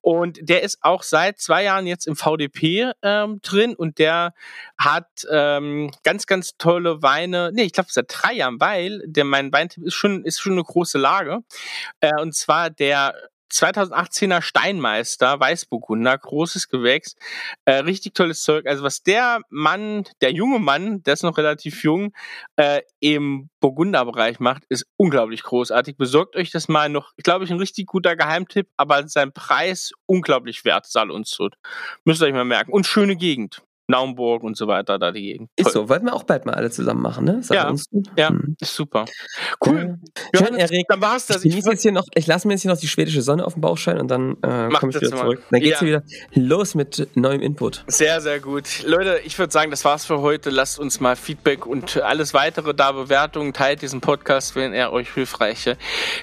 Und 0.00 0.38
der 0.42 0.62
ist 0.62 0.78
auch 0.82 1.02
seit 1.02 1.40
zwei 1.40 1.64
Jahren 1.64 1.86
jetzt 1.86 2.06
im 2.06 2.16
VDP 2.16 2.92
ähm, 3.02 3.40
drin 3.42 3.74
und 3.74 3.98
der 3.98 4.34
hat 4.78 5.26
ähm, 5.30 5.90
ganz, 6.04 6.26
ganz 6.26 6.56
tolle 6.58 7.02
Weine, 7.02 7.50
nee, 7.54 7.62
ich 7.62 7.72
glaube 7.72 7.88
seit 7.90 8.06
drei 8.08 8.34
Jahren, 8.34 8.60
weil 8.60 9.02
der 9.06 9.24
mein 9.24 9.52
Weintipp 9.52 9.84
ist 9.84 9.94
schon, 9.94 10.24
ist 10.24 10.40
schon 10.40 10.52
eine 10.52 10.64
große 10.64 10.98
Lage. 10.98 11.40
Äh, 12.00 12.20
und 12.20 12.34
zwar 12.34 12.70
der 12.70 13.14
2018er 13.52 14.42
Steinmeister, 14.42 15.38
Weißburgunder, 15.38 16.16
großes 16.16 16.68
Gewächs, 16.68 17.14
äh, 17.64 17.74
richtig 17.74 18.14
tolles 18.14 18.42
Zeug. 18.42 18.66
Also 18.66 18.82
was 18.82 19.02
der 19.02 19.40
Mann, 19.50 20.04
der 20.20 20.32
junge 20.32 20.58
Mann, 20.58 21.02
der 21.02 21.14
ist 21.14 21.22
noch 21.22 21.38
relativ 21.38 21.82
jung, 21.84 22.12
äh, 22.56 22.82
im 23.00 23.50
Burgunderbereich 23.60 24.40
macht, 24.40 24.64
ist 24.68 24.86
unglaublich 24.96 25.42
großartig. 25.42 25.96
Besorgt 25.96 26.36
euch 26.36 26.50
das 26.50 26.68
mal 26.68 26.88
noch, 26.88 27.12
glaube 27.18 27.44
ich, 27.44 27.50
ein 27.50 27.58
richtig 27.58 27.86
guter 27.86 28.16
Geheimtipp, 28.16 28.68
aber 28.76 29.06
sein 29.08 29.32
Preis 29.32 29.92
unglaublich 30.06 30.64
wert, 30.64 30.86
Saal 30.86 31.08
Müsst 32.04 32.22
ihr 32.22 32.26
euch 32.26 32.32
mal 32.32 32.44
merken. 32.44 32.72
Und 32.72 32.86
schöne 32.86 33.16
Gegend. 33.16 33.62
Naumburg 33.92 34.42
und 34.42 34.56
so 34.56 34.66
weiter 34.66 34.98
da 34.98 35.12
die 35.12 35.22
Gegend. 35.22 35.50
Ist 35.56 35.72
so, 35.72 35.88
wollten 35.88 36.06
wir 36.06 36.14
auch 36.14 36.24
bald 36.24 36.46
mal 36.46 36.54
alle 36.54 36.70
zusammen 36.70 37.02
machen, 37.02 37.24
ne? 37.24 37.40
Ja, 37.50 37.72
ja 38.16 38.28
hm. 38.30 38.56
ist 38.58 38.74
super. 38.74 39.04
Cool. 39.64 39.98
Ja. 40.34 40.46
Schön, 40.46 40.56
Erik. 40.56 40.86
Dann 40.88 41.00
war's 41.00 41.26
das. 41.26 41.44
Ich, 41.44 41.56
ich, 41.56 41.64
jetzt 41.64 41.82
hier 41.82 41.92
noch, 41.92 42.06
ich 42.14 42.26
lasse 42.26 42.48
mir 42.48 42.54
jetzt 42.54 42.62
hier 42.62 42.70
noch 42.70 42.80
die 42.80 42.88
schwedische 42.88 43.22
Sonne 43.22 43.44
auf 43.44 43.52
dem 43.52 43.60
Bauch 43.60 43.76
scheinen 43.76 44.00
und 44.00 44.08
dann 44.08 44.32
äh, 44.42 44.70
komme 44.74 44.90
ich 44.90 45.00
wieder 45.00 45.16
zurück. 45.16 45.42
Dann 45.50 45.60
geht's 45.60 45.80
ja. 45.80 45.86
hier 45.86 45.88
wieder 45.88 46.02
los 46.34 46.74
mit 46.74 47.08
neuem 47.14 47.42
Input. 47.42 47.84
Sehr, 47.86 48.20
sehr 48.20 48.40
gut. 48.40 48.82
Leute, 48.84 49.20
ich 49.24 49.38
würde 49.38 49.52
sagen, 49.52 49.70
das 49.70 49.84
war's 49.84 50.06
für 50.06 50.20
heute. 50.20 50.50
Lasst 50.50 50.78
uns 50.78 51.00
mal 51.00 51.16
Feedback 51.16 51.66
und 51.66 52.00
alles 52.02 52.34
weitere 52.34 52.74
da 52.74 52.92
Bewertungen. 52.92 53.52
Teilt 53.52 53.82
diesen 53.82 54.00
Podcast, 54.00 54.56
wenn 54.56 54.72
er 54.72 54.92
euch 54.92 55.12
hilfreiche 55.12 55.76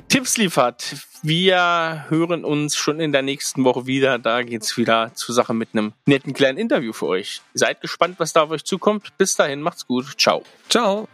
Tipps 0.07 0.37
liefert. 0.37 0.95
Wir 1.21 2.05
hören 2.07 2.45
uns 2.45 2.77
schon 2.77 2.99
in 2.99 3.11
der 3.11 3.21
nächsten 3.21 3.63
Woche 3.65 3.85
wieder. 3.85 4.19
Da 4.19 4.43
geht's 4.43 4.77
wieder 4.77 5.11
zur 5.15 5.35
Sache 5.35 5.53
mit 5.53 5.69
einem 5.73 5.93
netten 6.05 6.33
kleinen 6.33 6.57
Interview 6.57 6.93
für 6.93 7.07
euch. 7.07 7.41
Seid 7.53 7.81
gespannt, 7.81 8.15
was 8.19 8.33
da 8.33 8.43
auf 8.43 8.51
euch 8.51 8.63
zukommt. 8.63 9.17
Bis 9.17 9.35
dahin, 9.35 9.61
macht's 9.61 9.85
gut. 9.85 10.17
Ciao. 10.17 10.43
Ciao. 10.69 11.07